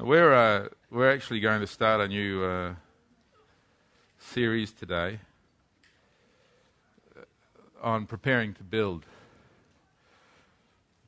We're, 0.00 0.32
uh, 0.32 0.68
we're 0.92 1.10
actually 1.10 1.40
going 1.40 1.60
to 1.60 1.66
start 1.66 2.00
a 2.00 2.06
new 2.06 2.44
uh, 2.44 2.74
series 4.20 4.70
today 4.70 5.18
uh, 7.16 7.22
on 7.82 8.06
preparing 8.06 8.54
to 8.54 8.62
build. 8.62 9.04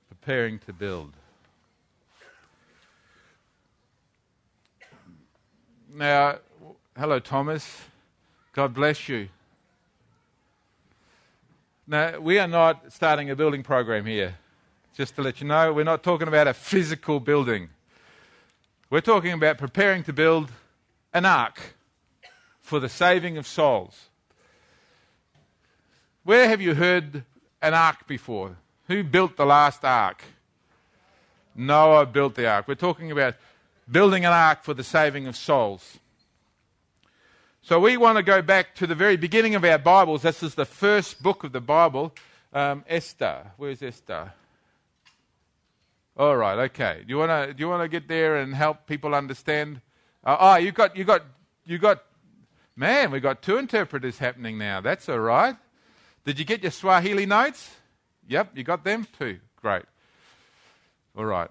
Preparing 0.09 0.59
to 0.67 0.73
build. 0.73 1.13
Now, 5.95 6.39
hello, 6.99 7.21
Thomas. 7.21 7.83
God 8.55 8.75
bless 8.75 9.09
you. 9.09 9.29
Now, 11.87 12.19
we 12.19 12.41
are 12.41 12.49
not 12.49 12.93
starting 12.93 13.31
a 13.31 13.37
building 13.37 13.63
program 13.63 14.05
here. 14.05 14.35
Just 14.97 15.15
to 15.15 15.23
let 15.23 15.41
you 15.41 15.47
know, 15.47 15.73
we're 15.73 15.85
not 15.85 16.03
talking 16.03 16.27
about 16.27 16.49
a 16.49 16.55
physical 16.55 17.21
building. 17.21 17.69
We're 18.91 19.01
talking 19.01 19.33
about 19.33 19.57
preparing 19.57 20.03
to 20.05 20.13
build 20.13 20.51
an 21.15 21.25
ark 21.25 21.61
for 22.61 22.81
the 22.81 22.89
saving 22.89 23.39
of 23.39 23.47
souls. 23.47 24.09
Where 26.25 26.49
have 26.49 26.61
you 26.61 26.75
heard 26.75 27.23
an 27.63 27.73
ark 27.73 28.09
before? 28.09 28.57
Who 28.89 29.05
built 29.05 29.37
the 29.37 29.47
last 29.47 29.85
ark? 29.85 30.25
Noah 31.55 32.05
built 32.05 32.35
the 32.35 32.49
ark. 32.49 32.67
We're 32.67 32.75
talking 32.75 33.13
about 33.13 33.37
building 33.89 34.25
an 34.25 34.33
ark 34.33 34.65
for 34.65 34.75
the 34.75 34.83
saving 34.83 35.29
of 35.29 35.37
souls. 35.37 35.99
So 37.63 37.79
we 37.79 37.97
want 37.97 38.17
to 38.17 38.25
go 38.25 38.43
back 38.43 38.75
to 38.77 38.89
the 38.89 38.97
very 38.97 39.17
beginning 39.17 39.55
of 39.55 39.65
our 39.65 39.79
Bibles. 39.79 40.23
This 40.23 40.43
is 40.43 40.57
the 40.57 40.65
first 40.65 41.23
book 41.23 41.45
of 41.45 41.53
the 41.53 41.61
Bible, 41.61 42.13
um, 42.53 42.85
Esther. 42.89 43.53
Where's 43.57 43.83
Esther? 43.85 44.33
All 46.17 46.37
right, 46.37 46.59
okay. 46.71 47.03
Do 47.07 47.09
you 47.09 47.19
want 47.19 47.31
to 47.31 47.55
do 47.55 47.61
you 47.61 47.69
want 47.69 47.83
to 47.83 47.89
get 47.89 48.09
there 48.09 48.37
and 48.37 48.55
help 48.55 48.87
people 48.87 49.15
understand? 49.15 49.81
Uh, 50.25 50.37
oh, 50.39 50.57
you 50.57 50.73
got 50.73 50.97
you 50.97 51.05
got 51.05 51.23
you 51.65 51.79
got 51.79 52.03
man, 52.77 53.11
we 53.11 53.21
got 53.21 53.43
two 53.43 53.59
interpreters 53.59 54.19
happening 54.19 54.59
now. 54.59 54.81
That's 54.81 55.09
all 55.09 55.21
right. 55.21 55.57
Did 56.25 56.39
you 56.39 56.45
get 56.45 56.63
your 56.63 56.73
Swahili 56.73 57.27
notes? 57.27 57.71
Yep, 58.29 58.57
you 58.57 58.65
got 58.65 58.85
them 58.85 59.07
too. 59.19 59.39
Great. 59.57 59.85
All 61.17 61.25
right. 61.25 61.51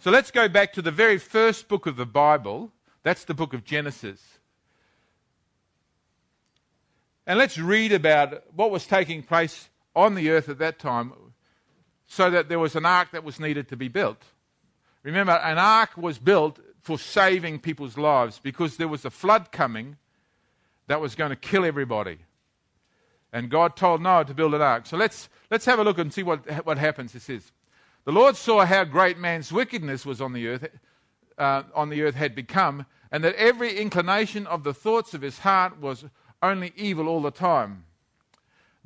So 0.00 0.10
let's 0.10 0.30
go 0.30 0.48
back 0.48 0.72
to 0.74 0.82
the 0.82 0.90
very 0.90 1.18
first 1.18 1.68
book 1.68 1.86
of 1.86 1.96
the 1.96 2.06
Bible. 2.06 2.72
That's 3.02 3.24
the 3.24 3.34
book 3.34 3.52
of 3.52 3.64
Genesis. 3.64 4.20
And 7.26 7.38
let's 7.38 7.58
read 7.58 7.92
about 7.92 8.42
what 8.54 8.70
was 8.70 8.86
taking 8.86 9.22
place 9.22 9.68
on 9.94 10.14
the 10.14 10.30
earth 10.30 10.48
at 10.48 10.58
that 10.58 10.78
time 10.78 11.12
so 12.08 12.30
that 12.30 12.48
there 12.48 12.58
was 12.58 12.74
an 12.74 12.86
ark 12.86 13.10
that 13.12 13.22
was 13.22 13.38
needed 13.38 13.68
to 13.68 13.76
be 13.76 13.88
built. 13.88 14.24
Remember, 15.02 15.32
an 15.32 15.58
ark 15.58 15.96
was 15.96 16.18
built 16.18 16.58
for 16.80 16.98
saving 16.98 17.60
people's 17.60 17.96
lives 17.96 18.40
because 18.42 18.76
there 18.76 18.88
was 18.88 19.04
a 19.04 19.10
flood 19.10 19.52
coming 19.52 19.96
that 20.86 21.00
was 21.00 21.14
going 21.14 21.30
to 21.30 21.36
kill 21.36 21.64
everybody. 21.64 22.18
And 23.30 23.50
God 23.50 23.76
told 23.76 24.00
Noah 24.00 24.24
to 24.24 24.34
build 24.34 24.54
an 24.54 24.62
ark. 24.62 24.86
So 24.86 24.96
let's, 24.96 25.28
let's 25.50 25.66
have 25.66 25.78
a 25.78 25.84
look 25.84 25.98
and 25.98 26.12
see 26.12 26.22
what, 26.22 26.64
what 26.64 26.78
happens. 26.78 27.14
It 27.14 27.20
says, 27.20 27.52
The 28.06 28.12
Lord 28.12 28.36
saw 28.36 28.64
how 28.64 28.84
great 28.84 29.18
man's 29.18 29.52
wickedness 29.52 30.06
was 30.06 30.22
on 30.22 30.32
the 30.32 30.48
earth, 30.48 30.66
uh, 31.36 31.64
on 31.74 31.90
the 31.90 32.02
earth 32.02 32.14
had 32.14 32.34
become, 32.34 32.86
and 33.12 33.22
that 33.22 33.34
every 33.34 33.78
inclination 33.78 34.46
of 34.46 34.64
the 34.64 34.72
thoughts 34.72 35.12
of 35.12 35.20
his 35.20 35.40
heart 35.40 35.78
was 35.78 36.06
only 36.42 36.72
evil 36.74 37.06
all 37.06 37.20
the 37.20 37.30
time. 37.30 37.84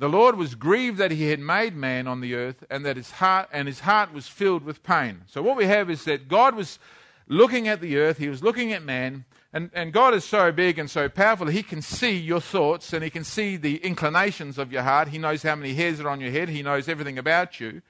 The 0.03 0.09
Lord 0.09 0.35
was 0.35 0.57
grieved 0.57 0.99
that 0.99 1.13
he 1.13 1.29
had 1.29 1.39
made 1.39 1.77
man 1.77 2.09
on 2.09 2.21
the 2.21 2.35
earth 2.35 2.65
and 2.69 2.85
that 2.85 2.97
his 2.97 3.13
heart 3.13 3.49
and 3.53 3.69
his 3.69 3.79
heart 3.79 4.13
was 4.13 4.27
filled 4.27 4.65
with 4.65 4.83
pain. 4.83 5.21
So 5.29 5.43
what 5.43 5.57
we 5.57 5.67
have 5.67 5.89
is 5.89 6.03
that 6.07 6.27
God 6.27 6.57
was 6.57 6.81
looking 7.29 7.69
at 7.69 7.81
the 7.81 7.99
earth, 7.99 8.19
he 8.19 8.29
was 8.29 8.43
looking 8.43 8.73
at 8.73 8.83
man, 8.83 9.25
and, 9.53 9.71
and 9.73 9.93
God 9.93 10.13
is 10.13 10.25
so 10.25 10.51
big 10.51 10.77
and 10.81 10.91
so 10.91 11.09
powerful, 11.09 11.47
he 11.47 11.63
can 11.63 11.83
see 11.83 12.19
your 12.19 12.41
thoughts 12.41 12.93
and 12.93 13.05
he 13.05 13.11
can 13.11 13.23
see 13.23 13.57
the 13.57 13.77
inclinations 13.77 14.59
of 14.59 14.73
your 14.73 14.83
heart. 14.83 15.07
He 15.07 15.19
knows 15.19 15.45
how 15.45 15.55
many 15.55 15.73
hairs 15.73 16.01
are 16.01 16.09
on 16.09 16.21
your 16.21 16.33
head, 16.33 16.49
he 16.49 16.65
knows 16.65 16.89
everything 16.89 17.17
about 17.17 17.61
you. 17.61 17.81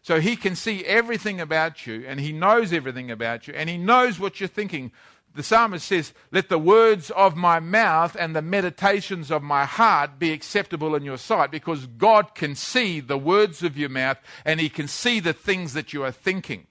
So 0.00 0.18
he 0.18 0.36
can 0.36 0.56
see 0.56 0.82
everything 0.86 1.42
about 1.42 1.86
you 1.86 2.06
and 2.08 2.20
he 2.20 2.32
knows 2.32 2.72
everything 2.72 3.10
about 3.10 3.46
you 3.46 3.52
and 3.52 3.68
he 3.68 3.76
knows 3.76 4.18
what 4.18 4.40
you're 4.40 4.48
thinking 4.48 4.92
the 5.34 5.42
psalmist 5.42 5.86
says, 5.86 6.12
Let 6.32 6.48
the 6.48 6.58
words 6.58 7.10
of 7.10 7.36
my 7.36 7.60
mouth 7.60 8.16
and 8.18 8.34
the 8.34 8.42
meditations 8.42 9.30
of 9.30 9.42
my 9.42 9.64
heart 9.64 10.18
be 10.18 10.32
acceptable 10.32 10.94
in 10.94 11.04
your 11.04 11.18
sight, 11.18 11.50
because 11.50 11.86
God 11.86 12.34
can 12.34 12.54
see 12.54 13.00
the 13.00 13.18
words 13.18 13.62
of 13.62 13.78
your 13.78 13.88
mouth 13.88 14.18
and 14.44 14.58
He 14.58 14.68
can 14.68 14.88
see 14.88 15.20
the 15.20 15.32
things 15.32 15.72
that 15.74 15.92
you 15.92 16.02
are 16.02 16.12
thinking. 16.12 16.66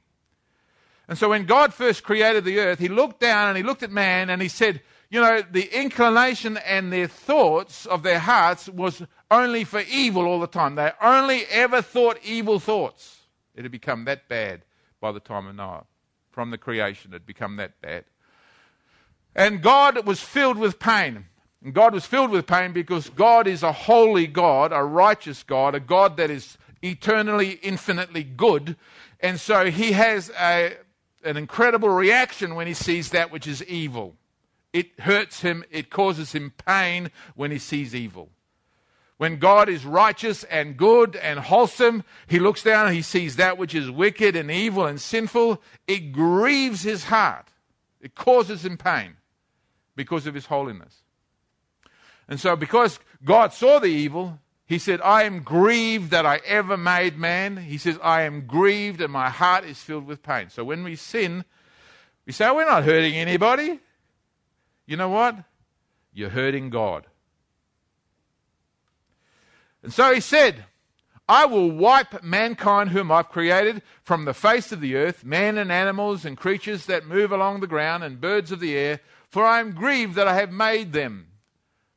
And 1.07 1.17
so 1.17 1.29
when 1.29 1.45
God 1.45 1.73
first 1.73 2.03
created 2.03 2.43
the 2.43 2.59
earth, 2.59 2.79
He 2.79 2.89
looked 2.89 3.19
down 3.19 3.47
and 3.47 3.57
He 3.57 3.63
looked 3.63 3.83
at 3.83 3.91
man 3.91 4.29
and 4.29 4.41
He 4.41 4.49
said, 4.49 4.81
You 5.09 5.21
know, 5.21 5.41
the 5.49 5.69
inclination 5.77 6.57
and 6.57 6.91
their 6.91 7.07
thoughts 7.07 7.85
of 7.85 8.03
their 8.03 8.19
hearts 8.19 8.67
was 8.67 9.01
only 9.31 9.63
for 9.63 9.79
evil 9.81 10.25
all 10.25 10.39
the 10.39 10.47
time. 10.47 10.75
They 10.75 10.91
only 11.01 11.45
ever 11.45 11.81
thought 11.81 12.19
evil 12.23 12.59
thoughts. 12.59 13.21
It 13.55 13.63
had 13.63 13.71
become 13.71 14.05
that 14.05 14.27
bad 14.27 14.63
by 14.99 15.13
the 15.13 15.19
time 15.19 15.47
of 15.47 15.55
Noah. 15.55 15.85
From 16.29 16.51
the 16.51 16.57
creation, 16.57 17.11
it 17.11 17.15
had 17.15 17.25
become 17.25 17.55
that 17.55 17.81
bad. 17.81 18.05
And 19.39 19.61
God 19.61 20.05
was 20.05 20.19
filled 20.19 20.57
with 20.57 20.79
pain. 20.79 21.25
And 21.63 21.73
God 21.73 21.93
was 21.93 22.05
filled 22.05 22.31
with 22.31 22.45
pain 22.45 22.73
because 22.73 23.09
God 23.09 23.47
is 23.47 23.63
a 23.63 23.71
holy 23.71 24.27
God, 24.27 24.73
a 24.73 24.83
righteous 24.83 25.43
God, 25.43 25.75
a 25.75 25.79
God 25.79 26.17
that 26.17 26.29
is 26.29 26.57
eternally, 26.81 27.51
infinitely 27.63 28.23
good. 28.23 28.75
And 29.21 29.39
so 29.39 29.71
he 29.71 29.93
has 29.93 30.29
a, 30.37 30.75
an 31.23 31.37
incredible 31.37 31.87
reaction 31.87 32.53
when 32.55 32.67
he 32.67 32.73
sees 32.73 33.11
that 33.11 33.31
which 33.31 33.47
is 33.47 33.63
evil. 33.63 34.17
It 34.73 34.99
hurts 34.99 35.39
him, 35.39 35.63
it 35.71 35.89
causes 35.89 36.33
him 36.33 36.51
pain 36.65 37.09
when 37.35 37.49
he 37.49 37.59
sees 37.59 37.95
evil. 37.95 38.27
When 39.15 39.39
God 39.39 39.69
is 39.69 39.85
righteous 39.85 40.43
and 40.43 40.75
good 40.75 41.15
and 41.15 41.39
wholesome, 41.39 42.03
he 42.27 42.39
looks 42.39 42.61
down 42.61 42.87
and 42.87 42.95
he 42.95 43.01
sees 43.01 43.37
that 43.37 43.57
which 43.57 43.73
is 43.73 43.89
wicked 43.89 44.35
and 44.35 44.51
evil 44.51 44.85
and 44.85 44.99
sinful. 44.99 45.61
It 45.87 46.11
grieves 46.11 46.83
his 46.83 47.05
heart, 47.05 47.47
it 48.01 48.15
causes 48.15 48.65
him 48.65 48.75
pain 48.75 49.15
because 49.95 50.27
of 50.27 50.33
his 50.33 50.45
holiness. 50.45 51.03
And 52.27 52.39
so, 52.39 52.55
because 52.55 52.99
God 53.23 53.53
saw 53.53 53.79
the 53.79 53.87
evil, 53.87 54.39
he 54.65 54.77
said, 54.77 55.01
I 55.01 55.23
am 55.23 55.41
grieved 55.41 56.11
that 56.11 56.25
I 56.25 56.41
ever 56.45 56.77
made 56.77 57.17
man. 57.17 57.57
He 57.57 57.77
says, 57.77 57.97
I 58.03 58.21
am 58.21 58.45
grieved 58.45 59.01
and 59.01 59.11
my 59.11 59.29
heart 59.29 59.65
is 59.65 59.79
filled 59.79 60.05
with 60.05 60.21
pain. 60.21 60.49
So, 60.49 60.63
when 60.63 60.83
we 60.83 60.95
sin, 60.95 61.43
we 62.25 62.33
say, 62.33 62.47
oh, 62.47 62.55
We're 62.55 62.65
not 62.65 62.83
hurting 62.83 63.15
anybody. 63.15 63.79
You 64.85 64.97
know 64.97 65.09
what? 65.09 65.35
You're 66.13 66.29
hurting 66.29 66.69
God. 66.69 67.05
And 69.83 69.93
so 69.93 70.13
he 70.13 70.19
said, 70.19 70.65
I 71.27 71.45
will 71.45 71.69
wipe 71.69 72.23
mankind 72.23 72.89
whom 72.89 73.11
I've 73.11 73.29
created 73.29 73.83
from 74.03 74.25
the 74.25 74.33
face 74.33 74.71
of 74.71 74.81
the 74.81 74.95
earth, 74.95 75.23
men 75.23 75.57
and 75.57 75.71
animals 75.71 76.25
and 76.25 76.35
creatures 76.35 76.87
that 76.87 77.05
move 77.05 77.31
along 77.31 77.59
the 77.59 77.67
ground 77.67 78.03
and 78.03 78.19
birds 78.19 78.51
of 78.51 78.59
the 78.59 78.75
air, 78.75 78.99
for 79.29 79.45
I 79.45 79.59
am 79.59 79.73
grieved 79.73 80.15
that 80.15 80.27
I 80.27 80.35
have 80.35 80.51
made 80.51 80.91
them. 80.91 81.27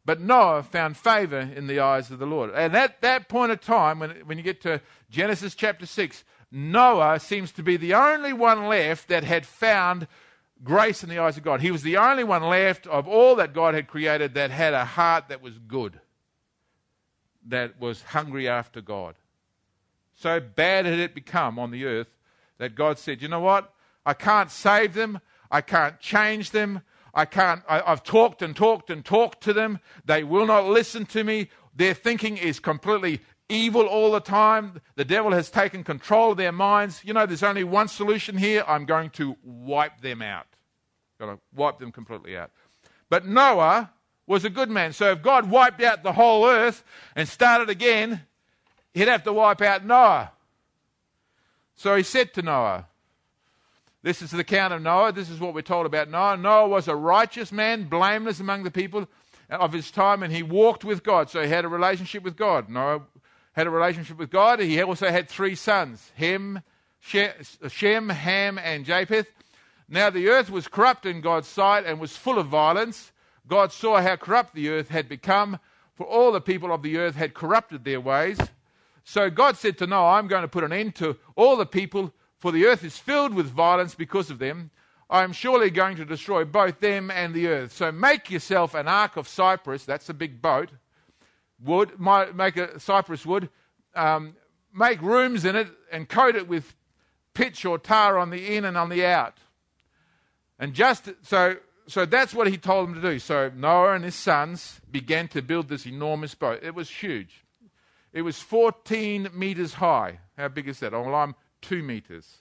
But 0.04 0.20
Noah 0.20 0.62
found 0.64 0.96
favor 0.96 1.38
in 1.38 1.66
the 1.66 1.80
eyes 1.80 2.10
of 2.10 2.18
the 2.18 2.26
Lord. 2.26 2.50
And 2.54 2.76
at 2.76 3.00
that 3.02 3.28
point 3.28 3.52
of 3.52 3.60
time, 3.60 4.00
when, 4.00 4.10
when 4.26 4.36
you 4.36 4.44
get 4.44 4.60
to 4.62 4.80
Genesis 5.10 5.54
chapter 5.54 5.86
6, 5.86 6.24
Noah 6.50 7.20
seems 7.20 7.52
to 7.52 7.62
be 7.62 7.76
the 7.76 7.94
only 7.94 8.32
one 8.32 8.66
left 8.68 9.08
that 9.08 9.24
had 9.24 9.46
found 9.46 10.08
grace 10.64 11.02
in 11.02 11.08
the 11.08 11.18
eyes 11.18 11.36
of 11.36 11.44
God. 11.44 11.60
He 11.60 11.70
was 11.70 11.82
the 11.82 11.96
only 11.96 12.24
one 12.24 12.42
left 12.42 12.86
of 12.86 13.08
all 13.08 13.36
that 13.36 13.54
God 13.54 13.74
had 13.74 13.88
created 13.88 14.34
that 14.34 14.50
had 14.50 14.74
a 14.74 14.84
heart 14.84 15.28
that 15.28 15.40
was 15.40 15.58
good, 15.58 16.00
that 17.46 17.80
was 17.80 18.02
hungry 18.02 18.48
after 18.48 18.80
God. 18.80 19.14
So 20.14 20.40
bad 20.40 20.84
had 20.84 20.98
it 20.98 21.14
become 21.14 21.58
on 21.58 21.70
the 21.70 21.84
earth 21.84 22.08
that 22.58 22.74
God 22.74 22.98
said, 22.98 23.22
You 23.22 23.28
know 23.28 23.40
what? 23.40 23.72
I 24.04 24.14
can't 24.14 24.50
save 24.50 24.94
them. 24.94 25.20
I 25.50 25.60
can't 25.60 25.98
change 26.00 26.50
them. 26.50 26.82
I 27.14 27.24
can't, 27.24 27.62
I, 27.68 27.80
have 27.80 28.02
talked 28.02 28.42
and 28.42 28.56
talked 28.56 28.90
and 28.90 29.04
talked 29.04 29.42
to 29.42 29.52
them. 29.52 29.80
They 30.04 30.24
will 30.24 30.46
not 30.46 30.66
listen 30.66 31.04
to 31.06 31.24
me. 31.24 31.48
Their 31.74 31.94
thinking 31.94 32.36
is 32.36 32.58
completely 32.58 33.20
evil 33.48 33.86
all 33.86 34.12
the 34.12 34.20
time. 34.20 34.80
The 34.96 35.04
devil 35.04 35.32
has 35.32 35.50
taken 35.50 35.84
control 35.84 36.32
of 36.32 36.38
their 36.38 36.52
minds. 36.52 37.02
You 37.04 37.12
know, 37.12 37.26
there's 37.26 37.42
only 37.42 37.64
one 37.64 37.88
solution 37.88 38.36
here. 38.36 38.64
I'm 38.66 38.86
going 38.86 39.10
to 39.10 39.36
wipe 39.42 40.00
them 40.00 40.22
out. 40.22 40.46
Got 41.18 41.26
to 41.26 41.38
wipe 41.54 41.78
them 41.78 41.92
completely 41.92 42.36
out. 42.36 42.50
But 43.10 43.26
Noah 43.26 43.90
was 44.26 44.44
a 44.44 44.50
good 44.50 44.70
man. 44.70 44.92
So 44.94 45.12
if 45.12 45.22
God 45.22 45.50
wiped 45.50 45.82
out 45.82 46.02
the 46.02 46.12
whole 46.12 46.46
earth 46.46 46.82
and 47.14 47.28
started 47.28 47.68
again, 47.68 48.22
he'd 48.94 49.08
have 49.08 49.24
to 49.24 49.32
wipe 49.32 49.60
out 49.60 49.84
Noah. 49.84 50.32
So 51.76 51.94
he 51.96 52.02
said 52.02 52.32
to 52.34 52.42
Noah, 52.42 52.86
this 54.02 54.20
is 54.20 54.30
the 54.30 54.40
account 54.40 54.72
of 54.72 54.82
Noah. 54.82 55.12
This 55.12 55.30
is 55.30 55.38
what 55.38 55.54
we're 55.54 55.62
told 55.62 55.86
about 55.86 56.10
Noah. 56.10 56.36
Noah 56.36 56.68
was 56.68 56.88
a 56.88 56.96
righteous 56.96 57.52
man, 57.52 57.84
blameless 57.84 58.40
among 58.40 58.64
the 58.64 58.70
people 58.70 59.08
of 59.48 59.72
his 59.72 59.90
time, 59.90 60.22
and 60.22 60.32
he 60.32 60.42
walked 60.42 60.84
with 60.84 61.04
God. 61.04 61.30
So 61.30 61.42
he 61.42 61.48
had 61.48 61.64
a 61.64 61.68
relationship 61.68 62.22
with 62.22 62.36
God. 62.36 62.68
Noah 62.68 63.02
had 63.52 63.66
a 63.66 63.70
relationship 63.70 64.18
with 64.18 64.30
God. 64.30 64.60
He 64.60 64.80
also 64.82 65.10
had 65.10 65.28
three 65.28 65.54
sons 65.54 66.10
Hem, 66.16 66.62
Shem, 67.00 68.08
Ham, 68.08 68.58
and 68.58 68.84
Japheth. 68.84 69.28
Now 69.88 70.10
the 70.10 70.28
earth 70.28 70.50
was 70.50 70.68
corrupt 70.68 71.06
in 71.06 71.20
God's 71.20 71.48
sight 71.48 71.84
and 71.84 72.00
was 72.00 72.16
full 72.16 72.38
of 72.38 72.48
violence. 72.48 73.12
God 73.46 73.72
saw 73.72 74.00
how 74.00 74.16
corrupt 74.16 74.54
the 74.54 74.70
earth 74.70 74.88
had 74.88 75.08
become, 75.08 75.58
for 75.94 76.06
all 76.06 76.32
the 76.32 76.40
people 76.40 76.72
of 76.72 76.82
the 76.82 76.96
earth 76.96 77.14
had 77.14 77.34
corrupted 77.34 77.84
their 77.84 78.00
ways. 78.00 78.38
So 79.04 79.30
God 79.30 79.56
said 79.56 79.78
to 79.78 79.86
Noah, 79.86 80.12
I'm 80.12 80.28
going 80.28 80.42
to 80.42 80.48
put 80.48 80.64
an 80.64 80.72
end 80.72 80.94
to 80.96 81.16
all 81.36 81.56
the 81.56 81.66
people, 81.66 82.12
for 82.42 82.50
the 82.50 82.66
earth 82.66 82.82
is 82.82 82.98
filled 82.98 83.34
with 83.34 83.46
violence 83.46 83.94
because 83.94 84.28
of 84.28 84.40
them. 84.40 84.72
I 85.08 85.22
am 85.22 85.32
surely 85.32 85.70
going 85.70 85.96
to 85.98 86.04
destroy 86.04 86.44
both 86.44 86.80
them 86.80 87.08
and 87.08 87.32
the 87.32 87.46
earth. 87.46 87.72
So 87.72 87.92
make 87.92 88.32
yourself 88.32 88.74
an 88.74 88.88
ark 88.88 89.16
of 89.16 89.28
cypress, 89.28 89.84
that's 89.84 90.08
a 90.08 90.14
big 90.14 90.42
boat, 90.42 90.70
wood, 91.64 91.92
make 92.34 92.56
a 92.56 92.80
cypress 92.80 93.24
wood, 93.24 93.48
um, 93.94 94.34
make 94.74 95.00
rooms 95.02 95.44
in 95.44 95.54
it, 95.54 95.68
and 95.92 96.08
coat 96.08 96.34
it 96.34 96.48
with 96.48 96.74
pitch 97.32 97.64
or 97.64 97.78
tar 97.78 98.18
on 98.18 98.30
the 98.30 98.56
in 98.56 98.64
and 98.64 98.76
on 98.76 98.88
the 98.88 99.06
out. 99.06 99.38
And 100.58 100.74
just 100.74 101.10
so, 101.22 101.58
so 101.86 102.04
that's 102.04 102.34
what 102.34 102.48
he 102.48 102.56
told 102.56 102.88
them 102.88 102.96
to 102.96 103.00
do. 103.00 103.20
So 103.20 103.52
Noah 103.54 103.94
and 103.94 104.02
his 104.02 104.16
sons 104.16 104.80
began 104.90 105.28
to 105.28 105.42
build 105.42 105.68
this 105.68 105.86
enormous 105.86 106.34
boat. 106.34 106.58
It 106.64 106.74
was 106.74 106.90
huge. 106.90 107.44
It 108.12 108.22
was 108.22 108.40
14 108.40 109.28
meters 109.32 109.74
high. 109.74 110.18
How 110.36 110.48
big 110.48 110.66
is 110.66 110.80
that? 110.80 110.90
Well, 110.90 111.14
I'm 111.14 111.36
two 111.62 111.82
meters. 111.82 112.38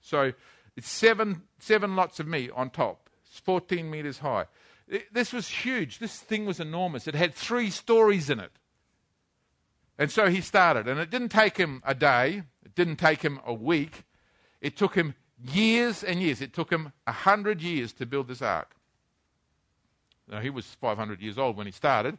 So 0.00 0.32
it's 0.76 0.88
seven, 0.88 1.42
seven 1.58 1.94
lots 1.94 2.18
of 2.18 2.26
meat 2.26 2.50
on 2.54 2.70
top. 2.70 3.08
It's 3.26 3.38
14 3.38 3.88
meters 3.88 4.18
high. 4.18 4.46
It, 4.88 5.12
this 5.14 5.32
was 5.32 5.48
huge. 5.48 5.98
This 5.98 6.18
thing 6.18 6.46
was 6.46 6.58
enormous. 6.58 7.06
It 7.06 7.14
had 7.14 7.34
three 7.34 7.70
stories 7.70 8.28
in 8.28 8.40
it. 8.40 8.52
And 9.98 10.10
so 10.10 10.28
he 10.28 10.40
started. 10.40 10.88
And 10.88 10.98
it 10.98 11.10
didn't 11.10 11.28
take 11.28 11.56
him 11.56 11.82
a 11.86 11.94
day, 11.94 12.42
it 12.64 12.74
didn't 12.74 12.96
take 12.96 13.22
him 13.22 13.38
a 13.46 13.54
week. 13.54 14.04
It 14.60 14.76
took 14.76 14.94
him 14.94 15.14
years 15.42 16.02
and 16.02 16.20
years. 16.20 16.40
It 16.40 16.52
took 16.52 16.70
him 16.70 16.92
a 17.06 17.12
hundred 17.12 17.62
years 17.62 17.92
to 17.94 18.06
build 18.06 18.28
this 18.28 18.42
ark. 18.42 18.74
Now, 20.28 20.40
he 20.40 20.50
was 20.50 20.66
500 20.66 21.20
years 21.20 21.38
old 21.38 21.56
when 21.56 21.66
he 21.66 21.72
started. 21.72 22.18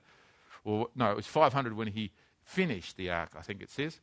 Or, 0.64 0.88
no, 0.96 1.12
it 1.12 1.16
was 1.16 1.26
500 1.26 1.76
when 1.76 1.88
he 1.88 2.12
finished 2.44 2.98
the 2.98 3.10
ark, 3.10 3.32
I 3.38 3.42
think 3.42 3.62
it 3.62 3.70
says. 3.70 4.00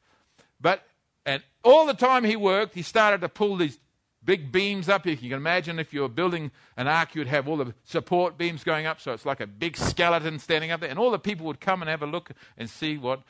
But, 0.61 0.83
and 1.29 1.43
all 1.63 1.85
the 1.85 1.93
time 1.93 2.25
he 2.25 2.37
worked, 2.37 2.75
he 2.75 2.81
started 2.81 3.21
to 3.21 3.29
pull 3.29 3.57
these 3.57 3.79
big 4.25 4.51
beams 4.51 4.89
up. 4.89 5.05
You 5.05 5.15
can 5.15 5.33
imagine 5.33 5.79
if 5.79 5.93
you 5.93 6.01
were 6.01 6.09
building 6.09 6.51
an 6.79 6.89
ark, 6.89 7.15
you'd 7.15 7.27
have 7.27 7.47
all 7.47 7.59
the 7.59 7.75
support 7.85 8.39
beams 8.39 8.65
going 8.65 8.87
up, 8.87 8.99
so 8.99 9.13
it's 9.13 9.27
like 9.27 9.41
a 9.41 9.47
big 9.47 9.77
skeleton 9.77 10.39
standing 10.39 10.71
up 10.71 10.81
there. 10.81 10.89
And 10.89 10.99
all 10.99 11.11
the 11.11 11.19
people 11.19 11.45
would 11.45 11.61
come 11.61 11.83
and 11.83 11.91
have 11.91 12.03
a 12.03 12.07
look 12.07 12.31
and 12.57 12.71
see 12.71 12.97
what 12.97 13.21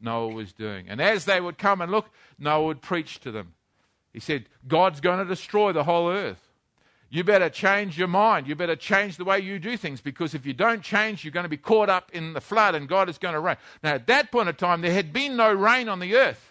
Noah 0.00 0.34
was 0.34 0.52
doing. 0.52 0.88
And 0.88 1.00
as 1.00 1.24
they 1.24 1.40
would 1.40 1.56
come 1.56 1.80
and 1.80 1.92
look, 1.92 2.10
Noah 2.36 2.64
would 2.64 2.82
preach 2.82 3.20
to 3.20 3.30
them. 3.30 3.54
He 4.12 4.18
said, 4.18 4.48
God's 4.66 5.00
going 5.00 5.20
to 5.20 5.24
destroy 5.24 5.72
the 5.72 5.84
whole 5.84 6.10
earth. 6.10 6.42
You 7.10 7.22
better 7.22 7.48
change 7.48 7.96
your 7.96 8.08
mind. 8.08 8.48
You 8.48 8.56
better 8.56 8.74
change 8.74 9.18
the 9.18 9.24
way 9.24 9.38
you 9.38 9.60
do 9.60 9.76
things 9.76 10.00
because 10.00 10.34
if 10.34 10.44
you 10.44 10.52
don't 10.52 10.82
change, 10.82 11.24
you're 11.24 11.30
going 11.30 11.44
to 11.44 11.48
be 11.48 11.56
caught 11.56 11.88
up 11.88 12.10
in 12.12 12.32
the 12.32 12.40
flood 12.40 12.74
and 12.74 12.88
God 12.88 13.08
is 13.08 13.18
going 13.18 13.34
to 13.34 13.40
rain. 13.40 13.56
Now, 13.84 13.94
at 13.94 14.08
that 14.08 14.32
point 14.32 14.48
of 14.48 14.56
time, 14.56 14.80
there 14.80 14.92
had 14.92 15.12
been 15.12 15.36
no 15.36 15.52
rain 15.52 15.88
on 15.88 16.00
the 16.00 16.16
earth. 16.16 16.45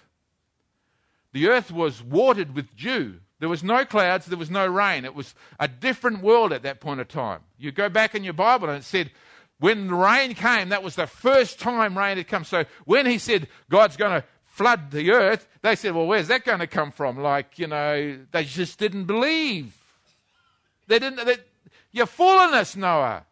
The 1.36 1.50
earth 1.50 1.70
was 1.70 2.02
watered 2.02 2.56
with 2.56 2.78
dew. 2.78 3.16
There 3.42 3.50
was 3.50 3.62
no 3.62 3.84
clouds, 3.84 4.26
there 4.26 4.38
was 4.38 4.50
no 4.50 4.66
rain. 4.66 5.04
It 5.04 5.16
was 5.16 5.36
a 5.60 5.68
different 5.68 6.24
world 6.24 6.54
at 6.54 6.64
that 6.64 6.80
point 6.80 7.02
of 7.02 7.10
time. 7.10 7.42
You 7.58 7.74
go 7.74 7.90
back 7.90 8.16
in 8.16 8.24
your 8.24 8.32
Bible 8.32 8.70
and 8.70 8.78
it 8.78 8.86
said, 8.86 9.12
when 9.60 9.88
the 9.88 9.96
rain 9.96 10.34
came, 10.34 10.70
that 10.70 10.82
was 10.82 10.96
the 10.96 11.08
first 11.08 11.60
time 11.60 11.98
rain 11.98 12.16
had 12.16 12.30
come. 12.30 12.46
So 12.46 12.64
when 12.86 13.06
he 13.06 13.18
said 13.18 13.50
God's 13.70 13.98
going 13.98 14.22
to 14.22 14.26
flood 14.46 14.92
the 14.92 15.12
earth, 15.12 15.46
they 15.62 15.76
said, 15.76 15.94
well, 15.94 16.08
where's 16.08 16.30
that 16.30 16.46
going 16.46 16.60
to 16.60 16.68
come 16.68 16.94
from? 16.94 17.20
Like, 17.20 17.60
you 17.60 17.68
know, 17.68 18.18
they 18.32 18.46
just 18.46 18.80
didn't 18.80 19.04
believe. 19.04 19.76
They 20.88 21.00
didn't. 21.00 21.26
They, 21.26 21.36
you're 21.92 22.06
fooling 22.06 22.54
us, 22.54 22.78
Noah. 22.78 23.26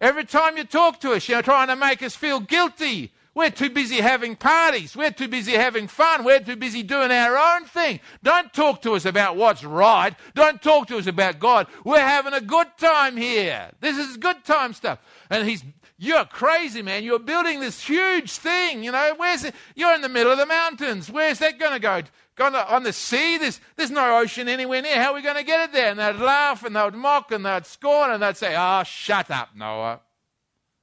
Every 0.00 0.24
time 0.24 0.56
you 0.56 0.64
talk 0.64 0.98
to 1.00 1.12
us, 1.12 1.28
you're 1.28 1.42
trying 1.42 1.68
to 1.68 1.76
make 1.76 2.02
us 2.02 2.16
feel 2.16 2.40
guilty. 2.40 3.12
We're 3.32 3.50
too 3.50 3.70
busy 3.70 3.96
having 3.96 4.34
parties. 4.34 4.96
We're 4.96 5.12
too 5.12 5.28
busy 5.28 5.52
having 5.52 5.86
fun. 5.86 6.24
We're 6.24 6.40
too 6.40 6.56
busy 6.56 6.82
doing 6.82 7.12
our 7.12 7.36
own 7.36 7.64
thing. 7.64 8.00
Don't 8.24 8.52
talk 8.52 8.82
to 8.82 8.92
us 8.94 9.04
about 9.04 9.36
what's 9.36 9.62
right. 9.62 10.14
Don't 10.34 10.60
talk 10.60 10.88
to 10.88 10.98
us 10.98 11.06
about 11.06 11.38
God. 11.38 11.68
We're 11.84 12.00
having 12.00 12.34
a 12.34 12.40
good 12.40 12.66
time 12.76 13.16
here. 13.16 13.70
This 13.80 13.96
is 13.98 14.16
good 14.16 14.44
time 14.44 14.72
stuff. 14.72 14.98
And 15.30 15.48
he's, 15.48 15.62
you're 15.96 16.24
crazy, 16.24 16.82
man. 16.82 17.04
You're 17.04 17.20
building 17.20 17.60
this 17.60 17.80
huge 17.80 18.32
thing. 18.32 18.82
You 18.82 18.90
know, 18.90 19.14
where's 19.16 19.44
it? 19.44 19.54
You're 19.76 19.94
in 19.94 20.02
the 20.02 20.08
middle 20.08 20.32
of 20.32 20.38
the 20.38 20.46
mountains. 20.46 21.08
Where's 21.08 21.38
that 21.38 21.58
going 21.58 21.72
to 21.72 21.78
go? 21.78 22.02
Going 22.34 22.54
to, 22.54 22.74
on 22.74 22.82
the 22.82 22.92
sea? 22.92 23.38
There's, 23.38 23.60
there's 23.76 23.92
no 23.92 24.18
ocean 24.18 24.48
anywhere 24.48 24.82
near. 24.82 25.00
How 25.00 25.12
are 25.12 25.14
we 25.14 25.22
going 25.22 25.36
to 25.36 25.44
get 25.44 25.68
it 25.68 25.72
there? 25.72 25.90
And 25.90 26.00
they'd 26.00 26.16
laugh 26.16 26.64
and 26.64 26.74
they'd 26.74 26.94
mock 26.94 27.30
and 27.30 27.46
they'd 27.46 27.64
scorn 27.64 28.10
and 28.10 28.20
they'd 28.20 28.36
say, 28.36 28.56
oh, 28.58 28.82
shut 28.82 29.30
up, 29.30 29.50
Noah. 29.54 30.00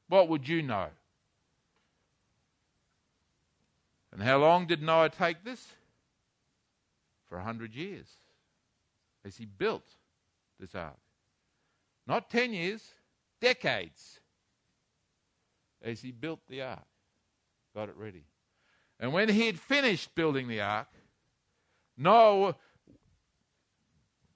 What 0.07 0.29
would 0.29 0.47
you 0.47 0.61
know? 0.61 0.88
And 4.17 4.25
how 4.25 4.39
long 4.39 4.65
did 4.65 4.81
Noah 4.81 5.11
take 5.11 5.43
this? 5.43 5.63
For 7.29 7.37
a 7.37 7.43
hundred 7.43 7.75
years 7.75 8.07
as 9.23 9.37
he 9.37 9.45
built 9.45 9.85
this 10.59 10.73
ark. 10.73 10.97
Not 12.07 12.31
10 12.31 12.51
years, 12.51 12.81
decades 13.41 14.19
as 15.83 16.01
he 16.01 16.11
built 16.11 16.39
the 16.47 16.63
ark, 16.63 16.87
got 17.75 17.89
it 17.89 17.95
ready. 17.95 18.23
And 18.99 19.13
when 19.13 19.29
he 19.29 19.45
had 19.45 19.59
finished 19.59 20.15
building 20.15 20.47
the 20.47 20.61
ark, 20.61 20.87
Noah 21.95 22.55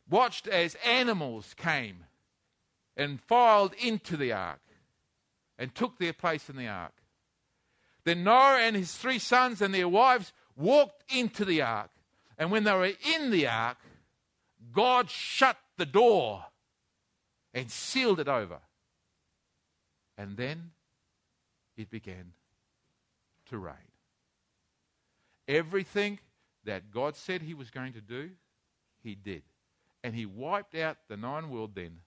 watched 0.08 0.48
as 0.48 0.76
animals 0.86 1.56
came 1.56 2.04
and 2.96 3.20
filed 3.20 3.74
into 3.82 4.16
the 4.16 4.32
ark 4.34 4.62
and 5.58 5.74
took 5.74 5.98
their 5.98 6.14
place 6.14 6.52
in 6.52 6.56
the 6.56 6.68
ark. 6.68 6.94
Then 8.04 8.24
Noah 8.24 8.60
and 8.62 8.76
his 8.76 8.96
three 8.96 9.20
sons 9.20 9.62
and 9.62 9.74
their 9.74 9.88
wives 9.88 10.34
walked 10.56 11.04
into 11.14 11.46
the 11.46 11.62
ark. 11.62 11.92
And 12.38 12.52
when 12.52 12.64
they 12.64 12.74
were 12.74 12.92
in 13.16 13.32
the 13.32 13.48
ark, 13.48 13.78
God 14.74 15.10
shut 15.10 15.58
the 15.78 15.86
door 15.86 16.46
and 17.54 17.70
sealed 17.70 18.20
it 18.20 18.28
over. 18.28 18.60
And 20.18 20.38
then 20.38 20.72
it 21.78 21.90
began 21.90 22.34
to 23.50 23.58
rain. 23.58 23.76
Everything 25.48 26.20
that 26.64 26.92
God 26.92 27.16
said 27.16 27.42
he 27.42 27.54
was 27.54 27.70
going 27.70 27.94
to 27.94 28.02
do, 28.02 28.32
he 29.04 29.16
did. 29.16 29.44
And 30.04 30.16
he 30.16 30.26
wiped 30.26 30.76
out 30.76 30.98
the 31.08 31.18
nine 31.18 31.50
world 31.50 31.72
then 31.76 32.00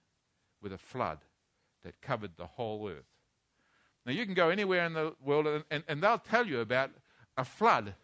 with 0.63 0.73
a 0.73 0.79
flood 0.79 1.19
that 1.83 2.01
covered 2.01 2.37
the 2.37 2.47
whole 2.47 2.89
earth. 2.89 3.14
Now, 4.07 4.13
you 4.13 4.25
can 4.25 4.35
go 4.35 4.51
anywhere 4.51 4.85
in 4.85 4.93
the 4.93 5.15
world 5.25 5.47
and, 5.47 5.65
and, 5.71 5.85
and 5.89 6.03
they'll 6.03 6.19
tell 6.19 6.47
you 6.47 6.61
about 6.61 6.91
a 7.37 7.45
flood. 7.45 7.95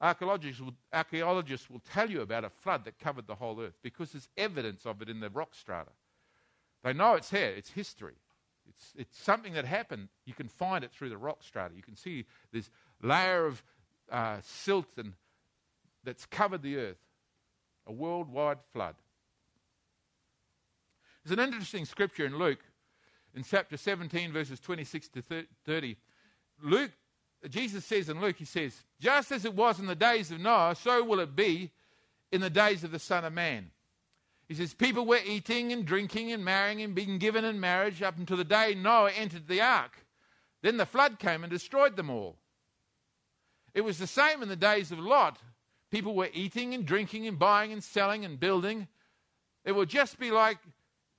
Archaeologists 0.00 0.60
will, 0.60 0.74
archaeologists 0.92 1.68
will 1.70 1.82
tell 1.92 2.10
you 2.10 2.22
about 2.22 2.44
a 2.44 2.50
flood 2.50 2.84
that 2.86 2.98
covered 2.98 3.26
the 3.26 3.34
whole 3.34 3.60
earth 3.60 3.78
because 3.82 4.12
there's 4.12 4.28
evidence 4.36 4.86
of 4.86 5.02
it 5.02 5.08
in 5.08 5.20
the 5.20 5.30
rock 5.30 5.54
strata. 5.54 5.90
They 6.82 6.92
know 6.92 7.14
it's 7.14 7.30
here, 7.30 7.52
it's 7.56 7.70
history. 7.70 8.14
It's, 8.68 8.92
it's 8.96 9.22
something 9.22 9.52
that 9.54 9.64
happened. 9.64 10.08
You 10.24 10.34
can 10.34 10.48
find 10.48 10.82
it 10.82 10.92
through 10.92 11.10
the 11.10 11.18
rock 11.18 11.42
strata. 11.42 11.74
You 11.76 11.82
can 11.82 11.96
see 11.96 12.24
this 12.52 12.70
layer 13.02 13.46
of 13.46 13.62
uh, 14.10 14.38
silt 14.42 14.86
and, 14.96 15.12
that's 16.04 16.26
covered 16.26 16.62
the 16.62 16.76
earth. 16.76 16.98
A 17.86 17.92
worldwide 17.92 18.58
flood. 18.72 18.94
There's 21.24 21.38
an 21.38 21.44
interesting 21.44 21.84
scripture 21.84 22.26
in 22.26 22.38
Luke 22.38 22.58
in 23.34 23.44
chapter 23.44 23.76
17, 23.76 24.32
verses 24.32 24.60
26 24.60 25.08
to 25.08 25.22
30, 25.64 25.96
Luke, 26.62 26.90
Jesus 27.48 27.84
says 27.84 28.08
in 28.08 28.20
Luke, 28.20 28.36
he 28.36 28.44
says, 28.44 28.84
Just 29.00 29.32
as 29.32 29.44
it 29.44 29.54
was 29.54 29.80
in 29.80 29.86
the 29.86 29.94
days 29.94 30.30
of 30.30 30.40
Noah, 30.40 30.76
so 30.80 31.02
will 31.02 31.20
it 31.20 31.34
be 31.34 31.70
in 32.30 32.40
the 32.40 32.50
days 32.50 32.84
of 32.84 32.90
the 32.90 32.98
Son 32.98 33.24
of 33.24 33.32
Man. 33.32 33.70
He 34.48 34.54
says, 34.54 34.74
People 34.74 35.06
were 35.06 35.20
eating 35.24 35.72
and 35.72 35.84
drinking 35.84 36.32
and 36.32 36.44
marrying 36.44 36.82
and 36.82 36.94
being 36.94 37.18
given 37.18 37.44
in 37.44 37.58
marriage 37.58 38.02
up 38.02 38.18
until 38.18 38.36
the 38.36 38.44
day 38.44 38.74
Noah 38.74 39.10
entered 39.10 39.48
the 39.48 39.60
ark. 39.60 40.04
Then 40.62 40.76
the 40.76 40.86
flood 40.86 41.18
came 41.18 41.42
and 41.42 41.50
destroyed 41.50 41.96
them 41.96 42.10
all. 42.10 42.36
It 43.74 43.80
was 43.80 43.98
the 43.98 44.06
same 44.06 44.42
in 44.42 44.48
the 44.48 44.56
days 44.56 44.92
of 44.92 44.98
Lot. 44.98 45.38
People 45.90 46.14
were 46.14 46.28
eating 46.32 46.74
and 46.74 46.86
drinking 46.86 47.26
and 47.26 47.38
buying 47.38 47.72
and 47.72 47.82
selling 47.82 48.24
and 48.24 48.38
building. 48.38 48.88
It 49.64 49.72
will 49.72 49.86
just 49.86 50.18
be 50.18 50.30
like 50.30 50.58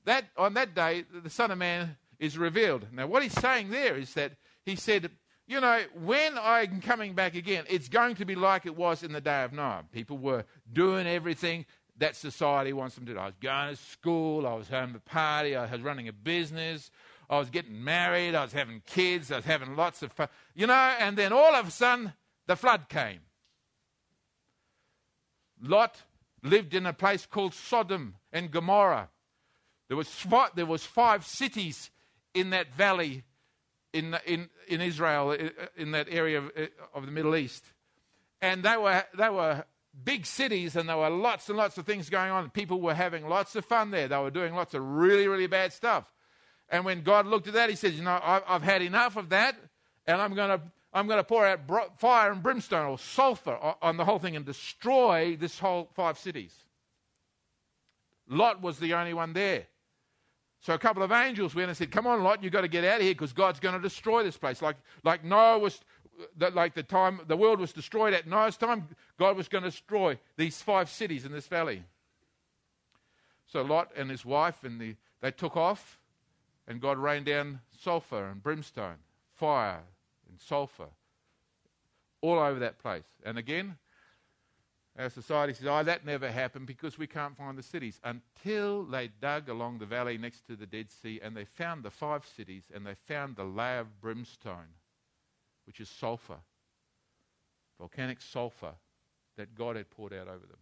that 0.06 0.26
on 0.38 0.54
that 0.54 0.76
day, 0.76 1.06
the 1.12 1.30
Son 1.30 1.52
of 1.52 1.58
Man 1.58 1.98
is 2.24 2.38
revealed. 2.38 2.88
Now, 2.94 3.06
what 3.06 3.22
he's 3.22 3.34
saying 3.34 3.70
there 3.70 3.98
is 3.98 4.14
that 4.14 4.32
he 4.66 4.78
said, 4.78 5.12
you 5.46 5.60
know, 5.60 5.82
when 5.94 6.38
I'm 6.38 6.80
coming 6.80 7.16
back 7.16 7.36
again, 7.36 7.66
it's 7.70 7.90
going 7.90 8.16
to 8.16 8.26
be 8.26 8.34
like 8.34 8.66
it 8.66 8.78
was 8.78 9.04
in 9.04 9.12
the 9.12 9.20
day 9.20 9.44
of 9.44 9.52
Noah. 9.52 9.84
People 9.92 10.18
were 10.18 10.46
doing 10.72 11.06
everything 11.06 11.66
that 11.98 12.16
society 12.16 12.72
wants 12.72 12.96
them 12.96 13.06
to 13.08 13.14
do. 13.14 13.20
I 13.20 13.26
was 13.26 13.36
going 13.42 13.76
to 13.76 13.76
school, 13.76 14.48
I 14.48 14.54
was 14.54 14.70
having 14.70 14.96
a 14.96 15.00
party, 15.00 15.54
I 15.54 15.70
was 15.70 15.82
running 15.82 16.08
a 16.08 16.14
business, 16.14 16.90
I 17.30 17.38
was 17.40 17.50
getting 17.50 17.84
married, 17.84 18.36
I 18.36 18.44
was 18.44 18.54
having 18.54 18.82
kids, 18.86 19.30
I 19.30 19.36
was 19.36 19.46
having 19.46 19.76
lots 19.76 20.02
of 20.02 20.14
fun. 20.14 20.30
You 20.56 20.68
know, 20.68 20.74
and 20.74 21.18
then 21.18 21.34
all 21.34 21.54
of 21.54 21.68
a 21.68 21.72
sudden, 21.72 22.14
the 22.48 22.56
flood 22.56 22.88
came. 22.88 23.20
Lot 25.62 26.04
lived 26.42 26.74
in 26.74 26.86
a 26.86 26.94
place 26.94 27.26
called 27.26 27.54
Sodom 27.54 28.16
and 28.32 28.50
Gomorrah. 28.50 29.10
There 29.90 29.98
was 29.98 30.26
there 30.56 30.66
was 30.66 30.86
five 30.86 31.26
cities 31.26 31.92
in 32.34 32.52
that 32.52 32.74
valley 32.74 33.24
in, 33.94 34.18
in, 34.26 34.50
in 34.68 34.82
Israel, 34.82 35.36
in 35.78 35.92
that 35.92 36.08
area 36.10 36.40
of, 36.40 36.52
of 36.94 37.06
the 37.06 37.12
Middle 37.12 37.36
East. 37.36 37.64
And 38.42 38.64
they 38.64 38.76
were, 38.76 39.04
they 39.18 39.30
were 39.30 39.64
big 40.04 40.26
cities 40.26 40.76
and 40.76 40.90
there 40.90 40.98
were 40.98 41.10
lots 41.10 41.48
and 41.50 41.58
lots 41.58 41.78
of 41.78 41.86
things 41.86 42.10
going 42.10 42.32
on. 42.32 42.50
People 42.50 42.82
were 42.82 42.94
having 42.94 43.28
lots 43.28 43.56
of 43.56 43.66
fun 43.66 43.92
there. 43.92 44.08
They 44.08 44.18
were 44.18 44.32
doing 44.32 44.56
lots 44.56 44.74
of 44.74 44.84
really, 44.84 45.28
really 45.28 45.48
bad 45.48 45.72
stuff. 45.72 46.06
And 46.70 46.86
when 46.86 47.04
God 47.04 47.28
looked 47.28 47.48
at 47.48 47.54
that, 47.54 47.70
He 47.70 47.76
said, 47.76 47.94
You 47.94 48.04
know, 48.04 48.20
I've, 48.22 48.44
I've 48.48 48.64
had 48.64 48.82
enough 48.82 49.16
of 49.16 49.30
that, 49.30 49.56
and 50.08 50.22
I'm 50.22 50.34
going 50.34 50.60
to. 50.60 50.66
I'm 50.96 51.08
going 51.08 51.18
to 51.18 51.24
pour 51.24 51.44
out 51.44 51.62
fire 52.00 52.32
and 52.32 52.44
brimstone 52.44 52.86
or 52.86 53.00
sulfur 53.00 53.58
on 53.82 53.98
the 53.98 54.06
whole 54.06 54.20
thing 54.20 54.36
and 54.36 54.46
destroy 54.46 55.36
this 55.36 55.58
whole 55.58 55.90
five 55.96 56.20
cities. 56.20 56.54
Lot 58.30 58.62
was 58.62 58.78
the 58.78 58.94
only 58.94 59.16
one 59.16 59.34
there. 59.34 59.66
So 60.64 60.74
a 60.74 60.80
couple 60.80 61.04
of 61.04 61.12
angels 61.12 61.54
went 61.54 61.68
and 61.68 61.78
said, 61.78 61.92
Come 61.92 62.08
on, 62.08 62.24
Lot, 62.24 62.42
you've 62.42 62.54
got 62.54 62.62
to 62.62 62.70
get 62.70 62.86
out 62.86 62.96
of 62.96 63.02
here 63.02 63.14
because 63.14 63.34
God's 63.34 63.60
going 63.60 63.76
to 63.76 63.82
destroy 63.82 64.24
this 64.24 64.38
place. 64.38 64.62
Like, 64.62 64.78
like 65.04 65.22
Noah 65.22 65.60
was, 65.60 65.82
like 66.40 66.74
the 66.74 66.84
time 66.84 67.20
the 67.28 67.36
world 67.36 67.60
was 67.60 67.74
destroyed 67.74 68.14
at 68.14 68.28
Noah's 68.28 68.56
time, 68.56 68.88
God 69.20 69.36
was 69.36 69.50
going 69.50 69.66
to 69.66 69.70
destroy 69.70 70.18
these 70.38 70.62
five 70.62 70.90
cities 70.90 71.26
in 71.26 71.34
this 71.34 71.48
valley. 71.48 71.84
So 73.46 73.62
Lot 73.62 73.92
and 73.98 74.10
his 74.10 74.24
wife 74.24 74.64
and 74.64 74.80
the, 74.80 74.96
they 75.20 75.32
took 75.32 75.58
off, 75.58 76.00
and 76.66 76.80
God 76.80 76.98
rained 76.98 77.26
down 77.26 77.60
sulfur 77.82 78.26
and 78.28 78.42
brimstone, 78.42 78.96
fire 79.34 79.82
and 80.30 80.40
sulfur 80.40 80.88
all 82.22 82.40
over 82.40 82.60
that 82.60 82.80
place. 82.80 83.04
And 83.26 83.38
again, 83.38 83.76
our 84.98 85.10
society 85.10 85.54
says, 85.54 85.66
oh, 85.68 85.84
that 85.84 86.06
never 86.06 86.32
happened 86.32 86.68
because 86.68 87.00
we 87.00 87.08
can't 87.08 87.36
find 87.36 87.58
the 87.58 87.64
cities. 87.64 88.00
Until 88.04 88.84
they 88.84 89.10
dug 89.22 89.50
along 89.50 89.80
the 89.80 89.88
valley 89.88 90.18
next 90.18 90.46
to 90.48 90.56
the 90.56 90.68
Dead 90.68 90.92
Sea 90.92 91.20
and 91.24 91.36
they 91.36 91.46
found 91.46 91.84
the 91.84 91.90
five 91.90 92.26
cities 92.36 92.64
and 92.74 92.86
they 92.86 92.94
found 93.08 93.36
the 93.36 93.44
layer 93.44 93.80
of 93.80 94.02
brimstone 94.02 94.70
which 95.66 95.80
is 95.80 95.90
sulfur, 95.90 96.38
volcanic 97.80 98.22
sulfur 98.22 98.74
that 99.38 99.56
God 99.56 99.76
had 99.76 99.90
poured 99.90 100.14
out 100.14 100.28
over 100.28 100.46
them. 100.46 100.60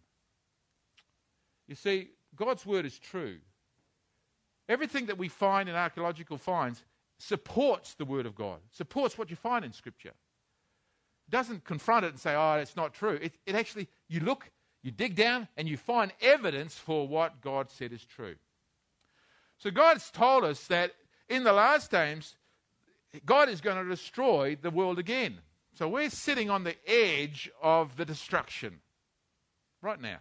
You 1.68 1.74
see, 1.74 2.10
God's 2.34 2.64
word 2.64 2.86
is 2.86 2.98
true. 2.98 3.38
Everything 4.68 5.06
that 5.06 5.18
we 5.18 5.28
find 5.28 5.68
in 5.68 5.74
archaeological 5.74 6.38
finds 6.38 6.82
supports 7.18 7.94
the 7.94 8.04
word 8.04 8.26
of 8.26 8.34
God, 8.34 8.60
supports 8.70 9.18
what 9.18 9.30
you 9.30 9.36
find 9.36 9.64
in 9.64 9.72
Scripture. 9.72 10.12
Doesn't 11.30 11.64
confront 11.64 12.04
it 12.04 12.08
and 12.08 12.18
say, 12.18 12.34
oh, 12.34 12.54
it's 12.54 12.76
not 12.76 12.94
true. 12.94 13.18
It, 13.20 13.32
it 13.46 13.54
actually, 13.54 13.88
you 14.08 14.20
look, 14.20 14.50
you 14.82 14.90
dig 14.90 15.14
down, 15.14 15.48
and 15.56 15.68
you 15.68 15.76
find 15.76 16.12
evidence 16.20 16.76
for 16.76 17.06
what 17.06 17.40
God 17.40 17.70
said 17.70 17.92
is 17.92 18.04
true. 18.04 18.34
So 19.58 19.70
God's 19.70 20.10
told 20.10 20.44
us 20.44 20.66
that 20.66 20.92
in 21.28 21.44
the 21.44 21.52
last 21.52 21.90
times, 21.90 22.36
God 23.24 23.48
is 23.48 23.60
going 23.60 23.82
to 23.82 23.88
destroy 23.88 24.56
the 24.60 24.70
world 24.70 24.98
again. 24.98 25.38
So 25.74 25.88
we're 25.88 26.10
sitting 26.10 26.50
on 26.50 26.64
the 26.64 26.76
edge 26.86 27.50
of 27.62 27.96
the 27.96 28.04
destruction 28.04 28.80
right 29.80 30.00
now. 30.00 30.18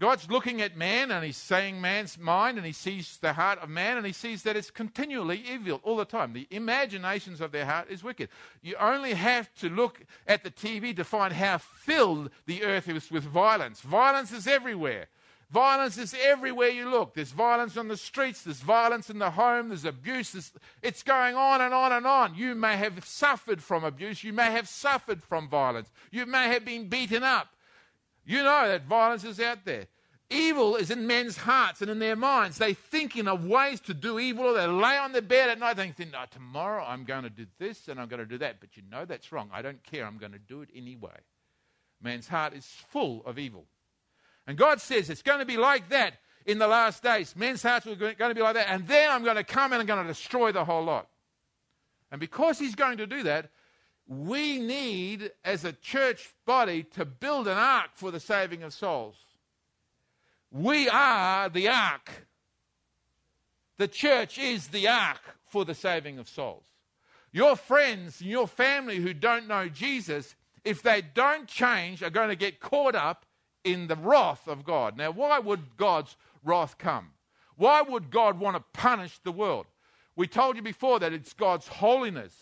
God's 0.00 0.28
looking 0.28 0.60
at 0.60 0.76
man 0.76 1.10
and 1.10 1.24
he's 1.24 1.36
saying 1.36 1.80
man's 1.80 2.18
mind 2.18 2.56
and 2.56 2.66
he 2.66 2.72
sees 2.72 3.18
the 3.18 3.32
heart 3.32 3.60
of 3.60 3.68
man 3.68 3.96
and 3.96 4.06
he 4.06 4.12
sees 4.12 4.42
that 4.42 4.56
it's 4.56 4.70
continually 4.70 5.44
evil 5.48 5.80
all 5.84 5.96
the 5.96 6.04
time. 6.04 6.32
The 6.32 6.48
imaginations 6.50 7.40
of 7.40 7.52
their 7.52 7.66
heart 7.66 7.88
is 7.88 8.02
wicked. 8.02 8.28
You 8.62 8.74
only 8.80 9.14
have 9.14 9.54
to 9.56 9.68
look 9.68 10.02
at 10.26 10.42
the 10.42 10.50
TV 10.50 10.96
to 10.96 11.04
find 11.04 11.32
how 11.32 11.58
filled 11.58 12.30
the 12.46 12.64
earth 12.64 12.88
is 12.88 13.10
with 13.10 13.22
violence. 13.24 13.80
Violence 13.80 14.32
is 14.32 14.46
everywhere. 14.46 15.06
Violence 15.52 15.98
is 15.98 16.16
everywhere 16.18 16.70
you 16.70 16.90
look. 16.90 17.12
There's 17.12 17.30
violence 17.30 17.76
on 17.76 17.88
the 17.88 17.96
streets, 17.98 18.42
there's 18.42 18.60
violence 18.60 19.10
in 19.10 19.18
the 19.18 19.30
home, 19.30 19.68
there's 19.68 19.84
abuse. 19.84 20.32
There's, 20.32 20.50
it's 20.82 21.02
going 21.02 21.34
on 21.34 21.60
and 21.60 21.74
on 21.74 21.92
and 21.92 22.06
on. 22.06 22.34
You 22.34 22.54
may 22.54 22.78
have 22.78 23.04
suffered 23.04 23.62
from 23.62 23.84
abuse, 23.84 24.24
you 24.24 24.32
may 24.32 24.50
have 24.50 24.66
suffered 24.66 25.22
from 25.22 25.50
violence, 25.50 25.92
you 26.10 26.24
may 26.24 26.48
have 26.48 26.64
been 26.64 26.88
beaten 26.88 27.22
up. 27.22 27.48
You 28.24 28.42
know 28.42 28.68
that 28.68 28.84
violence 28.84 29.24
is 29.24 29.40
out 29.40 29.64
there. 29.64 29.86
Evil 30.30 30.76
is 30.76 30.90
in 30.90 31.06
men's 31.06 31.36
hearts 31.36 31.82
and 31.82 31.90
in 31.90 31.98
their 31.98 32.16
minds. 32.16 32.56
They 32.56 32.72
thinking 32.72 33.28
of 33.28 33.44
ways 33.44 33.80
to 33.82 33.92
do 33.92 34.18
evil, 34.18 34.46
or 34.46 34.54
they 34.54 34.66
lay 34.66 34.96
on 34.96 35.12
their 35.12 35.20
bed 35.20 35.50
at 35.50 35.58
night 35.58 35.76
thinking, 35.76 36.10
no, 36.10 36.24
tomorrow 36.30 36.84
I'm 36.84 37.04
going 37.04 37.24
to 37.24 37.30
do 37.30 37.46
this 37.58 37.88
and 37.88 38.00
I'm 38.00 38.08
going 38.08 38.20
to 38.20 38.26
do 38.26 38.38
that. 38.38 38.56
But 38.58 38.76
you 38.76 38.82
know 38.90 39.04
that's 39.04 39.30
wrong. 39.30 39.50
I 39.52 39.60
don't 39.60 39.82
care. 39.84 40.06
I'm 40.06 40.16
going 40.16 40.32
to 40.32 40.38
do 40.38 40.62
it 40.62 40.70
anyway. 40.74 41.18
Man's 42.00 42.28
heart 42.28 42.54
is 42.54 42.66
full 42.88 43.22
of 43.26 43.38
evil. 43.38 43.66
And 44.46 44.56
God 44.56 44.80
says 44.80 45.10
it's 45.10 45.22
going 45.22 45.40
to 45.40 45.44
be 45.44 45.58
like 45.58 45.90
that 45.90 46.14
in 46.46 46.58
the 46.58 46.66
last 46.66 47.02
days. 47.02 47.36
Men's 47.36 47.62
hearts 47.62 47.86
are 47.86 47.94
going 47.94 48.16
to 48.16 48.34
be 48.34 48.42
like 48.42 48.54
that. 48.54 48.70
And 48.70 48.88
then 48.88 49.10
I'm 49.10 49.24
going 49.24 49.36
to 49.36 49.44
come 49.44 49.72
and 49.72 49.80
I'm 49.80 49.86
going 49.86 50.02
to 50.02 50.08
destroy 50.08 50.50
the 50.50 50.64
whole 50.64 50.84
lot. 50.84 51.08
And 52.10 52.18
because 52.18 52.58
He's 52.58 52.74
going 52.74 52.98
to 52.98 53.06
do 53.06 53.22
that, 53.24 53.50
we 54.12 54.58
need, 54.58 55.30
as 55.44 55.64
a 55.64 55.72
church 55.72 56.30
body, 56.44 56.82
to 56.94 57.04
build 57.04 57.48
an 57.48 57.56
ark 57.56 57.90
for 57.94 58.10
the 58.10 58.20
saving 58.20 58.62
of 58.62 58.72
souls. 58.72 59.16
We 60.50 60.88
are 60.88 61.48
the 61.48 61.68
ark. 61.68 62.10
The 63.78 63.88
church 63.88 64.38
is 64.38 64.68
the 64.68 64.88
ark 64.88 65.38
for 65.46 65.64
the 65.64 65.74
saving 65.74 66.18
of 66.18 66.28
souls. 66.28 66.64
Your 67.32 67.56
friends 67.56 68.20
and 68.20 68.28
your 68.28 68.46
family 68.46 68.98
who 68.98 69.14
don't 69.14 69.48
know 69.48 69.68
Jesus, 69.68 70.34
if 70.64 70.82
they 70.82 71.00
don't 71.00 71.48
change, 71.48 72.02
are 72.02 72.10
going 72.10 72.28
to 72.28 72.36
get 72.36 72.60
caught 72.60 72.94
up 72.94 73.24
in 73.64 73.86
the 73.86 73.96
wrath 73.96 74.46
of 74.46 74.64
God. 74.64 74.96
Now, 74.96 75.10
why 75.10 75.38
would 75.38 75.76
God's 75.76 76.16
wrath 76.44 76.76
come? 76.76 77.10
Why 77.56 77.80
would 77.80 78.10
God 78.10 78.38
want 78.38 78.56
to 78.56 78.78
punish 78.78 79.18
the 79.18 79.32
world? 79.32 79.66
We 80.16 80.26
told 80.26 80.56
you 80.56 80.62
before 80.62 80.98
that 81.00 81.12
it's 81.12 81.32
God's 81.32 81.68
holiness, 81.68 82.34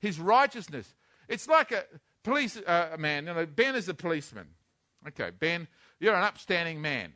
His 0.00 0.18
righteousness. 0.18 0.94
It's 1.28 1.48
like 1.48 1.72
a 1.72 1.84
police 2.22 2.56
uh, 2.56 2.96
man. 2.98 3.26
You 3.26 3.34
know, 3.34 3.46
Ben 3.46 3.74
is 3.74 3.88
a 3.88 3.94
policeman. 3.94 4.48
Okay, 5.08 5.30
Ben, 5.30 5.66
you're 5.98 6.14
an 6.14 6.22
upstanding 6.22 6.80
man. 6.80 7.12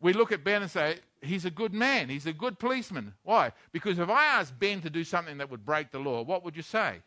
We 0.00 0.12
look 0.12 0.32
at 0.32 0.44
Ben 0.44 0.62
and 0.62 0.70
say, 0.70 0.96
he's 1.20 1.44
a 1.44 1.50
good 1.50 1.74
man. 1.74 2.08
He's 2.08 2.26
a 2.26 2.32
good 2.32 2.58
policeman. 2.58 3.14
Why? 3.22 3.52
Because 3.72 3.98
if 3.98 4.08
I 4.08 4.24
asked 4.24 4.58
Ben 4.58 4.80
to 4.82 4.90
do 4.90 5.04
something 5.04 5.38
that 5.38 5.50
would 5.50 5.64
break 5.64 5.90
the 5.90 5.98
law, 5.98 6.22
what 6.22 6.44
would 6.44 6.56
you 6.56 6.62
say? 6.62 7.02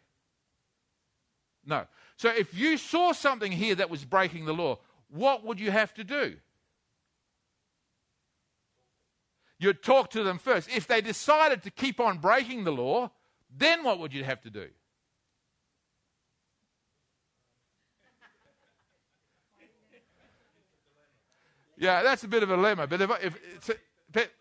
No. 1.65 1.85
So 2.17 2.29
if 2.29 2.53
you 2.53 2.77
saw 2.77 3.13
something 3.13 3.51
here 3.51 3.75
that 3.75 3.89
was 3.89 4.05
breaking 4.05 4.45
the 4.45 4.53
law, 4.53 4.79
what 5.09 5.43
would 5.45 5.59
you 5.59 5.71
have 5.71 5.93
to 5.95 6.03
do? 6.03 6.35
You'd 9.59 9.81
talk 9.81 10.09
to 10.11 10.23
them 10.23 10.39
first. 10.39 10.69
If 10.75 10.87
they 10.87 11.01
decided 11.01 11.63
to 11.63 11.71
keep 11.71 11.99
on 11.99 12.17
breaking 12.17 12.65
the 12.65 12.71
law, 12.71 13.11
then 13.55 13.83
what 13.83 13.99
would 13.99 14.13
you 14.13 14.23
have 14.23 14.41
to 14.41 14.49
do? 14.49 14.67
Yeah, 21.83 22.01
that's 22.01 22.23
a 22.23 22.29
bit 22.29 22.43
of 22.43 22.49
a 22.49 22.55
dilemma. 22.55 22.87
But 22.87 23.01
if, 23.01 23.11
if 23.21 23.69
but, 24.09 24.31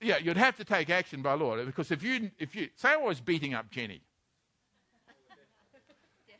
yeah, 0.00 0.16
you'd 0.16 0.38
have 0.38 0.56
to 0.56 0.64
take 0.64 0.88
action 0.88 1.20
by 1.20 1.34
law 1.34 1.62
because 1.62 1.90
if 1.90 2.02
you 2.02 2.30
if 2.38 2.56
you 2.56 2.70
say 2.74 2.92
I 2.92 2.96
was 2.96 3.20
beating 3.20 3.52
up 3.52 3.70
Jenny, 3.70 4.00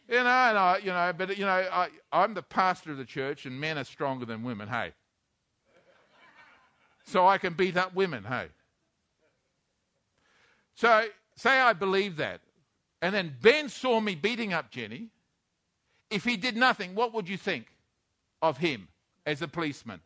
you 0.09 0.15
know, 0.15 0.21
and 0.21 0.59
I, 0.59 0.79
you 0.79 0.87
know, 0.87 1.13
but 1.15 1.37
you 1.37 1.45
know, 1.45 1.51
I, 1.51 1.89
I'm 2.11 2.33
the 2.33 2.43
pastor 2.43 2.93
of 2.93 2.97
the 2.97 3.05
church, 3.05 3.45
and 3.45 3.61
men 3.61 3.77
are 3.77 3.85
stronger 3.85 4.25
than 4.25 4.43
women. 4.43 4.67
Hey, 4.67 4.95
so 7.05 7.27
I 7.27 7.37
can 7.37 7.53
beat 7.53 7.77
up 7.77 7.95
women. 7.95 8.25
Hey, 8.25 8.47
so 10.75 11.05
say 11.37 11.61
I 11.61 11.75
believe 11.75 12.17
that, 12.17 12.41
and 13.03 13.15
then 13.15 13.35
Ben 13.43 13.69
saw 13.69 14.01
me 14.01 14.15
beating 14.15 14.55
up 14.55 14.71
Jenny. 14.71 15.09
If 16.11 16.25
he 16.25 16.39
did 16.39 16.57
nothing, 16.57 16.95
what 16.95 17.13
would 17.13 17.29
you 17.29 17.37
think 17.37 17.67
of 18.41 18.57
him 18.57 18.89
as 19.27 19.43
a 19.43 19.49
policeman? 19.49 20.01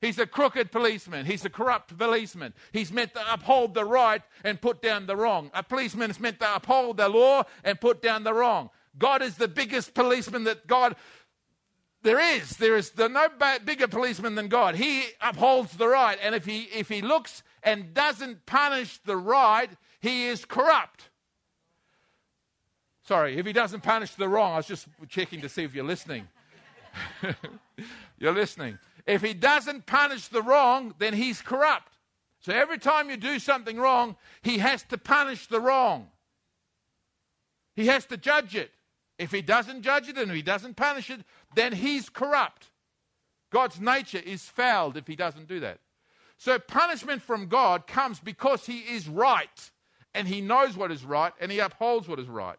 He's 0.00 0.18
a 0.18 0.26
crooked 0.26 0.70
policeman. 0.70 1.26
He's 1.26 1.44
a 1.44 1.50
corrupt 1.50 1.96
policeman. 1.98 2.54
He's 2.72 2.92
meant 2.92 3.14
to 3.14 3.32
uphold 3.32 3.74
the 3.74 3.84
right 3.84 4.22
and 4.44 4.60
put 4.60 4.80
down 4.80 5.06
the 5.06 5.16
wrong. 5.16 5.50
A 5.54 5.62
policeman 5.62 6.10
is 6.10 6.20
meant 6.20 6.38
to 6.38 6.54
uphold 6.54 6.98
the 6.98 7.08
law 7.08 7.42
and 7.64 7.80
put 7.80 8.00
down 8.00 8.22
the 8.22 8.34
wrong. 8.34 8.70
God 8.96 9.22
is 9.22 9.36
the 9.36 9.48
biggest 9.48 9.94
policeman 9.94 10.44
that 10.44 10.66
God 10.66 10.94
there 12.02 12.20
is. 12.20 12.56
There 12.56 12.76
is 12.76 12.90
the, 12.90 13.08
no 13.08 13.28
bigger 13.64 13.88
policeman 13.88 14.36
than 14.36 14.48
God. 14.48 14.76
He 14.76 15.04
upholds 15.20 15.76
the 15.76 15.88
right, 15.88 16.18
and 16.22 16.34
if 16.34 16.44
he 16.44 16.62
if 16.62 16.88
he 16.88 17.02
looks 17.02 17.42
and 17.62 17.92
doesn't 17.92 18.46
punish 18.46 18.98
the 18.98 19.16
right, 19.16 19.70
he 20.00 20.26
is 20.26 20.44
corrupt. 20.44 21.10
Sorry, 23.02 23.36
if 23.36 23.46
he 23.46 23.52
doesn't 23.52 23.82
punish 23.82 24.14
the 24.14 24.28
wrong, 24.28 24.52
I 24.52 24.58
was 24.58 24.66
just 24.66 24.86
checking 25.08 25.40
to 25.40 25.48
see 25.48 25.64
if 25.64 25.74
you're 25.74 25.84
listening. 25.84 26.28
you're 28.18 28.32
listening. 28.32 28.78
If 29.08 29.22
he 29.22 29.32
doesn't 29.32 29.86
punish 29.86 30.28
the 30.28 30.42
wrong, 30.42 30.94
then 30.98 31.14
he's 31.14 31.40
corrupt. 31.40 31.94
So 32.40 32.52
every 32.52 32.78
time 32.78 33.08
you 33.08 33.16
do 33.16 33.38
something 33.38 33.78
wrong, 33.78 34.16
he 34.42 34.58
has 34.58 34.82
to 34.84 34.98
punish 34.98 35.46
the 35.46 35.60
wrong. 35.60 36.08
He 37.74 37.86
has 37.86 38.04
to 38.06 38.18
judge 38.18 38.54
it. 38.54 38.70
If 39.18 39.32
he 39.32 39.40
doesn't 39.40 39.82
judge 39.82 40.08
it 40.10 40.18
and 40.18 40.30
he 40.30 40.42
doesn't 40.42 40.76
punish 40.76 41.08
it, 41.08 41.20
then 41.54 41.72
he's 41.72 42.10
corrupt. 42.10 42.66
God's 43.50 43.80
nature 43.80 44.18
is 44.24 44.44
fouled 44.44 44.98
if 44.98 45.06
he 45.06 45.16
doesn't 45.16 45.48
do 45.48 45.60
that. 45.60 45.78
So 46.36 46.58
punishment 46.58 47.22
from 47.22 47.46
God 47.46 47.86
comes 47.86 48.20
because 48.20 48.66
he 48.66 48.80
is 48.80 49.08
right 49.08 49.70
and 50.14 50.28
he 50.28 50.42
knows 50.42 50.76
what 50.76 50.92
is 50.92 51.02
right 51.02 51.32
and 51.40 51.50
he 51.50 51.60
upholds 51.60 52.08
what 52.08 52.20
is 52.20 52.28
right. 52.28 52.58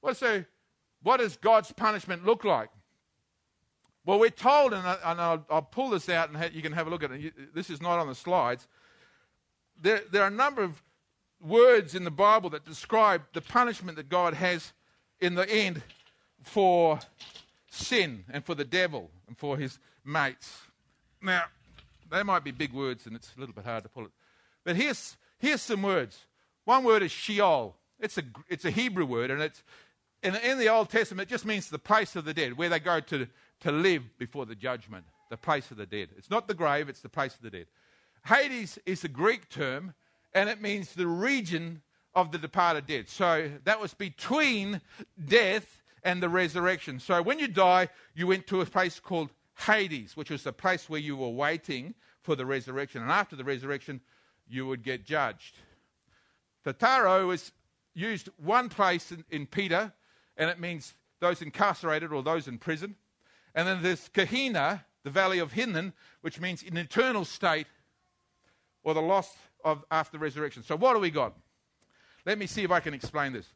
Well, 0.00 0.14
so 0.14 0.44
what 1.02 1.18
does 1.18 1.36
God's 1.36 1.72
punishment 1.72 2.24
look 2.24 2.42
like? 2.42 2.70
Well, 4.06 4.18
we're 4.18 4.30
told, 4.30 4.72
and, 4.72 4.86
I, 4.86 5.38
will 5.50 5.62
pull 5.62 5.90
this 5.90 6.08
out 6.08 6.30
and 6.30 6.54
you 6.54 6.62
can 6.62 6.72
have 6.72 6.86
a 6.86 6.90
look 6.90 7.02
at 7.02 7.10
it. 7.12 7.54
This 7.54 7.68
is 7.68 7.82
not 7.82 7.98
on 7.98 8.08
the 8.08 8.14
slides. 8.14 8.66
There, 9.80 10.02
there 10.10 10.22
are 10.22 10.28
a 10.28 10.30
number 10.30 10.62
of 10.62 10.82
words 11.40 11.94
in 11.94 12.04
the 12.04 12.10
Bible 12.10 12.50
that 12.50 12.64
describe 12.64 13.22
the 13.32 13.40
punishment 13.40 13.96
that 13.96 14.08
God 14.08 14.34
has 14.34 14.72
in 15.20 15.34
the 15.34 15.48
end 15.48 15.82
for 16.42 16.98
sin 17.70 18.24
and 18.30 18.44
for 18.44 18.54
the 18.54 18.64
devil 18.64 19.10
and 19.28 19.36
for 19.36 19.56
his 19.56 19.78
mates. 20.04 20.62
Now, 21.22 21.44
they 22.10 22.22
might 22.22 22.42
be 22.42 22.50
big 22.50 22.72
words 22.72 23.06
and 23.06 23.14
it's 23.14 23.32
a 23.36 23.40
little 23.40 23.54
bit 23.54 23.64
hard 23.64 23.82
to 23.82 23.88
pull 23.88 24.06
it. 24.06 24.12
But 24.64 24.76
here's, 24.76 25.16
here's 25.38 25.60
some 25.60 25.82
words. 25.82 26.18
One 26.64 26.84
word 26.84 27.02
is 27.02 27.10
Sheol. 27.10 27.76
It's 27.98 28.16
a, 28.16 28.22
it's 28.48 28.64
a 28.64 28.70
Hebrew 28.70 29.04
word, 29.04 29.30
and 29.30 29.42
it's 29.42 29.62
in, 30.22 30.34
in 30.36 30.58
the 30.58 30.68
Old 30.68 30.90
Testament, 30.90 31.28
it 31.28 31.32
just 31.32 31.46
means 31.46 31.68
the 31.68 31.78
place 31.78 32.16
of 32.16 32.24
the 32.24 32.34
dead, 32.34 32.56
where 32.56 32.68
they 32.68 32.80
go 32.80 33.00
to, 33.00 33.26
to 33.60 33.72
live 33.72 34.02
before 34.18 34.46
the 34.46 34.54
judgment, 34.54 35.04
the 35.28 35.36
place 35.36 35.70
of 35.70 35.76
the 35.76 35.86
dead. 35.86 36.08
It's 36.16 36.30
not 36.30 36.48
the 36.48 36.54
grave, 36.54 36.88
it's 36.88 37.00
the 37.00 37.08
place 37.08 37.34
of 37.34 37.42
the 37.42 37.50
dead. 37.50 37.66
Hades 38.26 38.78
is 38.86 39.04
a 39.04 39.08
Greek 39.08 39.48
term, 39.48 39.94
and 40.34 40.48
it 40.48 40.60
means 40.60 40.94
the 40.94 41.06
region 41.06 41.82
of 42.14 42.32
the 42.32 42.38
departed 42.38 42.86
dead. 42.86 43.08
So 43.08 43.50
that 43.64 43.80
was 43.80 43.94
between 43.94 44.80
death 45.26 45.82
and 46.02 46.22
the 46.22 46.28
resurrection. 46.28 46.98
So 47.00 47.22
when 47.22 47.38
you 47.38 47.48
die, 47.48 47.88
you 48.14 48.26
went 48.26 48.46
to 48.48 48.60
a 48.60 48.66
place 48.66 48.98
called 49.00 49.30
Hades, 49.66 50.16
which 50.16 50.30
was 50.30 50.42
the 50.42 50.52
place 50.52 50.88
where 50.88 51.00
you 51.00 51.16
were 51.16 51.28
waiting 51.28 51.94
for 52.22 52.34
the 52.34 52.46
resurrection. 52.46 53.02
And 53.02 53.10
after 53.10 53.36
the 53.36 53.44
resurrection, 53.44 54.00
you 54.48 54.66
would 54.66 54.82
get 54.82 55.04
judged. 55.04 55.56
Tataro 56.64 57.32
is 57.32 57.52
used 57.94 58.28
one 58.36 58.68
place 58.68 59.12
in, 59.12 59.24
in 59.30 59.46
Peter, 59.46 59.92
and 60.36 60.50
it 60.50 60.60
means 60.60 60.94
those 61.20 61.42
incarcerated 61.42 62.12
or 62.12 62.22
those 62.22 62.48
in 62.48 62.58
prison. 62.58 62.96
And 63.54 63.66
then 63.66 63.82
there's 63.82 64.08
Gehenna, 64.08 64.84
the 65.02 65.10
valley 65.10 65.38
of 65.38 65.52
Hinnom, 65.52 65.92
which 66.20 66.40
means 66.40 66.62
an 66.62 66.76
eternal 66.76 67.24
state 67.24 67.66
or 68.82 68.94
the 68.94 69.02
lost 69.02 69.36
of 69.64 69.84
after 69.90 70.18
resurrection. 70.18 70.62
So 70.62 70.76
what 70.76 70.94
do 70.94 71.00
we 71.00 71.10
got? 71.10 71.34
Let 72.26 72.38
me 72.38 72.46
see 72.46 72.62
if 72.62 72.70
I 72.70 72.80
can 72.80 72.94
explain 72.94 73.32
this. 73.32 73.46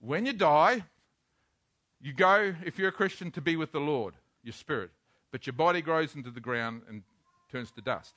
When 0.00 0.26
you 0.26 0.32
die, 0.32 0.84
you 2.00 2.12
go, 2.12 2.54
if 2.64 2.78
you're 2.78 2.88
a 2.88 2.92
Christian, 2.92 3.30
to 3.32 3.40
be 3.40 3.56
with 3.56 3.72
the 3.72 3.80
Lord, 3.80 4.14
your 4.42 4.52
spirit, 4.52 4.90
but 5.30 5.46
your 5.46 5.54
body 5.54 5.80
grows 5.80 6.14
into 6.14 6.30
the 6.30 6.40
ground 6.40 6.82
and 6.88 7.02
turns 7.50 7.70
to 7.72 7.80
dust. 7.80 8.14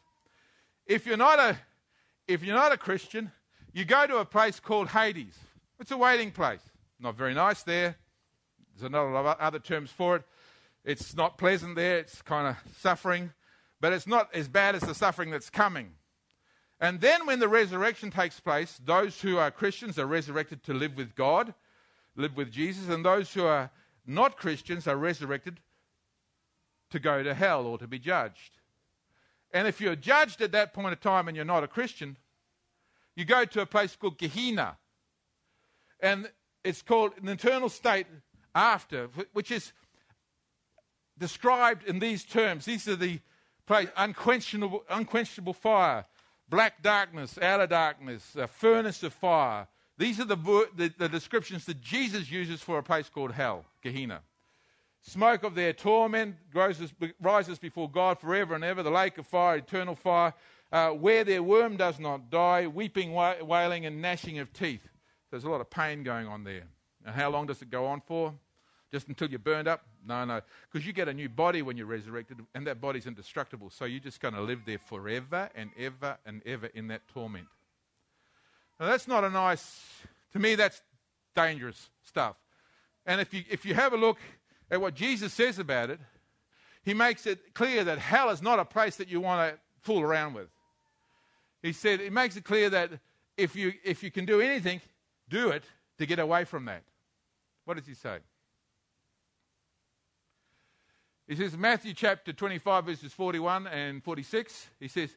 If 0.86 1.06
you're 1.06 1.17
not 1.17 1.39
a, 1.39 1.58
if 2.27 2.44
you're 2.44 2.56
not 2.56 2.72
a 2.72 2.77
Christian, 2.77 3.32
you 3.74 3.86
go 3.86 4.08
to 4.08 4.17
a 4.17 4.25
place 4.25 4.60
called 4.60 4.89
Hades. 4.89 5.38
It's 5.79 5.91
a 5.91 5.98
waiting 5.98 6.32
place. 6.32 6.62
Not 7.00 7.15
very 7.15 7.34
nice 7.34 7.63
there. 7.63 7.96
There's 8.75 8.91
a 8.91 8.96
lot 8.96 9.25
of 9.25 9.39
other 9.39 9.60
terms 9.60 9.91
for 9.91 10.17
it. 10.17 10.24
It's 10.88 11.17
not 11.17 11.38
pleasant 11.38 11.75
there. 11.75 12.00
It's 12.00 12.22
kind 12.22 12.48
of 12.48 12.74
suffering, 12.77 13.34
but 13.82 13.91
it's 13.91 14.08
not 14.08 14.34
as 14.34 14.48
bad 14.48 14.74
as 14.74 14.84
the 14.84 14.96
suffering 14.96 15.32
that's 15.32 15.50
coming. 15.50 15.91
And 16.79 17.01
then 17.01 17.25
when 17.25 17.39
the 17.39 17.50
resurrection 17.50 18.10
takes 18.10 18.39
place, 18.39 18.79
those 18.86 19.20
who 19.20 19.38
are 19.38 19.51
Christians 19.51 20.00
are 20.00 20.06
resurrected 20.06 20.63
to 20.63 20.74
live 20.74 20.96
with 20.96 21.13
God, 21.13 21.53
live 22.15 22.38
with 22.38 22.53
Jesus, 22.53 22.88
and 22.88 23.03
those 23.03 23.34
who 23.34 23.44
are 23.44 23.70
not 24.06 24.38
Christians 24.38 24.88
are 24.88 24.96
resurrected 24.96 25.60
to 26.91 27.00
go 27.00 27.22
to 27.22 27.34
hell 27.34 27.65
or 27.65 27.77
to 27.79 27.88
be 27.88 28.00
judged. 28.00 28.58
And 29.51 29.67
if 29.67 29.82
you're 29.82 29.98
judged 29.98 30.41
at 30.41 30.53
that 30.53 30.74
point 30.74 30.94
of 30.94 31.01
time 31.01 31.27
and 31.27 31.36
you're 31.36 31.44
not 31.44 31.65
a 31.65 31.67
Christian, 31.67 32.15
you 33.13 33.25
go 33.25 33.44
to 33.44 33.60
a 33.60 33.65
place 33.65 33.94
called 33.98 34.18
Gehenna. 34.18 34.77
And 36.00 36.31
it's 36.64 36.81
called 36.81 37.12
an 37.22 37.27
eternal 37.27 37.68
state 37.68 38.07
after, 38.55 39.09
which 39.33 39.51
is 39.51 39.74
described 41.20 41.88
in 41.88 42.00
these 42.00 42.24
terms. 42.24 42.66
These 42.66 42.88
are 42.88 42.96
the 42.96 43.20
place, 43.66 43.90
unquenchable, 43.96 44.84
unquenchable 44.90 45.53
fire, 45.53 46.06
black 46.50 46.82
darkness, 46.82 47.38
outer 47.42 47.68
darkness, 47.68 48.36
a 48.36 48.48
furnace 48.48 49.03
of 49.03 49.14
fire. 49.14 49.68
These 49.98 50.20
are 50.20 50.25
the, 50.25 50.36
the, 50.75 50.94
the 50.98 51.10
descriptions 51.10 51.66
that 51.66 51.82
Jesus 51.82 52.30
uses 52.32 52.62
for 52.62 52.77
a 52.77 52.84
place 52.84 53.10
called 53.10 53.32
hell, 53.32 53.66
Gehenna. 53.82 54.22
Smoke 55.01 55.44
of 55.44 55.56
their 55.56 55.74
torment 55.74 56.36
rises, 56.53 56.94
rises 57.22 57.58
before 57.60 57.90
God 57.90 58.20
forever 58.20 58.56
and 58.56 58.64
ever, 58.64 58.84
the 58.84 58.92
lake 58.92 59.18
of 59.18 59.25
fire, 59.25 59.58
eternal 59.58 59.96
fire, 59.96 60.34
uh, 60.72 60.90
where 60.90 61.24
their 61.24 61.42
worm 61.42 61.77
does 61.77 62.00
not 62.00 62.30
die, 62.30 62.68
weeping, 62.68 63.14
wailing, 63.14 63.86
and 63.86 64.01
gnashing 64.01 64.40
of 64.40 64.51
teeth. 64.51 64.88
There's 65.32 65.46
a 65.46 65.50
lot 65.50 65.62
of 65.62 65.70
pain 65.70 66.03
going 66.03 66.27
on 66.27 66.44
there. 66.44 66.64
And 67.06 67.16
how 67.16 67.30
long 67.30 67.48
does 67.48 67.62
it 67.62 67.70
go 67.70 67.86
on 67.86 68.01
for? 68.01 68.34
Just 68.92 69.08
until 69.08 69.30
you're 69.30 69.40
burned 69.40 69.68
up? 69.68 69.84
No, 70.07 70.24
no. 70.24 70.41
Because 70.72 70.87
you 70.87 70.93
get 70.93 71.07
a 71.07 71.13
new 71.13 71.27
body 71.27 71.61
when 71.61 71.75
you're 71.75 71.85
resurrected, 71.85 72.37
and 72.55 72.65
that 72.65 72.79
body's 72.79 73.05
indestructible. 73.05 73.70
So 73.70 73.85
you're 73.85 74.00
just 74.00 74.22
going 74.22 74.33
to 74.33 74.41
live 74.41 74.61
there 74.65 74.79
forever 74.79 75.50
and 75.53 75.70
ever 75.77 76.17
and 76.25 76.41
ever 76.46 76.67
in 76.67 76.87
that 76.87 77.01
torment. 77.09 77.48
Now, 78.79 78.87
that's 78.87 79.07
not 79.07 79.24
a 79.24 79.29
nice, 79.29 79.83
to 80.33 80.39
me, 80.39 80.55
that's 80.55 80.81
dangerous 81.35 81.89
stuff. 82.03 82.35
And 83.05 83.20
if 83.20 83.33
you, 83.33 83.43
if 83.50 83.65
you 83.65 83.74
have 83.74 83.93
a 83.93 83.98
look 83.98 84.17
at 84.72 84.79
what 84.79 84.93
Jesus 84.93 85.33
says 85.33 85.59
about 85.59 85.89
it, 85.89 86.00
he 86.83 86.93
makes 86.93 87.25
it 87.25 87.53
clear 87.53 87.83
that 87.83 87.98
hell 88.00 88.29
is 88.29 88.41
not 88.41 88.59
a 88.59 88.65
place 88.65 88.96
that 88.98 89.09
you 89.09 89.20
want 89.20 89.51
to 89.51 89.59
fool 89.81 90.01
around 90.01 90.33
with. 90.33 90.48
He 91.61 91.74
said, 91.74 92.00
it 92.00 92.13
makes 92.13 92.37
it 92.37 92.46
clear 92.46 92.70
that 92.70 92.91
if 93.35 93.55
you, 93.55 93.74
if 93.83 94.03
you 94.03 94.11
can 94.11 94.25
do 94.25 94.39
anything, 94.39 94.79
do 95.27 95.50
it 95.50 95.63
to 95.98 96.05
get 96.05 96.20
away 96.20 96.46
from 96.46 96.65
that. 96.65 96.83
What 97.65 97.77
does 97.77 97.87
he 97.87 97.93
say? 97.93 98.20
He 101.27 101.35
says, 101.35 101.57
Matthew 101.57 101.94
chapter 101.94 102.31
25, 102.31 102.85
verses 102.85 103.11
41 103.11 103.68
and 103.68 104.01
46, 104.01 104.68
he 104.79 104.87
says, 104.87 105.09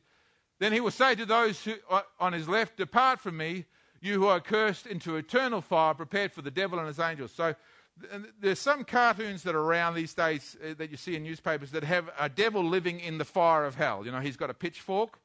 Then 0.59 0.73
he 0.73 0.81
will 0.81 0.91
say 0.91 1.15
to 1.15 1.25
those 1.25 1.63
who, 1.63 1.75
on 2.19 2.33
his 2.33 2.49
left, 2.49 2.77
Depart 2.77 3.21
from 3.21 3.37
me, 3.37 3.65
you 4.01 4.15
who 4.15 4.27
are 4.27 4.41
cursed, 4.41 4.87
into 4.87 5.17
eternal 5.17 5.61
fire 5.61 5.95
prepared 5.95 6.33
for 6.33 6.43
the 6.43 6.51
devil 6.51 6.79
and 6.79 6.89
his 6.89 6.99
angels. 6.99 7.31
So 7.33 7.55
there's 8.41 8.59
some 8.59 8.85
cartoons 8.85 9.43
that 9.45 9.55
are 9.55 9.61
around 9.61 9.95
these 9.95 10.15
days 10.15 10.57
uh, 10.65 10.75
that 10.79 10.91
you 10.91 10.97
see 10.97 11.17
in 11.17 11.23
newspapers 11.23 11.71
that 11.73 11.85
have 11.85 12.11
a 12.19 12.29
devil 12.29 12.65
living 12.65 12.99
in 13.01 13.19
the 13.19 13.25
fire 13.25 13.65
of 13.65 13.75
hell. 13.75 14.05
You 14.05 14.11
know, 14.11 14.21
he's 14.21 14.37
got 14.37 14.51
a 14.51 14.55
pitchfork, 14.55 15.19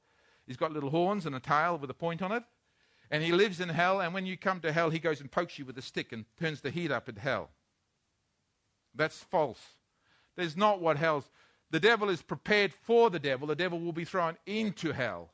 he's 0.46 0.58
got 0.58 0.72
little 0.72 0.90
horns 0.90 1.26
and 1.26 1.36
a 1.36 1.40
tail 1.40 1.78
with 1.78 1.90
a 1.90 1.96
point 1.96 2.22
on 2.22 2.32
it, 2.32 2.44
and 3.10 3.24
he 3.24 3.32
lives 3.32 3.60
in 3.60 3.70
hell. 3.70 4.02
And 4.02 4.14
when 4.14 4.26
you 4.26 4.38
come 4.38 4.60
to 4.62 4.72
hell, 4.72 4.90
he 4.90 5.00
goes 5.00 5.22
and 5.22 5.32
pokes 5.32 5.58
you 5.58 5.66
with 5.66 5.78
a 5.78 5.82
stick 5.82 6.12
and 6.12 6.26
turns 6.40 6.62
the 6.62 6.70
heat 6.70 6.92
up 6.92 7.10
in 7.10 7.16
hell. 7.16 7.50
That's 8.94 9.18
false. 9.18 9.62
There's 10.36 10.58
not 10.58 10.82
what 10.82 10.98
hell's. 10.98 11.30
The 11.72 11.80
devil 11.80 12.10
is 12.10 12.22
prepared 12.22 12.74
for 12.74 13.10
the 13.10 13.20
devil. 13.20 13.48
The 13.48 13.56
devil 13.56 13.80
will 13.80 13.94
be 13.94 14.06
thrown 14.06 14.38
into 14.46 14.92
hell. 14.92 15.32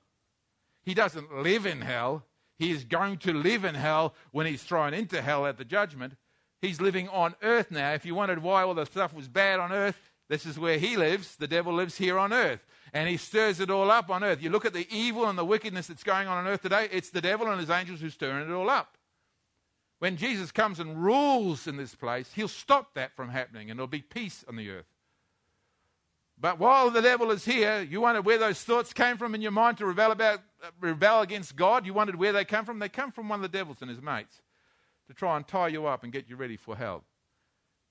He 0.84 0.94
doesn't 0.94 1.44
live 1.44 1.66
in 1.66 1.82
hell. 1.82 2.26
He 2.58 2.72
is 2.72 2.84
going 2.84 3.18
to 3.20 3.34
live 3.34 3.66
in 3.66 3.76
hell 3.76 4.14
when 4.32 4.46
he's 4.46 4.64
thrown 4.64 4.94
into 4.94 5.22
hell 5.22 5.46
at 5.46 5.58
the 5.58 5.66
judgment. 5.66 6.14
He's 6.62 6.80
living 6.80 7.10
on 7.10 7.36
earth 7.42 7.72
now. 7.72 7.94
If 7.94 8.06
you 8.06 8.14
wondered 8.14 8.42
why 8.42 8.64
all 8.64 8.74
the 8.74 8.86
stuff 8.86 9.14
was 9.14 9.28
bad 9.28 9.60
on 9.60 9.72
earth, 9.72 9.98
this 10.30 10.46
is 10.46 10.60
where 10.60 10.78
he 10.78 10.96
lives. 10.96 11.36
The 11.36 11.48
devil 11.48 11.74
lives 11.74 11.98
here 11.98 12.18
on 12.18 12.32
earth. 12.32 12.66
And 12.94 13.10
he 13.10 13.18
stirs 13.18 13.60
it 13.60 13.72
all 13.72 13.90
up 13.90 14.10
on 14.10 14.24
earth. 14.24 14.42
You 14.42 14.50
look 14.50 14.66
at 14.66 14.74
the 14.74 14.88
evil 14.96 15.28
and 15.28 15.38
the 15.38 15.46
wickedness 15.46 15.88
that's 15.88 16.04
going 16.04 16.28
on 16.28 16.38
on 16.38 16.48
earth 16.48 16.62
today, 16.62 16.88
it's 16.92 17.10
the 17.10 17.22
devil 17.22 17.48
and 17.48 17.60
his 17.60 17.70
angels 17.70 18.00
who's 18.00 18.14
stirring 18.14 18.50
it 18.50 18.54
all 18.54 18.70
up. 18.70 18.98
When 20.02 20.18
Jesus 20.18 20.52
comes 20.52 20.80
and 20.80 21.04
rules 21.04 21.68
in 21.68 21.78
this 21.78 21.94
place, 21.94 22.34
he'll 22.34 22.48
stop 22.48 22.96
that 22.96 23.16
from 23.16 23.30
happening 23.30 23.70
and 23.70 23.78
there'll 23.78 23.86
be 23.86 24.02
peace 24.02 24.44
on 24.50 24.56
the 24.56 24.68
earth. 24.72 24.88
But 26.40 26.58
while 26.58 26.90
the 26.90 27.04
devil 27.04 27.30
is 27.30 27.46
here, 27.46 27.82
you 27.88 28.02
wondered 28.02 28.26
where 28.26 28.40
those 28.40 28.64
thoughts 28.64 28.94
came 28.94 29.20
from 29.20 29.36
in 29.36 29.44
your 29.44 29.52
mind 29.52 29.78
to 29.78 29.86
rebel, 29.86 30.12
about, 30.12 30.42
rebel 30.80 31.22
against 31.22 31.56
God. 31.56 31.86
You 31.86 31.94
wondered 31.94 32.16
where 32.16 32.34
they 32.34 32.44
come 32.44 32.66
from. 32.66 32.80
They 32.80 32.90
come 32.90 33.12
from 33.12 33.30
one 33.30 33.38
of 33.38 33.44
the 33.44 33.56
devils 33.56 33.78
and 33.82 33.92
his 33.92 34.02
mates 34.02 34.42
to 35.08 35.14
try 35.14 35.38
and 35.38 35.48
tie 35.48 35.68
you 35.68 35.86
up 35.86 36.04
and 36.04 36.12
get 36.12 36.28
you 36.28 36.36
ready 36.36 36.58
for 36.58 36.76
hell. 36.76 37.04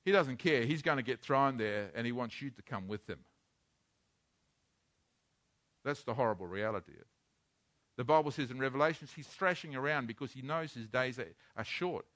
He 0.05 0.11
doesn't 0.11 0.38
care. 0.38 0.64
He's 0.64 0.83
going 0.83 0.96
to 0.96 1.05
get 1.05 1.20
thrown 1.20 1.59
there 1.59 1.92
and 1.94 2.05
he 2.05 2.11
wants 2.11 2.42
you 2.42 2.51
to 2.51 2.62
come 2.62 2.88
with 2.88 3.09
him. 3.09 3.20
That's 5.85 6.03
the 6.03 6.14
horrible 6.14 6.49
reality. 6.49 6.90
The 8.01 8.05
Bible 8.05 8.31
says 8.31 8.51
in 8.51 8.59
Revelations, 8.59 9.13
he's 9.15 9.27
thrashing 9.27 9.77
around 9.77 10.07
because 10.07 10.33
he 10.33 10.41
knows 10.41 10.73
his 10.73 10.89
days 10.89 11.19
are, 11.19 11.27
are 11.55 11.65
short. 11.65 12.07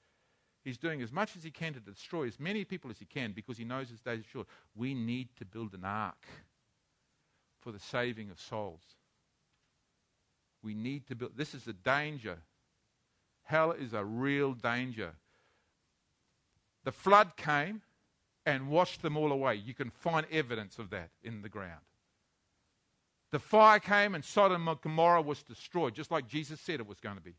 He's 0.63 0.79
doing 0.79 1.03
as 1.03 1.11
much 1.11 1.35
as 1.37 1.43
he 1.43 1.51
can 1.51 1.75
to 1.75 1.79
destroy 1.79 2.25
as 2.25 2.39
many 2.39 2.63
people 2.63 2.89
as 2.89 2.97
he 2.97 3.05
can 3.05 3.33
because 3.33 3.55
he 3.55 3.65
knows 3.65 3.89
his 3.89 3.99
days 3.99 4.21
are 4.21 4.29
short. 4.33 4.47
We 4.75 4.95
need 4.95 5.29
to 5.37 5.45
build 5.45 5.75
an 5.75 5.85
ark 5.85 6.25
for 7.61 7.71
the 7.71 7.79
saving 7.79 8.31
of 8.31 8.39
souls. 8.39 8.81
We 10.63 10.73
need 10.73 11.05
to 11.05 11.15
build. 11.15 11.33
This 11.37 11.53
is 11.53 11.67
a 11.67 11.73
danger. 11.73 12.39
Hell 13.43 13.71
is 13.73 13.93
a 13.93 14.03
real 14.03 14.53
danger. 14.53 15.11
The 16.83 16.93
flood 16.93 17.37
came 17.37 17.83
and 18.43 18.69
washed 18.69 19.03
them 19.03 19.17
all 19.17 19.31
away. 19.31 19.53
You 19.53 19.75
can 19.75 19.91
find 19.91 20.25
evidence 20.31 20.79
of 20.79 20.89
that 20.89 21.11
in 21.21 21.43
the 21.43 21.49
ground. 21.49 21.85
The 23.35 23.39
fire 23.39 23.79
came 23.79 24.15
and 24.15 24.23
Sodom 24.23 24.65
and 24.65 24.79
Gomorrah 24.79 25.21
was 25.21 25.43
destroyed, 25.43 25.93
just 25.93 26.09
like 26.09 26.25
Jesus 26.25 26.61
said 26.61 26.79
it 26.79 26.87
was 26.87 27.01
going 27.01 27.17
to 27.17 27.21
be. 27.21 27.35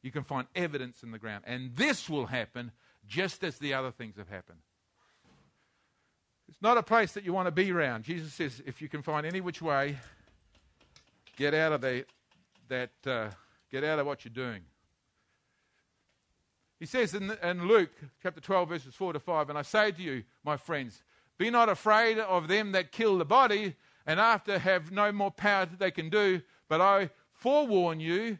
You 0.00 0.10
can 0.10 0.24
find 0.24 0.46
evidence 0.54 1.02
in 1.02 1.10
the 1.10 1.18
ground. 1.18 1.44
And 1.46 1.76
this 1.76 2.08
will 2.08 2.24
happen 2.24 2.72
just 3.06 3.44
as 3.44 3.58
the 3.58 3.74
other 3.74 3.90
things 3.90 4.16
have 4.16 4.30
happened. 4.30 4.60
It's 6.48 6.62
not 6.62 6.78
a 6.78 6.82
place 6.82 7.12
that 7.12 7.24
you 7.24 7.34
want 7.34 7.48
to 7.48 7.52
be 7.52 7.70
around. 7.70 8.04
Jesus 8.04 8.32
says, 8.32 8.62
if 8.64 8.80
you 8.80 8.88
can 8.88 9.02
find 9.02 9.26
any 9.26 9.42
which 9.42 9.60
way, 9.60 9.98
get 11.36 11.52
out 11.52 11.72
of 11.72 11.82
the, 11.82 12.06
that, 12.68 12.92
uh, 13.06 13.28
get 13.70 13.84
out 13.84 13.98
of 13.98 14.06
what 14.06 14.24
you're 14.24 14.32
doing. 14.32 14.62
He 16.80 16.86
says 16.86 17.12
in, 17.12 17.30
in 17.42 17.68
Luke 17.68 17.92
chapter 18.22 18.40
12, 18.40 18.70
verses 18.70 18.94
4 18.94 19.12
to 19.12 19.20
5, 19.20 19.50
And 19.50 19.58
I 19.58 19.62
say 19.62 19.90
to 19.90 20.02
you, 20.02 20.24
my 20.42 20.56
friends, 20.56 21.02
be 21.36 21.50
not 21.50 21.68
afraid 21.68 22.18
of 22.18 22.48
them 22.48 22.72
that 22.72 22.90
kill 22.90 23.18
the 23.18 23.26
body, 23.26 23.74
and 24.06 24.20
after 24.20 24.58
have 24.58 24.92
no 24.92 25.12
more 25.12 25.30
power 25.30 25.66
that 25.66 25.78
they 25.78 25.90
can 25.90 26.08
do, 26.08 26.40
but 26.68 26.80
I 26.80 27.10
forewarn 27.32 28.00
you, 28.00 28.38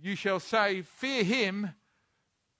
you 0.00 0.14
shall 0.14 0.40
say, 0.40 0.82
Fear 0.82 1.24
him 1.24 1.70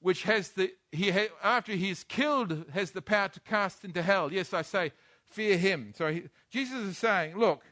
which 0.01 0.23
has 0.23 0.51
the, 0.51 0.73
he 0.93 1.11
ha, 1.11 1.27
after 1.43 1.73
he 1.73 1.91
is 1.91 2.05
killed, 2.05 2.65
has 2.73 2.93
the 2.93 3.03
power 3.03 3.29
to 3.29 3.41
cast 3.41 3.85
into 3.85 4.03
hell. 4.03 4.33
Yes, 4.33 4.55
I 4.55 4.63
say, 4.63 4.93
fear 5.25 5.57
him. 5.57 5.93
So 5.97 6.13
he, 6.13 6.25
Jesus 6.51 6.81
is 6.81 6.99
saying, 6.99 7.37
look, 7.37 7.63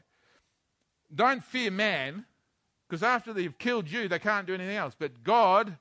don't 1.13 1.43
fear 1.43 1.71
man, 1.71 2.25
because 2.87 3.03
after 3.03 3.33
they've 3.33 3.57
killed 3.57 3.89
you, 3.89 4.07
they 4.07 4.19
can't 4.19 4.45
do 4.45 4.53
anything 4.53 4.75
else. 4.75 4.93
But 4.97 5.23
God, 5.23 5.77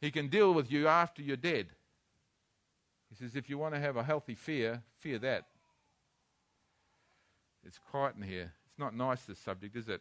he 0.00 0.10
can 0.10 0.28
deal 0.28 0.54
with 0.54 0.70
you 0.70 0.86
after 0.86 1.22
you're 1.22 1.36
dead. 1.36 1.66
He 3.08 3.16
says, 3.16 3.34
if 3.34 3.50
you 3.50 3.58
want 3.58 3.74
to 3.74 3.80
have 3.80 3.96
a 3.96 4.04
healthy 4.04 4.36
fear, 4.36 4.82
fear 5.00 5.18
that. 5.18 5.46
It's 7.66 7.78
quiet 7.90 8.16
in 8.16 8.22
here. 8.22 8.52
It's 8.66 8.78
not 8.78 8.94
nice, 8.94 9.22
this 9.22 9.38
subject, 9.38 9.76
is 9.76 9.88
it? 9.88 10.00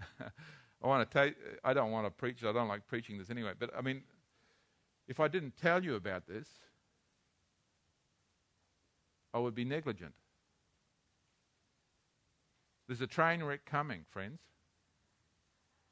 I 0.20 0.86
want 0.86 1.08
to 1.08 1.18
take, 1.18 1.34
I 1.64 1.72
don't 1.72 1.90
want 1.90 2.06
to 2.06 2.10
preach. 2.10 2.44
I 2.44 2.52
don't 2.52 2.68
like 2.68 2.86
preaching 2.86 3.18
this 3.18 3.30
anyway. 3.30 3.52
But 3.58 3.70
I 3.76 3.82
mean, 3.82 4.02
if 5.08 5.20
I 5.20 5.28
didn't 5.28 5.56
tell 5.56 5.82
you 5.82 5.94
about 5.94 6.26
this, 6.26 6.48
I 9.32 9.38
would 9.38 9.54
be 9.54 9.64
negligent. 9.64 10.12
There's 12.86 13.00
a 13.00 13.06
train 13.06 13.42
wreck 13.42 13.64
coming, 13.64 14.04
friends. 14.10 14.40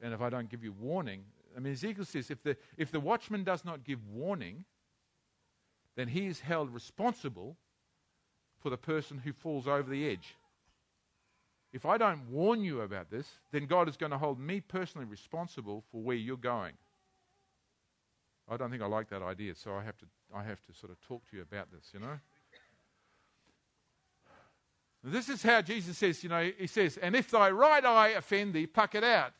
And 0.01 0.13
if 0.13 0.21
I 0.21 0.29
don't 0.29 0.49
give 0.49 0.63
you 0.63 0.73
warning, 0.73 1.23
I 1.55 1.59
mean, 1.59 1.73
Ezekiel 1.73 2.05
says 2.05 2.29
if 2.29 2.43
the, 2.43 2.57
if 2.77 2.91
the 2.91 2.99
watchman 2.99 3.43
does 3.43 3.63
not 3.65 3.83
give 3.83 3.99
warning, 4.07 4.65
then 5.95 6.07
he 6.07 6.27
is 6.27 6.39
held 6.39 6.73
responsible 6.73 7.57
for 8.59 8.69
the 8.69 8.77
person 8.77 9.17
who 9.17 9.33
falls 9.33 9.67
over 9.67 9.89
the 9.89 10.09
edge. 10.09 10.35
If 11.73 11.85
I 11.85 11.97
don't 11.97 12.29
warn 12.29 12.63
you 12.63 12.81
about 12.81 13.09
this, 13.09 13.27
then 13.51 13.65
God 13.65 13.87
is 13.87 13.95
going 13.95 14.11
to 14.11 14.17
hold 14.17 14.39
me 14.39 14.59
personally 14.59 15.05
responsible 15.05 15.83
for 15.91 16.01
where 16.01 16.17
you're 16.17 16.35
going. 16.37 16.73
I 18.49 18.57
don't 18.57 18.69
think 18.69 18.81
I 18.81 18.87
like 18.87 19.09
that 19.09 19.21
idea, 19.21 19.55
so 19.55 19.73
I 19.73 19.83
have 19.83 19.97
to, 19.99 20.05
I 20.35 20.43
have 20.43 20.61
to 20.65 20.73
sort 20.73 20.91
of 20.91 20.99
talk 21.01 21.29
to 21.29 21.37
you 21.37 21.41
about 21.41 21.71
this, 21.71 21.85
you 21.93 22.01
know. 22.01 22.19
This 25.03 25.29
is 25.29 25.41
how 25.41 25.61
Jesus 25.61 25.97
says, 25.97 26.21
you 26.23 26.29
know, 26.29 26.51
he 26.57 26.67
says, 26.67 26.97
And 26.97 27.15
if 27.15 27.31
thy 27.31 27.49
right 27.49 27.83
eye 27.83 28.09
offend 28.09 28.53
thee, 28.53 28.67
pluck 28.67 28.93
it 28.93 29.03
out 29.03 29.31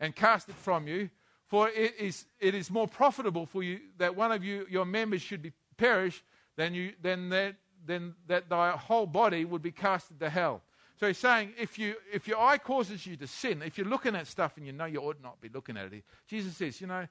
and 0.00 0.14
cast 0.16 0.48
it 0.48 0.56
from 0.56 0.88
you, 0.88 1.10
for 1.46 1.68
it 1.68 1.94
is, 1.98 2.26
it 2.40 2.54
is 2.54 2.70
more 2.70 2.88
profitable 2.88 3.46
for 3.46 3.62
you 3.62 3.80
that 3.98 4.16
one 4.16 4.32
of 4.32 4.42
you, 4.42 4.66
your 4.68 4.84
members 4.84 5.22
should 5.22 5.42
be 5.42 5.52
perish 5.76 6.24
than, 6.56 6.74
you, 6.74 6.92
than, 7.00 7.28
that, 7.28 7.56
than 7.86 8.14
that 8.26 8.48
thy 8.48 8.72
whole 8.72 9.06
body 9.06 9.44
would 9.44 9.62
be 9.62 9.70
cast 9.70 10.10
into 10.10 10.28
hell. 10.28 10.62
So 10.98 11.06
he's 11.06 11.18
saying, 11.18 11.52
if, 11.58 11.78
you, 11.78 11.94
if 12.12 12.26
your 12.26 12.38
eye 12.38 12.58
causes 12.58 13.06
you 13.06 13.16
to 13.16 13.26
sin, 13.26 13.62
if 13.62 13.78
you're 13.78 13.86
looking 13.86 14.16
at 14.16 14.26
stuff 14.26 14.56
and 14.56 14.66
you 14.66 14.72
know 14.72 14.84
you 14.84 15.00
ought 15.00 15.22
not 15.22 15.40
be 15.40 15.48
looking 15.48 15.76
at 15.76 15.92
it, 15.92 16.04
Jesus 16.26 16.56
says, 16.56 16.80
you 16.80 16.88
know, 16.88 17.06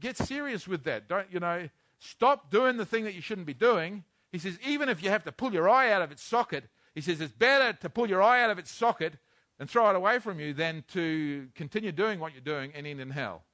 get 0.00 0.16
serious 0.16 0.66
with 0.66 0.84
that. 0.84 1.08
Don't, 1.08 1.26
you 1.30 1.38
know, 1.38 1.68
stop 2.00 2.50
doing 2.50 2.76
the 2.76 2.84
thing 2.84 3.04
that 3.04 3.14
you 3.14 3.20
shouldn't 3.20 3.46
be 3.46 3.54
doing. 3.54 4.02
He 4.32 4.38
says, 4.38 4.58
even 4.66 4.88
if 4.88 5.02
you 5.02 5.10
have 5.10 5.24
to 5.24 5.32
pull 5.32 5.52
your 5.52 5.68
eye 5.68 5.92
out 5.92 6.02
of 6.02 6.10
its 6.10 6.22
socket, 6.22 6.64
he 6.94 7.00
says 7.00 7.20
it's 7.20 7.32
better 7.32 7.78
to 7.80 7.88
pull 7.88 8.08
your 8.08 8.22
eye 8.22 8.42
out 8.42 8.50
of 8.50 8.58
its 8.58 8.72
socket 8.72 9.14
and 9.60 9.70
throw 9.70 9.88
it 9.90 9.96
away 9.96 10.18
from 10.18 10.40
you 10.40 10.52
than 10.52 10.84
to 10.92 11.48
continue 11.54 11.92
doing 11.92 12.18
what 12.18 12.32
you're 12.32 12.40
doing 12.40 12.72
and 12.74 12.86
end 12.86 13.00
in 13.00 13.10
hell. 13.10 13.44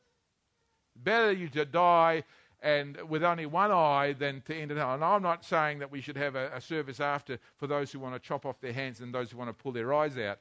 Better 0.96 1.30
you 1.32 1.48
to 1.50 1.64
die 1.64 2.24
and 2.64 2.96
with 3.10 3.22
only 3.22 3.44
one 3.44 3.70
eye 3.70 4.14
than 4.18 4.40
to 4.40 4.56
end 4.56 4.70
in 4.70 4.78
hell. 4.78 4.94
And 4.94 5.04
I'm 5.04 5.22
not 5.22 5.44
saying 5.44 5.80
that 5.80 5.92
we 5.92 6.00
should 6.00 6.16
have 6.16 6.34
a, 6.34 6.50
a 6.54 6.62
service 6.62 6.98
after 6.98 7.38
for 7.58 7.66
those 7.66 7.92
who 7.92 7.98
want 8.00 8.14
to 8.14 8.18
chop 8.18 8.46
off 8.46 8.58
their 8.62 8.72
hands 8.72 9.00
and 9.00 9.14
those 9.14 9.30
who 9.30 9.36
want 9.36 9.50
to 9.50 9.62
pull 9.62 9.70
their 9.70 9.92
eyes 9.92 10.16
out. 10.16 10.38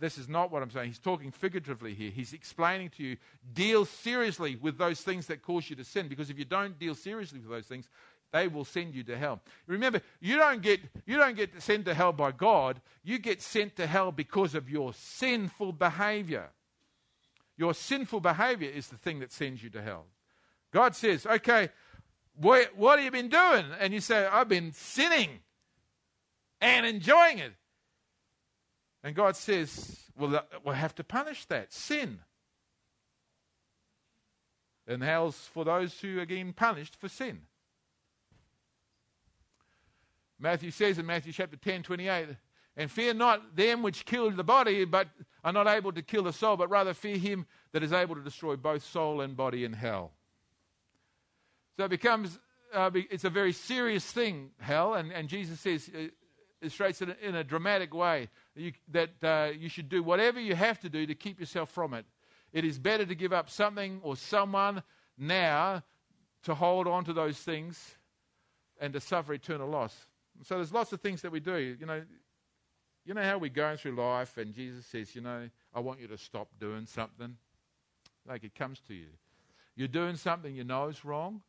This 0.00 0.16
is 0.16 0.26
not 0.26 0.50
what 0.50 0.62
I'm 0.62 0.70
saying. 0.70 0.88
He's 0.88 0.98
talking 0.98 1.30
figuratively 1.30 1.92
here. 1.92 2.10
He's 2.10 2.32
explaining 2.32 2.88
to 2.96 3.02
you 3.02 3.18
deal 3.52 3.84
seriously 3.84 4.56
with 4.56 4.78
those 4.78 5.02
things 5.02 5.26
that 5.26 5.42
cause 5.42 5.68
you 5.68 5.76
to 5.76 5.84
sin 5.84 6.08
because 6.08 6.30
if 6.30 6.38
you 6.38 6.46
don't 6.46 6.78
deal 6.78 6.94
seriously 6.94 7.40
with 7.40 7.50
those 7.50 7.66
things, 7.66 7.90
they 8.32 8.48
will 8.48 8.64
send 8.64 8.94
you 8.94 9.02
to 9.04 9.18
hell. 9.18 9.42
Remember, 9.66 10.00
you 10.18 10.38
don't 10.38 10.62
get 10.62 10.80
you 11.04 11.18
don't 11.18 11.36
get 11.36 11.60
sent 11.62 11.84
to 11.84 11.94
hell 11.94 12.12
by 12.12 12.32
God. 12.32 12.80
You 13.04 13.18
get 13.18 13.42
sent 13.42 13.76
to 13.76 13.86
hell 13.86 14.12
because 14.12 14.54
of 14.54 14.70
your 14.70 14.94
sinful 14.94 15.72
behavior. 15.72 16.48
Your 17.58 17.74
sinful 17.74 18.20
behavior 18.20 18.70
is 18.70 18.88
the 18.88 18.96
thing 18.96 19.20
that 19.20 19.30
sends 19.30 19.62
you 19.62 19.68
to 19.70 19.82
hell. 19.82 20.06
God 20.76 20.94
says, 20.94 21.24
okay, 21.24 21.70
what, 22.34 22.68
have 22.76 23.00
you 23.00 23.10
been 23.10 23.30
doing? 23.30 23.64
And 23.80 23.94
you 23.94 24.00
say, 24.00 24.26
I've 24.26 24.50
been 24.50 24.72
sinning 24.72 25.30
and 26.60 26.84
enjoying 26.84 27.38
it. 27.38 27.54
And 29.02 29.16
God 29.16 29.36
says, 29.36 29.98
well, 30.18 30.36
uh, 30.36 30.42
we'll 30.62 30.74
have 30.74 30.94
to 30.96 31.02
punish 31.02 31.46
that 31.46 31.72
sin. 31.72 32.18
And 34.86 35.02
hell's 35.02 35.48
for 35.54 35.64
those 35.64 35.98
who 35.98 36.20
are 36.20 36.26
getting 36.26 36.52
punished 36.52 36.96
for 36.96 37.08
sin. 37.08 37.40
Matthew 40.38 40.70
says 40.70 40.98
in 40.98 41.06
Matthew 41.06 41.32
chapter 41.32 41.56
10, 41.56 41.84
28, 41.84 42.28
and 42.76 42.90
fear 42.90 43.14
not 43.14 43.56
them 43.56 43.82
which 43.82 44.04
kill 44.04 44.30
the 44.30 44.44
body, 44.44 44.84
but 44.84 45.08
are 45.42 45.54
not 45.54 45.68
able 45.68 45.92
to 45.92 46.02
kill 46.02 46.24
the 46.24 46.34
soul, 46.34 46.58
but 46.58 46.68
rather 46.68 46.92
fear 46.92 47.16
him 47.16 47.46
that 47.72 47.82
is 47.82 47.94
able 47.94 48.14
to 48.14 48.20
destroy 48.20 48.56
both 48.56 48.84
soul 48.84 49.22
and 49.22 49.38
body 49.38 49.64
in 49.64 49.72
hell. 49.72 50.12
So 51.76 51.84
it 51.84 51.90
becomes, 51.90 52.38
uh, 52.72 52.90
it's 52.94 53.24
a 53.24 53.30
very 53.30 53.52
serious 53.52 54.04
thing, 54.04 54.50
hell, 54.58 54.94
and, 54.94 55.12
and 55.12 55.28
Jesus 55.28 55.60
says, 55.60 55.90
uh, 55.94 56.08
illustrates 56.62 57.02
it 57.02 57.18
in 57.20 57.34
a 57.34 57.44
dramatic 57.44 57.92
way 57.94 58.28
you, 58.54 58.72
that 58.88 59.10
uh, 59.22 59.50
you 59.56 59.68
should 59.68 59.88
do 59.88 60.02
whatever 60.02 60.40
you 60.40 60.54
have 60.54 60.80
to 60.80 60.88
do 60.88 61.06
to 61.06 61.14
keep 61.14 61.38
yourself 61.38 61.70
from 61.70 61.94
it. 61.94 62.06
It 62.52 62.64
is 62.64 62.78
better 62.78 63.04
to 63.04 63.14
give 63.14 63.32
up 63.32 63.50
something 63.50 64.00
or 64.02 64.16
someone 64.16 64.82
now 65.18 65.82
to 66.44 66.54
hold 66.54 66.86
on 66.86 67.04
to 67.04 67.12
those 67.12 67.38
things 67.38 67.96
and 68.80 68.92
to 68.92 69.00
suffer 69.00 69.34
eternal 69.34 69.68
loss. 69.68 69.94
So 70.42 70.56
there's 70.56 70.72
lots 70.72 70.92
of 70.92 71.00
things 71.00 71.22
that 71.22 71.32
we 71.32 71.40
do. 71.40 71.76
You 71.78 71.86
know, 71.86 72.02
you 73.04 73.14
know 73.14 73.22
how 73.22 73.38
we're 73.38 73.50
going 73.50 73.76
through 73.76 73.96
life, 73.96 74.36
and 74.36 74.54
Jesus 74.54 74.86
says, 74.86 75.14
you 75.14 75.20
know, 75.20 75.48
I 75.74 75.80
want 75.80 76.00
you 76.00 76.08
to 76.08 76.18
stop 76.18 76.48
doing 76.58 76.86
something. 76.86 77.36
Like 78.26 78.44
it 78.44 78.54
comes 78.54 78.80
to 78.88 78.94
you. 78.94 79.06
You're 79.76 79.88
doing 79.88 80.16
something 80.16 80.54
you 80.54 80.64
know 80.64 80.88
is 80.88 81.04
wrong. 81.04 81.42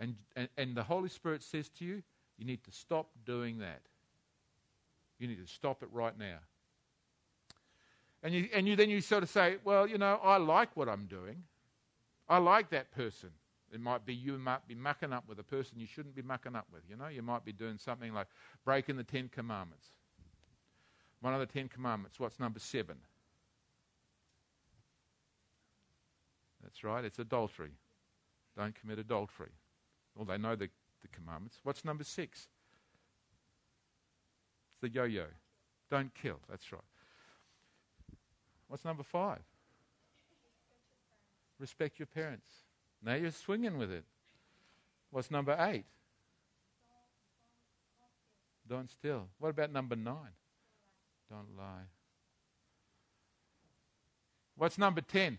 And, 0.00 0.16
and, 0.34 0.48
and 0.56 0.74
the 0.74 0.82
Holy 0.82 1.10
Spirit 1.10 1.42
says 1.42 1.68
to 1.78 1.84
you, 1.84 2.02
you 2.38 2.46
need 2.46 2.64
to 2.64 2.72
stop 2.72 3.10
doing 3.26 3.58
that. 3.58 3.82
You 5.18 5.28
need 5.28 5.46
to 5.46 5.52
stop 5.52 5.82
it 5.82 5.90
right 5.92 6.18
now. 6.18 6.38
And, 8.22 8.34
you, 8.34 8.48
and 8.54 8.66
you, 8.66 8.76
then 8.76 8.88
you 8.90 9.02
sort 9.02 9.22
of 9.22 9.28
say, 9.28 9.56
well, 9.62 9.86
you 9.86 9.98
know, 9.98 10.18
I 10.22 10.38
like 10.38 10.74
what 10.74 10.88
I'm 10.88 11.04
doing. 11.04 11.42
I 12.28 12.38
like 12.38 12.70
that 12.70 12.90
person. 12.92 13.30
It 13.72 13.80
might 13.80 14.04
be 14.04 14.14
you 14.14 14.36
might 14.38 14.66
be 14.66 14.74
mucking 14.74 15.12
up 15.12 15.24
with 15.28 15.38
a 15.38 15.44
person 15.44 15.78
you 15.78 15.86
shouldn't 15.86 16.14
be 16.14 16.22
mucking 16.22 16.56
up 16.56 16.66
with. 16.72 16.82
You 16.88 16.96
know, 16.96 17.08
you 17.08 17.22
might 17.22 17.44
be 17.44 17.52
doing 17.52 17.78
something 17.78 18.12
like 18.12 18.26
breaking 18.64 18.96
the 18.96 19.04
Ten 19.04 19.28
Commandments. 19.28 19.86
One 21.20 21.34
of 21.34 21.40
the 21.40 21.46
Ten 21.46 21.68
Commandments. 21.68 22.18
What's 22.18 22.40
number 22.40 22.58
seven? 22.58 22.96
That's 26.62 26.82
right. 26.82 27.04
It's 27.04 27.18
adultery. 27.18 27.72
Don't 28.56 28.74
commit 28.74 28.98
adultery. 28.98 29.50
Well, 30.14 30.24
they 30.24 30.38
know 30.38 30.56
the, 30.56 30.68
the 31.02 31.08
commandments. 31.08 31.58
What's 31.62 31.84
number 31.84 32.04
six? 32.04 32.48
It's 34.72 34.80
the 34.80 34.88
yo 34.88 35.04
yo. 35.04 35.24
Don't 35.90 36.14
kill. 36.14 36.38
That's 36.48 36.70
right. 36.72 36.80
What's 38.68 38.84
number 38.84 39.02
five? 39.02 39.40
Respect 41.58 41.98
your 41.98 42.06
parents. 42.06 42.50
Now 43.02 43.14
you're 43.14 43.30
swinging 43.32 43.78
with 43.78 43.90
it. 43.90 44.04
What's 45.10 45.30
number 45.30 45.56
eight? 45.58 45.84
Don't 48.68 48.88
steal. 48.88 49.26
What 49.38 49.48
about 49.48 49.72
number 49.72 49.96
nine? 49.96 50.36
Don't 51.28 51.56
lie. 51.58 51.88
What's 54.56 54.78
number 54.78 55.00
ten? 55.00 55.38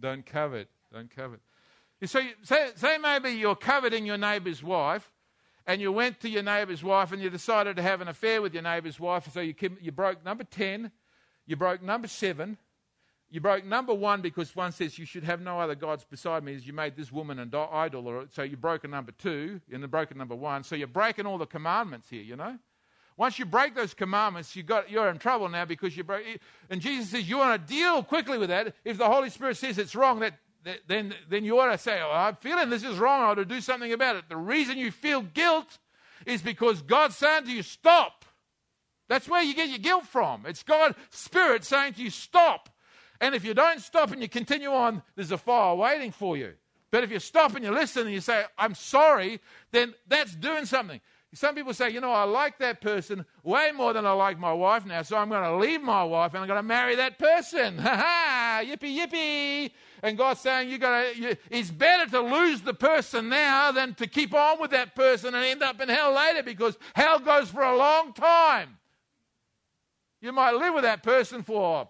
Don't 0.00 0.24
covet. 0.24 0.68
Don't 0.92 1.14
covet. 1.14 1.40
So 2.04 2.20
you, 2.20 2.30
say, 2.42 2.70
say 2.76 2.98
maybe 2.98 3.30
you're 3.30 3.56
coveting 3.56 4.06
your 4.06 4.18
neighbour's 4.18 4.62
wife, 4.62 5.10
and 5.68 5.82
you 5.82 5.92
went 5.92 6.20
to 6.20 6.30
your 6.30 6.42
neighbour's 6.42 6.82
wife 6.82 7.12
and 7.12 7.20
you 7.20 7.28
decided 7.28 7.76
to 7.76 7.82
have 7.82 8.00
an 8.00 8.08
affair 8.08 8.40
with 8.40 8.54
your 8.54 8.62
neighbour's 8.62 8.98
wife, 8.98 9.30
so 9.32 9.40
you, 9.40 9.54
you 9.80 9.92
broke 9.92 10.24
number 10.24 10.42
10, 10.42 10.90
you 11.46 11.56
broke 11.56 11.82
number 11.82 12.08
7, 12.08 12.56
you 13.30 13.40
broke 13.40 13.66
number 13.66 13.92
1 13.92 14.22
because 14.22 14.56
one 14.56 14.72
says 14.72 14.98
you 14.98 15.04
should 15.04 15.24
have 15.24 15.42
no 15.42 15.60
other 15.60 15.74
gods 15.74 16.04
beside 16.04 16.42
me 16.42 16.54
as 16.54 16.66
you 16.66 16.72
made 16.72 16.96
this 16.96 17.12
woman 17.12 17.38
an 17.38 17.52
idol, 17.54 18.08
or, 18.08 18.24
so 18.30 18.42
you 18.42 18.56
broke 18.56 18.84
a 18.84 18.88
number 18.88 19.12
2 19.12 19.60
and 19.70 19.82
then 19.82 19.90
broken 19.90 20.16
number 20.16 20.34
1. 20.34 20.64
So 20.64 20.74
you're 20.74 20.86
breaking 20.86 21.26
all 21.26 21.36
the 21.36 21.46
commandments 21.46 22.08
here, 22.08 22.22
you 22.22 22.36
know? 22.36 22.58
Once 23.18 23.36
you 23.36 23.44
break 23.44 23.74
those 23.74 23.94
commandments, 23.94 24.54
you 24.54 24.62
got, 24.62 24.88
you're 24.88 25.08
in 25.08 25.18
trouble 25.18 25.48
now 25.48 25.64
because 25.64 25.96
you 25.96 26.04
broke. 26.04 26.22
And 26.70 26.80
Jesus 26.80 27.10
says 27.10 27.28
you 27.28 27.36
want 27.38 27.60
to 27.60 27.74
deal 27.74 28.02
quickly 28.04 28.38
with 28.38 28.48
that. 28.48 28.74
If 28.84 28.96
the 28.96 29.08
Holy 29.08 29.28
Spirit 29.28 29.56
says 29.56 29.76
it's 29.76 29.96
wrong, 29.96 30.20
that 30.20 30.34
then, 30.86 31.12
then 31.28 31.44
you 31.44 31.58
ought 31.58 31.72
to 31.72 31.78
say, 31.78 32.00
oh, 32.00 32.12
I'm 32.12 32.36
feeling 32.36 32.70
this 32.70 32.84
is 32.84 32.96
wrong. 32.96 33.22
I 33.22 33.26
ought 33.26 33.34
to 33.34 33.44
do 33.44 33.60
something 33.60 33.92
about 33.92 34.16
it. 34.16 34.28
The 34.28 34.36
reason 34.36 34.78
you 34.78 34.92
feel 34.92 35.22
guilt 35.22 35.78
is 36.26 36.42
because 36.42 36.80
God's 36.80 37.16
saying 37.16 37.44
to 37.46 37.50
you, 37.50 37.62
stop. 37.62 38.24
That's 39.08 39.28
where 39.28 39.42
you 39.42 39.54
get 39.54 39.68
your 39.68 39.78
guilt 39.78 40.06
from. 40.06 40.44
It's 40.46 40.62
God's 40.62 40.96
Spirit 41.10 41.64
saying 41.64 41.94
to 41.94 42.02
you, 42.02 42.10
stop. 42.10 42.68
And 43.20 43.34
if 43.34 43.44
you 43.44 43.52
don't 43.52 43.80
stop 43.80 44.12
and 44.12 44.22
you 44.22 44.28
continue 44.28 44.70
on, 44.70 45.02
there's 45.16 45.32
a 45.32 45.38
fire 45.38 45.74
waiting 45.74 46.12
for 46.12 46.36
you. 46.36 46.52
But 46.92 47.02
if 47.02 47.10
you 47.10 47.18
stop 47.18 47.56
and 47.56 47.64
you 47.64 47.72
listen 47.72 48.02
and 48.02 48.12
you 48.12 48.20
say, 48.20 48.44
I'm 48.56 48.74
sorry, 48.74 49.40
then 49.72 49.94
that's 50.06 50.34
doing 50.36 50.66
something. 50.66 51.00
Some 51.34 51.54
people 51.54 51.74
say, 51.74 51.90
you 51.90 52.00
know, 52.00 52.10
I 52.10 52.24
like 52.24 52.58
that 52.58 52.80
person 52.80 53.24
way 53.42 53.70
more 53.70 53.92
than 53.92 54.06
I 54.06 54.12
like 54.12 54.38
my 54.38 54.52
wife 54.52 54.86
now, 54.86 55.02
so 55.02 55.18
I'm 55.18 55.28
going 55.28 55.42
to 55.42 55.56
leave 55.56 55.82
my 55.82 56.02
wife 56.02 56.32
and 56.32 56.42
I'm 56.42 56.48
going 56.48 56.58
to 56.58 56.62
marry 56.62 56.96
that 56.96 57.18
person. 57.18 57.78
Ha 57.88 57.96
ha! 57.96 58.62
Yippee 58.64 58.98
yippee! 58.98 59.70
And 60.02 60.16
God's 60.16 60.40
saying, 60.40 60.70
you 60.70 60.78
got 60.78 61.02
to. 61.02 61.18
You, 61.18 61.36
it's 61.50 61.70
better 61.70 62.10
to 62.10 62.20
lose 62.20 62.62
the 62.62 62.72
person 62.72 63.28
now 63.28 63.72
than 63.72 63.94
to 63.96 64.06
keep 64.06 64.32
on 64.32 64.60
with 64.60 64.70
that 64.70 64.94
person 64.94 65.34
and 65.34 65.44
end 65.44 65.62
up 65.62 65.80
in 65.80 65.88
hell 65.88 66.14
later 66.14 66.42
because 66.42 66.78
hell 66.94 67.18
goes 67.18 67.50
for 67.50 67.62
a 67.62 67.76
long 67.76 68.14
time. 68.14 68.78
You 70.20 70.32
might 70.32 70.54
live 70.54 70.74
with 70.74 70.84
that 70.84 71.02
person 71.02 71.42
for 71.42 71.88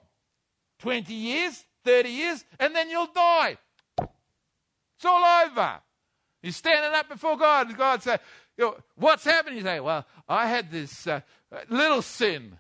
20 0.80 1.12
years, 1.14 1.64
30 1.84 2.08
years, 2.08 2.44
and 2.58 2.74
then 2.74 2.90
you'll 2.90 3.12
die. 3.14 3.56
It's 4.00 5.04
all 5.04 5.46
over. 5.46 5.78
You're 6.42 6.52
standing 6.52 6.92
up 6.92 7.08
before 7.08 7.36
God, 7.36 7.68
and 7.68 7.76
God 7.76 8.02
says, 8.02 8.20
you 8.58 8.64
know, 8.64 8.76
what's 8.96 9.24
happened? 9.24 9.56
You 9.56 9.62
say, 9.62 9.78
well, 9.78 10.04
I 10.28 10.48
had 10.48 10.70
this 10.70 11.06
uh, 11.06 11.20
little 11.70 12.02
sin. 12.02 12.58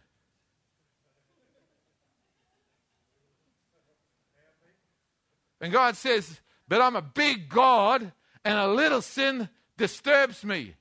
And 5.60 5.72
God 5.72 5.96
says, 5.96 6.40
but 6.68 6.80
I'm 6.80 6.94
a 6.94 7.02
big 7.02 7.48
God 7.48 8.12
and 8.44 8.58
a 8.58 8.68
little 8.68 9.02
sin 9.02 9.48
disturbs 9.76 10.44
me. 10.44 10.74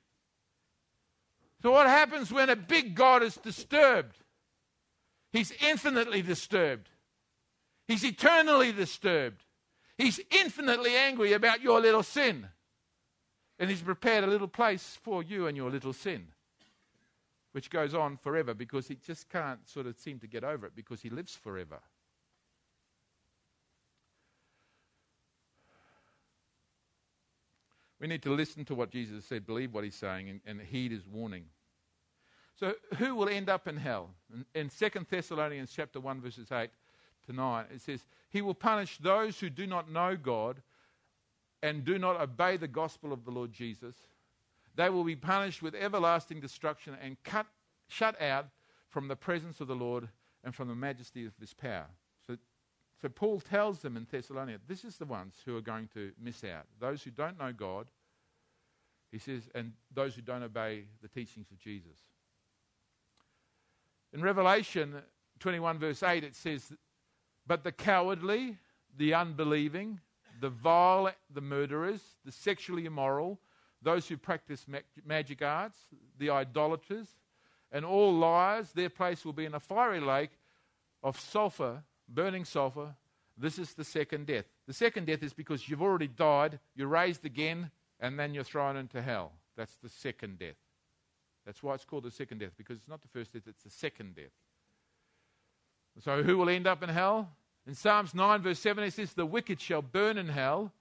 So, 1.64 1.72
what 1.72 1.88
happens 1.88 2.32
when 2.32 2.52
a 2.52 2.56
big 2.56 2.94
God 2.94 3.24
is 3.24 3.36
disturbed? 3.36 4.16
He's 5.32 5.52
infinitely 5.68 6.22
disturbed, 6.22 6.90
He's 7.88 8.06
eternally 8.06 8.72
disturbed. 8.72 9.44
He's 9.98 10.20
infinitely 10.30 10.96
angry 10.96 11.34
about 11.34 11.64
your 11.64 11.82
little 11.82 12.04
sin. 12.04 12.50
And 13.60 13.70
He's 13.70 13.82
prepared 13.82 14.24
a 14.24 14.28
little 14.28 14.48
place 14.48 14.98
for 15.02 15.24
you 15.24 15.48
and 15.48 15.58
your 15.58 15.72
little 15.72 15.93
sin, 15.93 16.28
which 17.54 17.70
goes 17.70 17.93
on 17.93 18.17
forever 18.17 18.54
because 18.54 18.88
He 18.88 18.96
just 18.96 19.30
can't 19.30 19.67
sort 19.67 19.88
of 19.88 19.98
seem 19.98 20.20
to 20.20 20.28
get 20.28 20.43
over 20.43 20.65
it 20.65 20.76
because 20.76 21.02
He 21.02 21.10
lives 21.10 21.36
forever. 21.36 21.80
We 28.00 28.08
need 28.08 28.22
to 28.24 28.34
listen 28.34 28.63
to 28.65 28.76
what 28.76 28.91
Jesus 28.91 29.26
said, 29.26 29.48
believe 29.48 29.74
what 29.74 29.84
He's 29.84 29.96
saying, 29.96 30.30
and, 30.30 30.41
and 30.46 30.62
heed 30.62 30.91
His 30.91 31.08
warning. 31.08 31.46
So, 32.60 32.74
who 32.98 33.15
will 33.15 33.30
end 33.30 33.50
up 33.50 33.67
in 33.67 33.78
hell? 33.78 34.10
In, 34.34 34.46
in 34.54 34.70
2 34.70 35.06
Thessalonians 35.10 35.72
chapter 35.76 36.00
1, 36.00 36.22
verses 36.22 36.52
8 36.52 36.70
to 37.28 37.34
9, 37.34 37.65
it 37.74 37.82
says, 37.82 38.04
He 38.30 38.41
will 38.41 38.56
punish 38.56 38.98
those 38.98 39.39
who 39.39 39.50
do 39.50 39.67
not 39.67 39.91
know 39.91 40.15
God 40.15 40.62
and 41.63 41.84
do 41.84 41.98
not 41.98 42.20
obey 42.20 42.58
the 42.58 42.67
gospel 42.67 43.12
of 43.12 43.26
the 43.26 43.32
Lord 43.32 43.52
Jesus, 43.52 43.96
they 44.76 44.89
will 44.89 45.04
be 45.04 45.15
punished 45.15 45.62
with 45.62 45.76
everlasting 45.76 46.39
destruction 46.39 46.96
and 47.02 47.22
cut, 47.24 47.48
shut 47.88 48.20
out 48.22 48.48
from 48.89 49.08
the 49.08 49.15
presence 49.15 49.60
of 49.60 49.67
the 49.67 49.76
Lord 49.76 50.08
and 50.43 50.54
from 50.54 50.67
the 50.67 50.76
majesty 50.76 51.26
of 51.26 51.34
his 51.39 51.54
power. 51.54 51.88
So, 52.28 52.38
so 53.02 53.10
Paul 53.10 53.39
tells 53.39 53.80
them 53.80 53.98
in 53.98 54.06
Thessalonica, 54.10 54.60
this 54.67 54.86
is 54.86 54.98
the 54.98 55.06
ones 55.06 55.36
who 55.46 55.58
are 55.58 55.62
going 55.62 55.89
to 55.93 56.12
miss 56.22 56.43
out. 56.43 56.65
Those 56.80 57.02
who 57.02 57.12
don't 57.12 57.39
know 57.39 57.52
God, 57.52 57.88
he 59.12 59.17
says, 59.17 59.50
and 59.56 59.74
those 59.93 60.15
who 60.15 60.22
don't 60.22 60.43
obey 60.43 60.84
the 61.02 61.08
teachings 61.08 61.48
of 61.52 61.60
Jesus. 61.60 61.98
In 64.13 64.22
Revelation 64.22 64.96
21, 65.39 65.80
verse 65.80 66.04
8, 66.04 66.24
it 66.24 66.36
says, 66.36 66.72
But 67.46 67.63
the 67.63 67.72
cowardly, 67.72 68.58
the 68.96 69.13
unbelieving, 69.13 70.00
the 70.39 70.50
vile, 70.50 71.12
the 71.34 71.41
murderers, 71.41 72.02
the 72.26 72.32
sexually 72.32 72.86
immoral, 72.86 73.39
those 73.82 74.08
who 74.08 74.17
practice 74.17 74.65
magic 75.06 75.41
arts, 75.41 75.78
the 76.17 76.30
idolaters, 76.30 77.08
and 77.71 77.86
all 77.86 78.13
liars, 78.13 78.71
their 78.71 78.89
place 78.89 79.26
will 79.26 79.34
be 79.34 79.45
in 79.45 79.56
a 79.56 79.60
fiery 79.60 80.00
lake 80.00 80.32
of 81.04 81.19
sulfur, 81.19 81.84
burning 82.08 82.45
sulfur. 82.45 82.95
This 83.38 83.60
is 83.60 83.73
the 83.73 83.84
second 83.84 84.28
death. 84.28 84.45
The 84.67 84.73
second 84.73 85.06
death 85.06 85.21
is 85.21 85.34
because 85.34 85.69
you've 85.69 85.82
already 85.82 86.08
died, 86.08 86.60
you're 86.76 86.88
raised 86.88 87.26
again, 87.26 87.69
and 88.00 88.19
then 88.19 88.34
you're 88.34 88.43
thrown 88.43 88.78
into 88.78 89.02
hell. 89.02 89.34
That's 89.56 89.76
the 89.84 89.89
second 89.89 90.39
death. 90.39 90.56
That's 91.45 91.62
why 91.62 91.76
it's 91.76 91.86
called 91.86 92.04
the 92.04 92.12
second 92.12 92.39
death, 92.39 92.52
because 92.58 92.78
it's 92.78 92.88
not 92.88 93.02
the 93.02 93.08
first 93.08 93.34
death, 93.34 93.43
it's 93.47 93.63
the 93.63 93.69
second 93.69 94.15
death. 94.15 94.34
So, 96.00 96.21
who 96.21 96.38
will 96.38 96.50
end 96.50 96.67
up 96.67 96.84
in 96.84 96.89
hell? 96.89 97.32
In 97.68 97.76
Psalms 97.76 98.16
9, 98.16 98.42
verse 98.42 98.60
7, 98.60 98.82
it 98.86 98.94
says, 98.94 99.14
The 99.14 99.26
wicked 99.26 99.60
shall 99.60 99.82
burn 99.82 100.18
in 100.18 100.30
hell, 100.30 100.72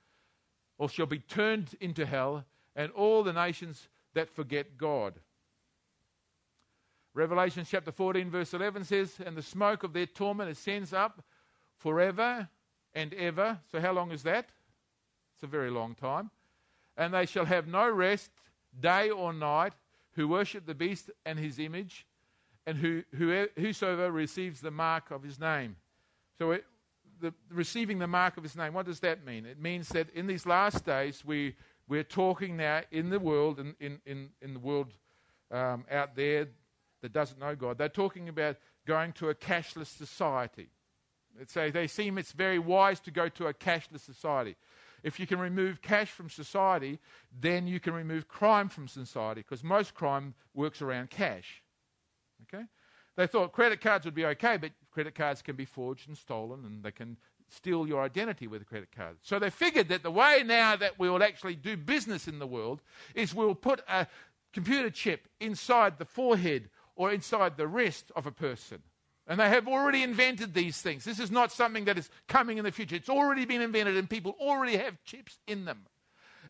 or 0.78 0.88
shall 0.88 1.06
be 1.06 1.18
turned 1.18 1.74
into 1.80 2.06
hell, 2.06 2.44
and 2.76 2.92
all 2.92 3.24
the 3.24 3.32
nations 3.32 3.88
that 4.14 4.30
forget 4.30 4.78
God. 4.78 5.14
Revelation 7.12 7.66
chapter 7.68 7.90
14, 7.90 8.30
verse 8.30 8.54
11 8.54 8.84
says, 8.84 9.14
And 9.24 9.36
the 9.36 9.42
smoke 9.42 9.82
of 9.82 9.92
their 9.94 10.06
torment 10.06 10.48
ascends 10.48 10.92
up 10.92 11.24
forever 11.78 12.48
and 12.94 13.12
ever. 13.14 13.58
So, 13.72 13.80
how 13.80 13.92
long 13.92 14.12
is 14.12 14.22
that? 14.22 14.48
It's 15.34 15.42
a 15.42 15.48
very 15.48 15.70
long 15.70 15.96
time. 15.96 16.30
And 16.96 17.12
they 17.12 17.26
shall 17.26 17.46
have 17.46 17.66
no 17.66 17.90
rest, 17.90 18.30
day 18.78 19.10
or 19.10 19.32
night, 19.32 19.72
who 20.12 20.28
worship 20.28 20.66
the 20.66 20.74
beast 20.74 21.10
and 21.24 21.38
his 21.38 21.58
image, 21.58 22.06
and 22.64 22.78
who, 22.78 23.02
whosoever 23.58 24.12
receives 24.12 24.60
the 24.60 24.70
mark 24.70 25.10
of 25.10 25.24
his 25.24 25.40
name. 25.40 25.76
So, 26.38 26.58
the, 27.20 27.34
receiving 27.50 27.98
the 27.98 28.06
mark 28.06 28.36
of 28.36 28.42
his 28.42 28.56
name, 28.56 28.72
what 28.74 28.86
does 28.86 29.00
that 29.00 29.24
mean? 29.24 29.46
It 29.46 29.60
means 29.60 29.88
that 29.90 30.10
in 30.10 30.26
these 30.26 30.46
last 30.46 30.84
days, 30.84 31.24
we, 31.24 31.54
we're 31.88 32.04
talking 32.04 32.56
now 32.56 32.82
in 32.90 33.10
the 33.10 33.18
world, 33.18 33.58
in, 33.58 33.74
in, 33.80 34.00
in, 34.06 34.30
in 34.42 34.54
the 34.54 34.60
world 34.60 34.92
um, 35.50 35.84
out 35.90 36.16
there 36.16 36.48
that 37.02 37.12
doesn't 37.12 37.38
know 37.38 37.54
God, 37.54 37.78
they're 37.78 37.88
talking 37.88 38.28
about 38.28 38.56
going 38.86 39.12
to 39.14 39.28
a 39.28 39.34
cashless 39.34 39.86
society. 39.86 40.68
So 41.48 41.70
they 41.70 41.86
seem 41.86 42.18
it's 42.18 42.32
very 42.32 42.58
wise 42.58 43.00
to 43.00 43.10
go 43.10 43.28
to 43.28 43.48
a 43.48 43.54
cashless 43.54 44.00
society. 44.00 44.56
If 45.02 45.20
you 45.20 45.26
can 45.26 45.38
remove 45.38 45.82
cash 45.82 46.10
from 46.10 46.30
society, 46.30 46.98
then 47.38 47.66
you 47.66 47.78
can 47.78 47.92
remove 47.92 48.26
crime 48.26 48.68
from 48.68 48.88
society 48.88 49.42
because 49.42 49.62
most 49.62 49.94
crime 49.94 50.34
works 50.54 50.80
around 50.80 51.10
cash. 51.10 51.62
Okay? 52.42 52.64
They 53.16 53.26
thought 53.26 53.52
credit 53.52 53.80
cards 53.80 54.04
would 54.04 54.14
be 54.14 54.26
okay, 54.26 54.56
but 54.56 54.72
credit 54.96 55.14
cards 55.14 55.42
can 55.42 55.56
be 55.56 55.66
forged 55.66 56.08
and 56.08 56.16
stolen, 56.16 56.64
and 56.64 56.82
they 56.82 56.90
can 56.90 57.18
steal 57.50 57.86
your 57.86 58.02
identity 58.02 58.46
with 58.46 58.62
a 58.62 58.64
credit 58.64 58.88
card. 58.96 59.18
So 59.20 59.38
they 59.38 59.50
figured 59.50 59.90
that 59.90 60.02
the 60.02 60.10
way 60.10 60.42
now 60.42 60.74
that 60.74 60.98
we 60.98 61.10
will 61.10 61.22
actually 61.22 61.54
do 61.54 61.76
business 61.76 62.26
in 62.26 62.38
the 62.38 62.46
world 62.46 62.80
is 63.14 63.34
we'll 63.34 63.54
put 63.54 63.82
a 63.90 64.06
computer 64.54 64.88
chip 64.88 65.28
inside 65.38 65.98
the 65.98 66.06
forehead 66.06 66.70
or 66.94 67.12
inside 67.12 67.58
the 67.58 67.66
wrist 67.66 68.10
of 68.16 68.24
a 68.24 68.32
person. 68.32 68.78
And 69.26 69.38
they 69.38 69.50
have 69.50 69.68
already 69.68 70.02
invented 70.02 70.54
these 70.54 70.80
things. 70.80 71.04
This 71.04 71.20
is 71.20 71.30
not 71.30 71.52
something 71.52 71.84
that 71.84 71.98
is 71.98 72.08
coming 72.26 72.56
in 72.56 72.64
the 72.64 72.72
future. 72.72 72.96
It's 72.96 73.10
already 73.10 73.44
been 73.44 73.60
invented, 73.60 73.98
and 73.98 74.08
people 74.08 74.34
already 74.40 74.78
have 74.78 75.04
chips 75.04 75.38
in 75.46 75.66
them. 75.66 75.80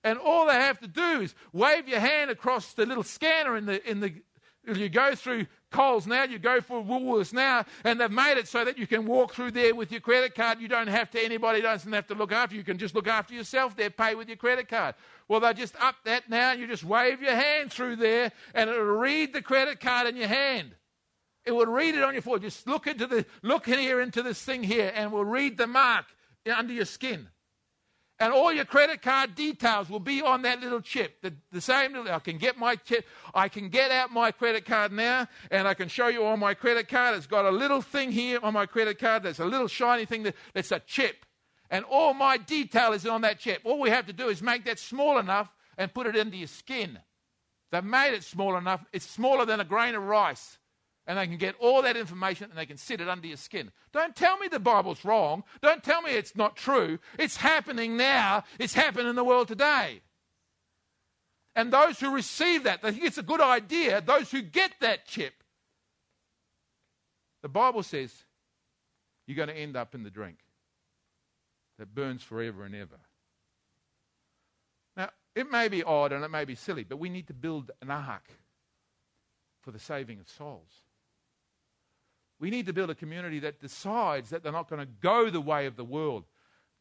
And 0.04 0.20
all 0.20 0.46
they 0.46 0.52
have 0.52 0.78
to 0.82 0.86
do 0.86 1.20
is 1.22 1.34
wave 1.52 1.88
your 1.88 1.98
hand 1.98 2.30
across 2.30 2.74
the 2.74 2.86
little 2.86 3.02
scanner 3.02 3.56
in 3.56 3.66
the, 3.66 3.90
in 3.90 3.98
the 3.98 4.12
you 4.74 4.88
go 4.88 5.14
through 5.14 5.46
Coles 5.72 6.06
now, 6.06 6.22
you 6.22 6.38
go 6.38 6.60
for 6.60 6.82
Woolworths 6.82 7.32
now, 7.32 7.64
and 7.84 8.00
they've 8.00 8.10
made 8.10 8.38
it 8.38 8.46
so 8.46 8.64
that 8.64 8.78
you 8.78 8.86
can 8.86 9.04
walk 9.04 9.34
through 9.34 9.50
there 9.50 9.74
with 9.74 9.90
your 9.90 10.00
credit 10.00 10.34
card. 10.34 10.60
You 10.60 10.68
don't 10.68 10.86
have 10.86 11.10
to, 11.10 11.20
anybody 11.22 11.60
doesn't 11.60 11.92
have 11.92 12.06
to 12.06 12.14
look 12.14 12.32
after 12.32 12.54
you. 12.54 12.60
You 12.60 12.64
can 12.64 12.78
just 12.78 12.94
look 12.94 13.08
after 13.08 13.34
yourself 13.34 13.76
there, 13.76 13.90
pay 13.90 14.14
with 14.14 14.28
your 14.28 14.36
credit 14.36 14.68
card. 14.68 14.94
Well, 15.28 15.40
they 15.40 15.52
just 15.54 15.74
up 15.82 15.96
that 16.04 16.30
now, 16.30 16.52
you 16.52 16.68
just 16.68 16.84
wave 16.84 17.20
your 17.20 17.34
hand 17.34 17.72
through 17.72 17.96
there, 17.96 18.30
and 18.54 18.70
it'll 18.70 18.84
read 18.84 19.32
the 19.32 19.42
credit 19.42 19.80
card 19.80 20.06
in 20.06 20.16
your 20.16 20.28
hand. 20.28 20.74
It 21.44 21.52
will 21.52 21.66
read 21.66 21.94
it 21.94 22.02
on 22.02 22.12
your 22.12 22.22
forehead. 22.22 22.42
Just 22.42 22.66
look 22.66 22.86
into 22.86 23.06
the 23.06 23.26
look 23.42 23.66
here 23.66 24.00
into 24.00 24.22
this 24.22 24.40
thing 24.40 24.62
here, 24.62 24.92
and 24.94 25.12
we'll 25.12 25.24
read 25.24 25.56
the 25.56 25.66
mark 25.66 26.06
under 26.46 26.72
your 26.72 26.84
skin. 26.84 27.28
And 28.18 28.32
all 28.32 28.50
your 28.50 28.64
credit 28.64 29.02
card 29.02 29.34
details 29.34 29.90
will 29.90 30.00
be 30.00 30.22
on 30.22 30.42
that 30.42 30.60
little 30.60 30.80
chip. 30.80 31.20
The, 31.20 31.34
the 31.52 31.60
same 31.60 31.92
little, 31.92 32.10
I 32.10 32.18
can 32.18 32.38
get 32.38 32.56
my 32.56 32.76
chip, 32.76 33.06
I 33.34 33.48
can 33.48 33.68
get 33.68 33.90
out 33.90 34.10
my 34.10 34.30
credit 34.30 34.64
card 34.64 34.92
now, 34.92 35.28
and 35.50 35.68
I 35.68 35.74
can 35.74 35.88
show 35.88 36.08
you 36.08 36.24
on 36.24 36.40
my 36.40 36.54
credit 36.54 36.88
card. 36.88 37.14
It's 37.16 37.26
got 37.26 37.44
a 37.44 37.50
little 37.50 37.82
thing 37.82 38.10
here 38.10 38.40
on 38.42 38.54
my 38.54 38.64
credit 38.64 38.98
card. 38.98 39.22
There's 39.24 39.38
a 39.38 39.44
little 39.44 39.68
shiny 39.68 40.06
thing 40.06 40.22
that, 40.22 40.34
that's 40.54 40.72
a 40.72 40.80
chip. 40.80 41.26
And 41.70 41.84
all 41.84 42.14
my 42.14 42.38
detail 42.38 42.92
is 42.92 43.04
on 43.04 43.20
that 43.22 43.38
chip. 43.38 43.60
All 43.64 43.80
we 43.80 43.90
have 43.90 44.06
to 44.06 44.14
do 44.14 44.28
is 44.28 44.40
make 44.40 44.64
that 44.64 44.78
small 44.78 45.18
enough 45.18 45.52
and 45.76 45.92
put 45.92 46.06
it 46.06 46.16
into 46.16 46.38
your 46.38 46.48
skin. 46.48 46.98
They've 47.70 47.84
made 47.84 48.14
it 48.14 48.24
small 48.24 48.56
enough, 48.56 48.82
it's 48.92 49.06
smaller 49.06 49.44
than 49.44 49.60
a 49.60 49.64
grain 49.64 49.94
of 49.94 50.02
rice 50.02 50.58
and 51.06 51.18
they 51.18 51.26
can 51.26 51.36
get 51.36 51.54
all 51.60 51.82
that 51.82 51.96
information 51.96 52.50
and 52.50 52.58
they 52.58 52.66
can 52.66 52.76
sit 52.76 53.00
it 53.00 53.08
under 53.08 53.26
your 53.26 53.36
skin. 53.36 53.70
Don't 53.92 54.16
tell 54.16 54.38
me 54.38 54.48
the 54.48 54.58
Bible's 54.58 55.04
wrong. 55.04 55.44
Don't 55.62 55.82
tell 55.82 56.02
me 56.02 56.12
it's 56.12 56.34
not 56.34 56.56
true. 56.56 56.98
It's 57.18 57.36
happening 57.36 57.96
now. 57.96 58.44
It's 58.58 58.74
happening 58.74 59.08
in 59.08 59.16
the 59.16 59.24
world 59.24 59.48
today. 59.48 60.00
And 61.54 61.72
those 61.72 61.98
who 61.98 62.10
receive 62.12 62.64
that, 62.64 62.82
they 62.82 62.90
think 62.90 63.04
it's 63.04 63.18
a 63.18 63.22
good 63.22 63.40
idea, 63.40 64.00
those 64.00 64.30
who 64.30 64.42
get 64.42 64.72
that 64.80 65.06
chip, 65.06 65.32
the 67.42 67.48
Bible 67.48 67.82
says 67.82 68.12
you're 69.26 69.36
going 69.36 69.48
to 69.48 69.56
end 69.56 69.76
up 69.76 69.94
in 69.94 70.02
the 70.02 70.10
drink 70.10 70.38
that 71.78 71.94
burns 71.94 72.22
forever 72.22 72.64
and 72.64 72.74
ever. 72.74 72.98
Now, 74.96 75.10
it 75.34 75.50
may 75.50 75.68
be 75.68 75.82
odd 75.82 76.12
and 76.12 76.24
it 76.24 76.30
may 76.30 76.44
be 76.44 76.54
silly, 76.54 76.84
but 76.84 76.98
we 76.98 77.08
need 77.08 77.28
to 77.28 77.34
build 77.34 77.70
an 77.80 77.90
ark 77.90 78.28
for 79.62 79.70
the 79.70 79.78
saving 79.78 80.20
of 80.20 80.28
souls. 80.28 80.85
We 82.38 82.50
need 82.50 82.66
to 82.66 82.72
build 82.72 82.90
a 82.90 82.94
community 82.94 83.38
that 83.40 83.60
decides 83.60 84.30
that 84.30 84.42
they're 84.42 84.52
not 84.52 84.68
going 84.68 84.80
to 84.80 84.92
go 85.00 85.30
the 85.30 85.40
way 85.40 85.66
of 85.66 85.76
the 85.76 85.84
world, 85.84 86.24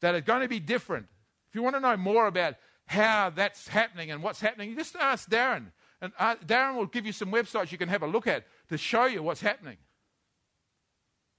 that 0.01 0.15
are 0.15 0.21
going 0.21 0.41
to 0.41 0.47
be 0.47 0.59
different. 0.59 1.07
If 1.49 1.55
you 1.55 1.63
want 1.63 1.75
to 1.75 1.79
know 1.79 1.95
more 1.95 2.27
about 2.27 2.55
how 2.87 3.29
that's 3.29 3.67
happening 3.67 4.11
and 4.11 4.21
what's 4.21 4.41
happening, 4.41 4.75
just 4.75 4.95
ask 4.95 5.29
Darren. 5.29 5.71
And 6.01 6.11
uh, 6.19 6.35
Darren 6.45 6.75
will 6.75 6.85
give 6.85 7.05
you 7.05 7.13
some 7.13 7.31
websites 7.31 7.71
you 7.71 7.77
can 7.77 7.89
have 7.89 8.03
a 8.03 8.07
look 8.07 8.27
at 8.27 8.45
to 8.69 8.77
show 8.77 9.05
you 9.05 9.23
what's 9.23 9.41
happening. 9.41 9.77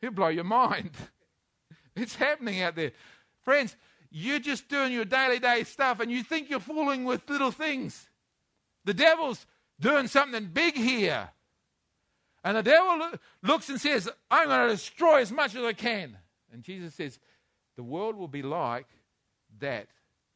He'll 0.00 0.10
blow 0.10 0.28
your 0.28 0.44
mind. 0.44 0.90
it's 1.96 2.16
happening 2.16 2.62
out 2.62 2.74
there. 2.74 2.92
Friends, 3.42 3.76
you're 4.10 4.38
just 4.38 4.68
doing 4.68 4.92
your 4.92 5.04
daily 5.04 5.38
day 5.38 5.64
stuff 5.64 6.00
and 6.00 6.10
you 6.10 6.22
think 6.22 6.48
you're 6.48 6.60
fooling 6.60 7.04
with 7.04 7.28
little 7.28 7.50
things. 7.50 8.08
The 8.84 8.94
devil's 8.94 9.46
doing 9.78 10.08
something 10.08 10.46
big 10.46 10.76
here. 10.76 11.28
And 12.46 12.56
the 12.56 12.62
devil 12.62 13.10
looks 13.42 13.68
and 13.70 13.80
says, 13.80 14.08
I'm 14.30 14.46
going 14.46 14.68
to 14.68 14.74
destroy 14.76 15.20
as 15.20 15.32
much 15.32 15.56
as 15.56 15.64
I 15.64 15.72
can. 15.72 16.16
And 16.52 16.62
Jesus 16.62 16.94
says, 16.94 17.18
The 17.74 17.82
world 17.82 18.14
will 18.14 18.28
be 18.28 18.42
like 18.42 18.86
that 19.58 19.88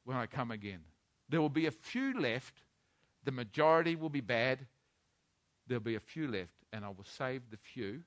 when 0.03 0.17
I 0.17 0.27
come 0.27 0.51
again. 0.51 0.81
There 1.29 1.41
will 1.41 1.49
be 1.49 1.67
a 1.67 1.71
few 1.71 2.21
left. 2.21 2.63
The 3.23 3.31
majority 3.31 3.95
will 3.95 4.09
be 4.09 4.23
bad. 4.23 4.67
There'll 5.69 5.85
be 5.85 5.95
a 5.95 6.01
few 6.01 6.27
left, 6.27 6.51
and 6.73 6.85
I 6.85 6.89
will 6.89 7.05
save 7.05 7.43
the 7.49 7.59
few 7.59 8.01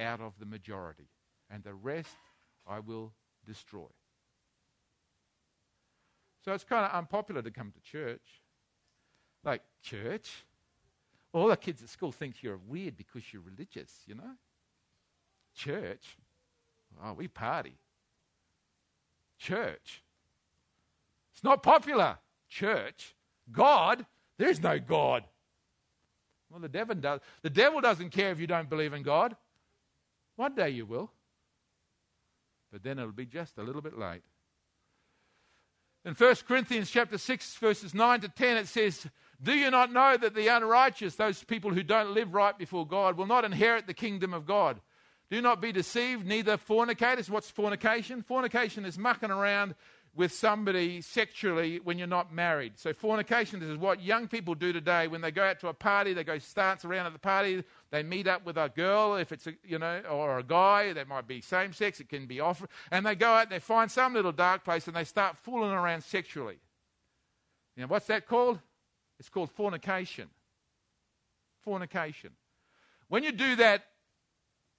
out 0.00 0.20
of 0.20 0.32
the 0.40 0.46
majority. 0.46 1.06
And 1.48 1.62
the 1.62 1.74
rest 1.74 2.16
I 2.66 2.80
will 2.80 3.12
destroy. 3.46 3.86
So 6.44 6.52
it's 6.52 6.64
kind 6.64 6.84
of 6.84 6.90
unpopular 6.90 7.42
to 7.42 7.50
come 7.52 7.70
to 7.70 7.80
church. 7.80 8.42
Like, 9.44 9.62
church? 9.84 10.44
All 11.34 11.48
the 11.48 11.56
kids 11.56 11.82
at 11.82 11.88
school 11.88 12.12
think 12.12 12.42
you're 12.42 12.60
weird 12.68 12.96
because 12.96 13.32
you're 13.32 13.42
religious, 13.42 13.92
you 14.06 14.14
know? 14.14 14.36
Church. 15.56 16.16
Oh, 17.04 17.12
we 17.14 17.26
party. 17.26 17.74
Church. 19.36 20.04
It's 21.32 21.42
not 21.42 21.60
popular. 21.60 22.18
Church. 22.48 23.16
God. 23.50 24.06
There's 24.38 24.62
no 24.62 24.78
God. 24.78 25.24
Well, 26.50 26.60
the 26.60 26.68
devil 26.68 26.94
does. 26.94 27.18
The 27.42 27.50
devil 27.50 27.80
doesn't 27.80 28.10
care 28.10 28.30
if 28.30 28.38
you 28.38 28.46
don't 28.46 28.70
believe 28.70 28.92
in 28.92 29.02
God. 29.02 29.34
One 30.36 30.54
day 30.54 30.70
you 30.70 30.86
will. 30.86 31.10
But 32.70 32.84
then 32.84 33.00
it'll 33.00 33.10
be 33.10 33.26
just 33.26 33.58
a 33.58 33.62
little 33.64 33.82
bit 33.82 33.98
late. 33.98 34.22
In 36.04 36.14
1 36.14 36.36
Corinthians 36.46 36.90
chapter 36.90 37.18
6, 37.18 37.56
verses 37.56 37.92
9 37.92 38.20
to 38.20 38.28
10, 38.28 38.56
it 38.58 38.68
says, 38.68 39.08
do 39.44 39.52
you 39.52 39.70
not 39.70 39.92
know 39.92 40.16
that 40.16 40.34
the 40.34 40.48
unrighteous, 40.48 41.16
those 41.16 41.44
people 41.44 41.72
who 41.72 41.82
don't 41.82 42.14
live 42.14 42.34
right 42.34 42.56
before 42.56 42.86
God, 42.86 43.16
will 43.16 43.26
not 43.26 43.44
inherit 43.44 43.86
the 43.86 43.94
kingdom 43.94 44.32
of 44.32 44.46
God? 44.46 44.80
Do 45.30 45.40
not 45.42 45.60
be 45.60 45.70
deceived, 45.70 46.26
neither 46.26 46.56
fornicators. 46.56 47.30
What's 47.30 47.50
fornication? 47.50 48.22
Fornication 48.22 48.84
is 48.84 48.98
mucking 48.98 49.30
around 49.30 49.74
with 50.14 50.32
somebody 50.32 51.00
sexually 51.00 51.80
when 51.80 51.98
you're 51.98 52.06
not 52.06 52.32
married. 52.32 52.78
So, 52.78 52.92
fornication 52.92 53.60
this 53.60 53.68
is 53.68 53.76
what 53.76 54.02
young 54.02 54.28
people 54.28 54.54
do 54.54 54.72
today 54.72 55.08
when 55.08 55.20
they 55.20 55.30
go 55.30 55.42
out 55.42 55.60
to 55.60 55.68
a 55.68 55.74
party, 55.74 56.14
they 56.14 56.24
go 56.24 56.38
stance 56.38 56.84
around 56.84 57.06
at 57.06 57.12
the 57.12 57.18
party, 57.18 57.64
they 57.90 58.02
meet 58.02 58.28
up 58.28 58.46
with 58.46 58.56
a 58.56 58.70
girl, 58.74 59.16
if 59.16 59.32
it's 59.32 59.46
a, 59.46 59.54
you 59.64 59.78
know, 59.78 60.00
or 60.10 60.38
a 60.38 60.42
guy, 60.42 60.92
that 60.92 61.08
might 61.08 61.26
be 61.26 61.40
same 61.40 61.72
sex, 61.72 62.00
it 62.00 62.08
can 62.08 62.26
be 62.26 62.40
off, 62.40 62.64
and 62.90 63.04
they 63.04 63.14
go 63.14 63.28
out, 63.28 63.50
they 63.50 63.58
find 63.58 63.90
some 63.90 64.14
little 64.14 64.32
dark 64.32 64.64
place, 64.64 64.86
and 64.86 64.96
they 64.96 65.04
start 65.04 65.36
fooling 65.36 65.72
around 65.72 66.02
sexually. 66.04 66.58
You 67.76 67.82
know, 67.82 67.88
what's 67.88 68.06
that 68.06 68.26
called? 68.26 68.60
It's 69.18 69.28
called 69.28 69.50
fornication. 69.50 70.28
Fornication. 71.62 72.30
When 73.08 73.22
you 73.22 73.32
do 73.32 73.56
that, 73.56 73.84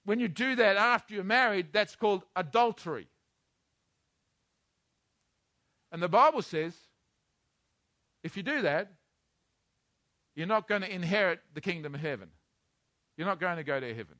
when 0.04 0.20
you 0.20 0.28
do 0.28 0.56
that 0.56 0.76
after 0.76 1.14
you're 1.14 1.24
married, 1.24 1.68
that's 1.72 1.96
called 1.96 2.22
adultery. 2.34 3.08
And 5.92 6.02
the 6.02 6.08
Bible 6.08 6.42
says 6.42 6.74
if 8.22 8.36
you 8.36 8.42
do 8.42 8.62
that, 8.62 8.92
you're 10.34 10.46
not 10.46 10.68
going 10.68 10.82
to 10.82 10.92
inherit 10.92 11.40
the 11.54 11.60
kingdom 11.60 11.94
of 11.94 12.00
heaven. 12.00 12.28
You're 13.16 13.26
not 13.26 13.40
going 13.40 13.56
to 13.56 13.64
go 13.64 13.78
to 13.78 13.88
heaven. 13.88 14.16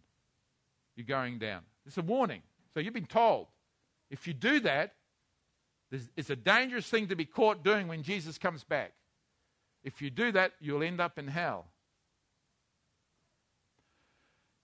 You're 0.95 1.07
going 1.07 1.39
down. 1.39 1.63
It's 1.87 1.99
a 1.99 2.03
warning. 2.03 2.43
So 2.73 2.81
you've 2.81 2.95
been 2.95 3.07
told 3.07 3.49
if 4.11 4.27
you 4.27 4.33
do 4.33 4.61
that, 4.61 4.95
it's 6.17 6.31
a 6.31 6.37
dangerous 6.37 6.89
thing 6.89 7.09
to 7.09 7.17
be 7.17 7.25
caught 7.25 7.63
doing 7.63 7.89
when 7.89 8.03
Jesus 8.03 8.39
comes 8.39 8.65
back. 8.65 8.93
If 9.87 10.03
you 10.03 10.11
do 10.11 10.33
that, 10.33 10.53
you'll 10.61 10.83
end 10.83 11.01
up 11.01 11.17
in 11.17 11.29
hell. 11.29 11.67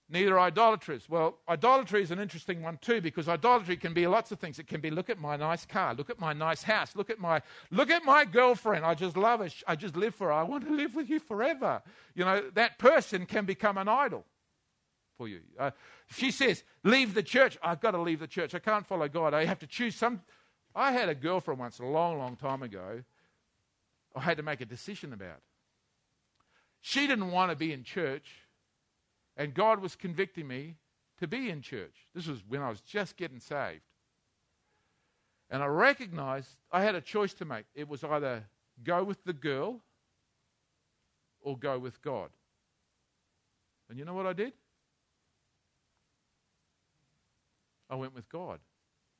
Neither 0.09 0.39
idolaters. 0.39 1.09
Well, 1.09 1.39
idolatry 1.49 2.03
is 2.03 2.11
an 2.11 2.19
interesting 2.19 2.61
one 2.61 2.77
too 2.83 3.01
because 3.01 3.29
idolatry 3.29 3.77
can 3.77 3.95
be 3.95 4.07
lots 4.09 4.33
of 4.33 4.41
things. 4.41 4.59
It 4.59 4.67
can 4.67 4.81
be 4.81 4.91
look 4.91 5.09
at 5.09 5.21
my 5.21 5.37
nice 5.37 5.65
car, 5.65 5.95
look 5.95 6.11
at 6.11 6.19
my 6.19 6.33
nice 6.33 6.65
house, 6.65 6.97
look 6.97 7.09
at 7.09 7.21
my 7.21 7.41
look 7.71 7.89
at 7.89 8.05
my 8.05 8.25
girlfriend. 8.25 8.85
I 8.85 8.95
just 8.95 9.17
love 9.17 9.41
her. 9.41 9.49
I 9.67 9.77
just 9.77 9.97
live 9.97 10.15
for 10.15 10.27
her. 10.27 10.33
I 10.33 10.43
want 10.43 10.67
to 10.67 10.75
live 10.75 10.97
with 10.97 11.09
you 11.09 11.21
forever. 11.21 11.81
You 12.17 12.25
know, 12.25 12.43
that 12.55 12.81
person 12.81 13.25
can 13.25 13.45
become 13.45 13.79
an 13.79 13.89
idol 13.89 14.27
for 15.17 15.29
you. 15.29 15.41
Uh, 15.57 15.71
she 16.09 16.33
says, 16.33 16.65
"Leave 16.83 17.15
the 17.15 17.23
church." 17.23 17.57
I've 17.63 17.81
got 17.81 17.93
to 17.93 18.03
leave 18.03 18.19
the 18.19 18.27
church. 18.27 18.57
I 18.57 18.59
can't 18.59 18.87
follow 18.87 19.09
God. 19.09 19.35
I 19.35 19.45
have 19.45 19.61
to 19.61 19.69
choose 19.69 19.95
some. 19.95 20.21
I 20.75 20.91
had 20.91 21.09
a 21.09 21.15
girlfriend 21.15 21.61
once 21.61 21.79
a 21.79 21.87
long, 21.87 22.19
long 22.19 22.35
time 22.35 22.65
ago 22.65 23.05
I 24.15 24.21
had 24.21 24.37
to 24.37 24.43
make 24.43 24.61
a 24.61 24.67
decision 24.67 25.13
about. 25.13 25.41
She 26.81 27.07
didn't 27.07 27.31
want 27.31 27.51
to 27.51 27.57
be 27.57 27.73
in 27.73 27.85
church, 27.85 28.29
and 29.37 29.55
God 29.55 29.81
was 29.81 29.95
convicting 29.97 30.49
me 30.49 30.77
to 31.21 31.29
be 31.29 31.49
in 31.49 31.63
church. 31.63 31.95
This 32.15 32.27
was 32.27 32.43
when 32.47 32.61
I 32.61 32.69
was 32.69 32.81
just 32.81 33.17
getting 33.17 33.41
saved. 33.41 33.83
And 35.49 35.63
I 35.63 35.67
recognized 35.67 36.49
I 36.71 36.83
had 36.83 36.95
a 36.95 37.01
choice 37.01 37.35
to 37.35 37.45
make. 37.45 37.65
It 37.75 37.89
was 37.89 38.03
either 38.03 38.45
go 38.83 39.05
with 39.05 39.23
the 39.25 39.33
girl 39.33 39.81
or 41.41 41.57
go 41.57 41.79
with 41.79 42.01
God. 42.03 42.31
And 43.89 43.99
you 43.99 44.05
know 44.05 44.15
what 44.15 44.27
I 44.27 44.33
did? 44.33 44.53
I 47.91 47.97
went 47.97 48.15
with 48.15 48.29
God. 48.31 48.59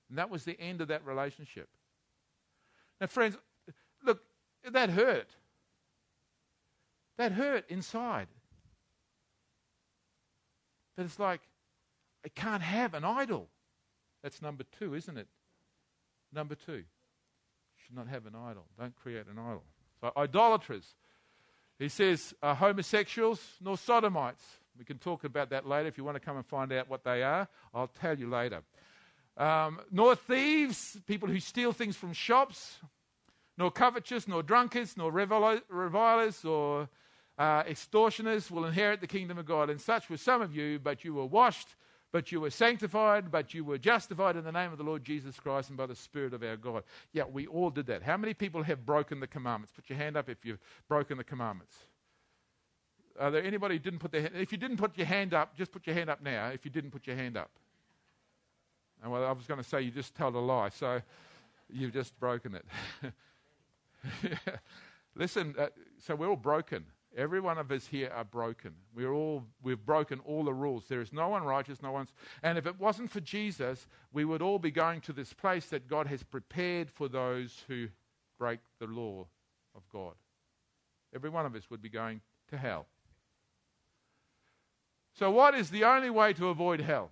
And 0.09 0.19
that 0.19 0.31
was 0.31 0.45
the 0.45 0.59
end 0.59 0.81
of 0.81 0.89
that 0.89 1.05
relationship. 1.07 1.69
Now, 3.01 3.07
friends, 3.07 3.37
look, 4.05 4.23
that 4.71 4.91
hurt. 4.91 5.29
That 7.19 7.33
hurt 7.33 7.69
inside. 7.69 8.29
But 10.97 11.07
it's 11.07 11.19
like, 11.19 11.41
I 12.25 12.29
can't 12.29 12.63
have 12.63 12.95
an 12.95 13.05
idol. 13.05 13.49
That's 14.23 14.41
number 14.41 14.65
two, 14.79 14.95
isn't 14.95 15.17
it? 15.17 15.27
Number 16.33 16.55
two. 16.55 16.85
Should 17.85 17.97
not 17.97 18.09
have 18.09 18.27
an 18.27 18.35
idol. 18.35 18.65
Don't 18.79 18.95
create 18.97 19.27
an 19.27 19.39
idol. 19.39 19.65
So, 20.01 20.13
idolaters. 20.17 20.85
He 21.79 21.89
says, 21.89 22.33
uh, 22.43 22.55
homosexuals 22.55 23.41
nor 23.61 23.77
sodomites. 23.77 24.45
We 24.79 24.85
can 24.85 24.99
talk 24.99 25.25
about 25.25 25.51
that 25.51 25.67
later 25.67 25.89
if 25.89 25.99
you 25.99 26.05
want 26.05 26.17
to 26.17 26.21
come 26.21 26.37
and 26.37 26.47
find 26.47 26.73
out 26.73 26.89
what 26.89 27.05
they 27.05 27.23
are. 27.23 27.49
I'll 27.75 27.89
tell 27.89 28.19
you 28.19 28.29
later. 28.29 28.63
Um, 29.37 29.81
nor 29.91 30.15
thieves, 30.15 30.99
people 31.07 31.29
who 31.29 31.41
steal 31.41 31.73
things 31.73 31.97
from 31.97 32.13
shops, 32.13 32.79
nor 33.59 33.71
covetous, 33.71 34.27
nor 34.27 34.43
drunkards, 34.43 34.97
nor 34.97 35.13
revilers, 35.13 36.45
or 36.45 36.89
uh, 37.39 37.63
extortioners 37.69 38.51
will 38.51 38.65
inherit 38.65 39.01
the 39.01 39.07
kingdom 39.07 39.39
of 39.39 39.47
God. 39.47 39.71
And 39.71 39.81
such 39.81 40.09
were 40.09 40.17
some 40.17 40.43
of 40.43 40.55
you, 40.55 40.79
but 40.79 41.05
you 41.05 41.15
were 41.15 41.27
washed, 41.27 41.77
but 42.13 42.31
you 42.31 42.41
were 42.41 42.51
sanctified, 42.51 43.31
but 43.31 43.55
you 43.55 43.65
were 43.65 43.79
justified 43.79 44.37
in 44.37 44.45
the 44.45 44.53
name 44.53 44.73
of 44.73 44.79
the 44.79 44.85
Lord 44.85 45.05
Jesus 45.05 45.39
Christ 45.39 45.69
and 45.69 45.79
by 45.79 45.87
the 45.87 45.95
Spirit 45.95 46.35
of 46.35 46.43
our 46.43 46.57
God. 46.57 46.85
Yeah, 47.13 47.25
we 47.25 47.47
all 47.47 47.71
did 47.71 47.87
that. 47.87 48.03
How 48.03 48.17
many 48.17 48.35
people 48.35 48.63
have 48.63 48.85
broken 48.85 49.21
the 49.21 49.27
commandments? 49.27 49.73
Put 49.75 49.89
your 49.89 49.99
hand 49.99 50.17
up 50.17 50.29
if 50.29 50.45
you've 50.45 50.61
broken 50.89 51.19
the 51.19 51.25
commandments. 51.25 51.77
Are 53.19 53.31
there 53.31 53.45
anybody 53.45 53.75
who 53.75 53.79
didn't 53.81 53.99
put 53.99 54.13
their 54.13 54.23
hand 54.23 54.35
If 54.37 54.53
you 54.53 54.59
didn't 54.59 54.79
put 54.79 54.97
your 54.97 55.07
hand 55.07 55.35
up, 55.35 55.57
just 55.57 55.71
put 55.71 55.87
your 55.87 55.95
hand 55.95 56.09
up 56.09 56.23
now 56.23 56.49
if 56.49 56.65
you 56.65 56.71
didn't 56.71 56.91
put 56.91 57.07
your 57.07 57.17
hand 57.17 57.37
up. 57.37 57.51
And 59.03 59.11
well, 59.11 59.25
I 59.25 59.33
was 59.33 59.47
going 59.47 59.61
to 59.61 59.69
say 59.69 59.83
you 59.83 59.91
just 59.91 60.15
told 60.15 60.35
a 60.35 60.39
lie, 60.39 60.69
so 60.69 61.03
you've 61.69 61.93
just 61.93 62.19
broken 62.21 62.55
it. 62.55 62.65
Listen, 65.15 65.55
uh, 65.59 65.67
so 65.99 66.15
we're 66.15 66.29
all 66.29 66.37
broken. 66.37 66.87
Every 67.17 67.41
one 67.41 67.59
of 67.59 67.71
us 67.71 67.87
here 67.87 68.11
are 68.15 68.25
broken. 68.25 68.73
We're 68.95 69.13
all, 69.13 69.45
we've 69.63 69.85
broken 69.85 70.21
all 70.21 70.45
the 70.45 70.55
rules. 70.55 70.85
There 70.89 71.03
is 71.03 71.13
no 71.13 71.29
one 71.29 71.43
righteous, 71.43 71.83
no 71.83 71.93
one's. 71.93 72.13
And 72.43 72.57
if 72.57 72.67
it 72.67 72.81
wasn't 72.81 73.11
for 73.11 73.21
Jesus, 73.21 73.87
we 74.13 74.25
would 74.25 74.41
all 74.41 74.59
be 74.59 74.71
going 74.71 75.03
to 75.03 75.13
this 75.13 75.33
place 75.35 75.67
that 75.67 75.89
God 75.89 76.07
has 76.07 76.23
prepared 76.23 76.91
for 76.91 77.09
those 77.09 77.65
who 77.69 77.89
break 78.39 78.61
the 78.79 78.87
law 78.87 79.27
of 79.75 79.83
God. 79.93 80.15
Every 81.15 81.29
one 81.29 81.45
of 81.45 81.55
us 81.55 81.69
would 81.69 81.83
be 81.83 81.91
going 81.91 82.23
to 82.49 82.57
hell. 82.57 82.87
So, 85.15 85.31
what 85.31 85.55
is 85.55 85.69
the 85.69 85.85
only 85.85 86.09
way 86.09 86.33
to 86.33 86.49
avoid 86.49 86.81
hell? 86.81 87.11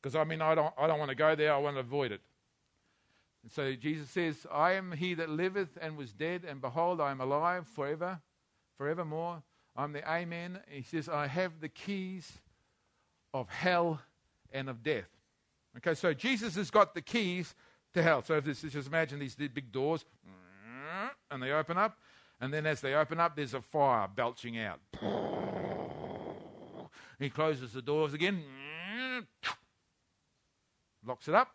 Because 0.00 0.16
I 0.16 0.24
mean, 0.24 0.42
I 0.42 0.56
don't, 0.56 0.74
I 0.76 0.88
don't 0.88 0.98
want 0.98 1.10
to 1.10 1.14
go 1.14 1.36
there, 1.36 1.54
I 1.54 1.58
want 1.58 1.76
to 1.76 1.80
avoid 1.80 2.10
it. 2.10 2.20
And 3.42 3.50
so 3.50 3.74
Jesus 3.74 4.08
says, 4.10 4.46
I 4.52 4.72
am 4.72 4.92
he 4.92 5.14
that 5.14 5.28
liveth 5.28 5.76
and 5.80 5.96
was 5.96 6.12
dead, 6.12 6.44
and 6.46 6.60
behold, 6.60 7.00
I 7.00 7.10
am 7.10 7.20
alive 7.20 7.66
forever, 7.66 8.20
forevermore. 8.78 9.42
I'm 9.74 9.92
the 9.92 10.08
Amen. 10.08 10.60
He 10.68 10.82
says, 10.82 11.08
I 11.08 11.26
have 11.26 11.60
the 11.60 11.68
keys 11.68 12.30
of 13.34 13.48
hell 13.48 14.00
and 14.52 14.68
of 14.68 14.82
death. 14.82 15.08
Okay, 15.78 15.94
so 15.94 16.12
Jesus 16.12 16.54
has 16.56 16.70
got 16.70 16.94
the 16.94 17.00
keys 17.00 17.54
to 17.94 18.02
hell. 18.02 18.22
So 18.22 18.34
if 18.36 18.44
this 18.44 18.62
is 18.62 18.72
just 18.72 18.88
imagine 18.88 19.18
these 19.18 19.34
big 19.34 19.72
doors, 19.72 20.04
and 21.30 21.42
they 21.42 21.50
open 21.50 21.78
up, 21.78 21.98
and 22.40 22.52
then 22.52 22.66
as 22.66 22.80
they 22.80 22.94
open 22.94 23.18
up, 23.18 23.34
there's 23.34 23.54
a 23.54 23.60
fire 23.60 24.06
belching 24.14 24.58
out. 24.58 24.80
He 27.18 27.30
closes 27.30 27.72
the 27.72 27.82
doors 27.82 28.14
again, 28.14 28.42
locks 31.06 31.28
it 31.28 31.34
up, 31.34 31.48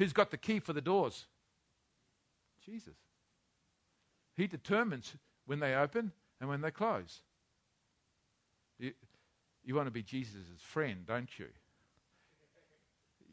Who's 0.00 0.14
got 0.14 0.30
the 0.30 0.38
key 0.38 0.60
for 0.60 0.72
the 0.72 0.80
doors? 0.80 1.26
Jesus. 2.64 2.96
He 4.34 4.46
determines 4.46 5.14
when 5.44 5.60
they 5.60 5.74
open 5.74 6.10
and 6.40 6.48
when 6.48 6.62
they 6.62 6.70
close. 6.70 7.20
You, 8.78 8.92
you 9.62 9.74
want 9.74 9.88
to 9.88 9.90
be 9.90 10.02
Jesus' 10.02 10.46
friend, 10.56 11.04
don't 11.06 11.28
you? 11.38 11.48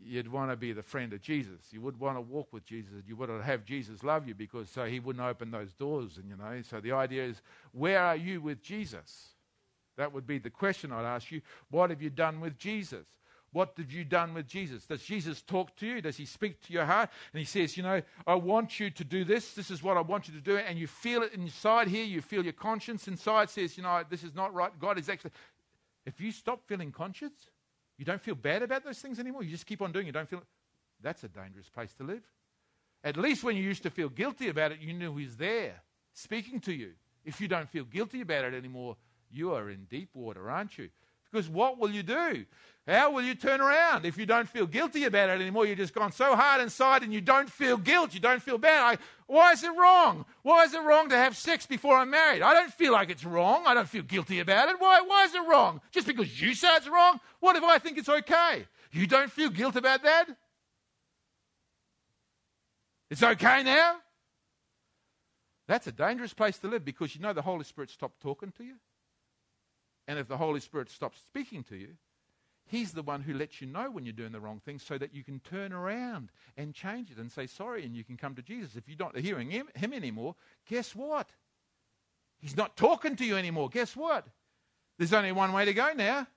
You'd 0.03 0.29
want 0.29 0.51
to 0.51 0.57
be 0.57 0.73
the 0.73 0.83
friend 0.83 1.13
of 1.13 1.21
Jesus. 1.21 1.61
You 1.71 1.79
would 1.79 1.97
want 2.01 2.17
to 2.17 2.21
walk 2.21 2.51
with 2.51 2.65
Jesus. 2.65 3.05
You 3.07 3.15
would 3.15 3.29
have 3.29 3.63
Jesus 3.63 4.03
love 4.03 4.27
you 4.27 4.35
because 4.35 4.69
so 4.69 4.83
he 4.83 4.99
wouldn't 4.99 5.23
open 5.23 5.51
those 5.51 5.71
doors. 5.71 6.17
And 6.17 6.27
you 6.29 6.35
know, 6.35 6.61
so 6.69 6.81
the 6.81 6.91
idea 6.91 7.23
is, 7.27 7.41
where 7.71 8.01
are 8.01 8.17
you 8.17 8.41
with 8.41 8.61
Jesus? 8.61 9.29
That 9.95 10.13
would 10.13 10.27
be 10.27 10.37
the 10.37 10.49
question 10.49 10.91
I'd 10.91 11.05
ask 11.05 11.31
you. 11.31 11.39
What 11.71 11.91
have 11.91 12.01
you 12.01 12.09
done 12.09 12.41
with 12.41 12.57
Jesus? 12.57 13.05
What 13.53 13.73
have 13.77 13.91
you 13.91 14.03
done 14.03 14.33
with 14.33 14.47
Jesus? 14.47 14.85
Does 14.85 15.01
Jesus 15.01 15.41
talk 15.41 15.75
to 15.77 15.87
you? 15.87 16.01
Does 16.01 16.17
he 16.17 16.25
speak 16.25 16.61
to 16.63 16.73
your 16.73 16.85
heart? 16.85 17.09
And 17.33 17.39
he 17.39 17.45
says, 17.45 17.77
You 17.77 17.83
know, 17.83 18.01
I 18.25 18.35
want 18.35 18.79
you 18.79 18.89
to 18.89 19.03
do 19.03 19.23
this. 19.23 19.53
This 19.53 19.71
is 19.71 19.81
what 19.81 19.97
I 19.97 20.01
want 20.01 20.27
you 20.27 20.33
to 20.33 20.41
do. 20.41 20.57
And 20.57 20.77
you 20.77 20.87
feel 20.87 21.21
it 21.23 21.33
inside 21.33 21.87
here. 21.87 22.03
You 22.03 22.21
feel 22.21 22.43
your 22.43 22.53
conscience 22.53 23.07
inside 23.07 23.49
says, 23.49 23.77
You 23.77 23.83
know, 23.83 24.03
this 24.09 24.23
is 24.23 24.35
not 24.35 24.53
right. 24.53 24.71
God 24.79 24.99
is 24.99 25.09
actually. 25.09 25.31
If 26.05 26.21
you 26.21 26.31
stop 26.31 26.61
feeling 26.67 26.91
conscious, 26.91 27.31
you 27.97 28.05
don't 28.05 28.21
feel 28.21 28.35
bad 28.35 28.63
about 28.63 28.83
those 28.83 28.99
things 28.99 29.19
anymore. 29.19 29.43
You 29.43 29.51
just 29.51 29.65
keep 29.65 29.81
on 29.81 29.91
doing 29.91 30.05
it. 30.05 30.07
You 30.07 30.13
don't 30.13 30.29
feel. 30.29 30.43
That's 31.01 31.23
a 31.23 31.27
dangerous 31.27 31.69
place 31.69 31.93
to 31.95 32.03
live. 32.03 32.23
At 33.03 33.17
least 33.17 33.43
when 33.43 33.55
you 33.55 33.63
used 33.63 33.83
to 33.83 33.89
feel 33.89 34.09
guilty 34.09 34.49
about 34.49 34.71
it, 34.71 34.79
you 34.79 34.93
knew 34.93 35.15
He's 35.15 35.37
there 35.37 35.81
speaking 36.13 36.59
to 36.61 36.73
you. 36.73 36.91
If 37.23 37.41
you 37.41 37.47
don't 37.47 37.69
feel 37.69 37.83
guilty 37.83 38.21
about 38.21 38.45
it 38.45 38.53
anymore, 38.53 38.97
you 39.29 39.53
are 39.53 39.69
in 39.69 39.85
deep 39.89 40.09
water, 40.13 40.49
aren't 40.49 40.77
you? 40.77 40.89
Because 41.31 41.49
what 41.49 41.77
will 41.77 41.89
you 41.89 42.03
do? 42.03 42.45
How 42.87 43.11
will 43.11 43.21
you 43.21 43.35
turn 43.35 43.59
around 43.59 44.05
if 44.05 44.17
you 44.17 44.25
don't 44.25 44.47
feel 44.47 44.65
guilty 44.65 45.03
about 45.03 45.29
it 45.29 45.41
anymore? 45.41 45.65
You've 45.65 45.77
just 45.77 45.93
gone 45.93 46.13
so 46.13 46.37
hard 46.37 46.61
inside 46.61 47.03
and 47.03 47.13
you 47.13 47.19
don't 47.19 47.49
feel 47.49 47.75
guilt. 47.75 48.13
You 48.13 48.21
don't 48.21 48.41
feel 48.41 48.57
bad. 48.57 48.97
I, 48.97 48.97
why 49.25 49.51
is 49.51 49.61
it 49.61 49.75
wrong? 49.77 50.23
Why 50.43 50.63
is 50.63 50.73
it 50.73 50.81
wrong 50.81 51.09
to 51.09 51.17
have 51.17 51.35
sex 51.35 51.65
before 51.65 51.97
I'm 51.97 52.09
married? 52.09 52.41
I 52.41 52.53
don't 52.53 52.71
feel 52.71 52.93
like 52.93 53.09
it's 53.09 53.25
wrong. 53.25 53.63
I 53.65 53.73
don't 53.73 53.89
feel 53.89 54.03
guilty 54.03 54.39
about 54.39 54.69
it. 54.69 54.79
Why, 54.79 55.01
why 55.01 55.25
is 55.25 55.35
it 55.35 55.45
wrong? 55.45 55.81
Just 55.91 56.07
because 56.07 56.41
you 56.41 56.53
say 56.53 56.73
it's 56.77 56.87
wrong? 56.87 57.19
What 57.41 57.57
if 57.57 57.63
I 57.63 57.77
think 57.77 57.97
it's 57.97 58.07
okay? 58.07 58.65
You 58.93 59.05
don't 59.05 59.31
feel 59.31 59.49
guilt 59.49 59.75
about 59.75 60.03
that? 60.03 60.27
It's 63.09 63.23
okay 63.23 63.63
now? 63.63 63.97
That's 65.67 65.87
a 65.87 65.91
dangerous 65.91 66.33
place 66.33 66.57
to 66.59 66.69
live 66.69 66.85
because 66.85 67.13
you 67.13 67.21
know 67.21 67.33
the 67.33 67.41
Holy 67.41 67.65
Spirit 67.65 67.89
stopped 67.89 68.21
talking 68.21 68.53
to 68.53 68.63
you. 68.63 68.75
And 70.07 70.17
if 70.17 70.27
the 70.27 70.37
Holy 70.37 70.59
Spirit 70.59 70.89
stops 70.89 71.19
speaking 71.25 71.63
to 71.65 71.75
you, 71.75 71.95
He's 72.67 72.91
the 72.91 73.01
one 73.01 73.21
who 73.21 73.33
lets 73.33 73.61
you 73.61 73.67
know 73.67 73.89
when 73.89 74.05
you're 74.05 74.13
doing 74.13 74.33
the 74.33 74.41
wrong 74.41 74.59
thing 74.59 74.77
so 74.77 74.97
that 74.97 75.13
you 75.13 75.23
can 75.23 75.39
turn 75.39 75.71
around 75.71 76.29
and 76.57 76.73
change 76.73 77.09
it 77.11 77.17
and 77.17 77.31
say 77.31 77.47
sorry 77.47 77.85
and 77.85 77.95
you 77.95 78.03
can 78.03 78.17
come 78.17 78.35
to 78.35 78.41
Jesus. 78.41 78.75
If 78.75 78.83
you're 78.87 78.97
not 78.99 79.17
hearing 79.17 79.49
him, 79.49 79.69
him 79.73 79.93
anymore, 79.93 80.35
guess 80.67 80.93
what? 80.93 81.29
He's 82.39 82.57
not 82.57 82.75
talking 82.75 83.15
to 83.15 83.25
you 83.25 83.37
anymore. 83.37 83.69
Guess 83.69 83.95
what? 83.95 84.27
There's 84.97 85.13
only 85.13 85.31
one 85.31 85.53
way 85.53 85.63
to 85.63 85.73
go 85.73 85.93
now. 85.95 86.27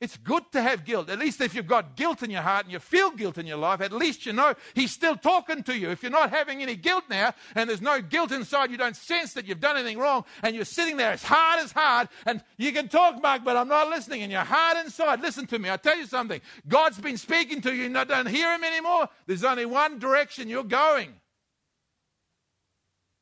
It's 0.00 0.16
good 0.16 0.44
to 0.52 0.62
have 0.62 0.86
guilt. 0.86 1.10
At 1.10 1.18
least 1.18 1.42
if 1.42 1.54
you've 1.54 1.66
got 1.66 1.94
guilt 1.94 2.22
in 2.22 2.30
your 2.30 2.40
heart 2.40 2.64
and 2.64 2.72
you 2.72 2.78
feel 2.78 3.10
guilt 3.10 3.36
in 3.36 3.46
your 3.46 3.58
life, 3.58 3.82
at 3.82 3.92
least 3.92 4.24
you 4.24 4.32
know 4.32 4.54
He's 4.74 4.92
still 4.92 5.14
talking 5.14 5.62
to 5.64 5.76
you. 5.76 5.90
If 5.90 6.02
you're 6.02 6.10
not 6.10 6.30
having 6.30 6.62
any 6.62 6.74
guilt 6.74 7.04
now 7.10 7.34
and 7.54 7.68
there's 7.68 7.82
no 7.82 8.00
guilt 8.00 8.32
inside, 8.32 8.70
you 8.70 8.78
don't 8.78 8.96
sense 8.96 9.34
that 9.34 9.46
you've 9.46 9.60
done 9.60 9.76
anything 9.76 9.98
wrong 9.98 10.24
and 10.42 10.56
you're 10.56 10.64
sitting 10.64 10.96
there 10.96 11.12
as 11.12 11.22
hard 11.22 11.60
as 11.60 11.70
hard 11.70 12.08
and 12.24 12.42
you 12.56 12.72
can 12.72 12.88
talk, 12.88 13.20
Mark, 13.20 13.44
but 13.44 13.58
I'm 13.58 13.68
not 13.68 13.90
listening 13.90 14.22
and 14.22 14.32
you're 14.32 14.40
hard 14.40 14.78
inside. 14.78 15.20
Listen 15.20 15.46
to 15.48 15.58
me. 15.58 15.68
I'll 15.68 15.76
tell 15.76 15.98
you 15.98 16.06
something. 16.06 16.40
God's 16.66 16.98
been 16.98 17.18
speaking 17.18 17.60
to 17.60 17.74
you 17.74 17.84
and 17.84 17.94
you 17.94 18.04
don't 18.06 18.28
hear 18.28 18.54
Him 18.54 18.64
anymore. 18.64 19.06
There's 19.26 19.44
only 19.44 19.66
one 19.66 19.98
direction 19.98 20.48
you're 20.48 20.64
going. 20.64 21.12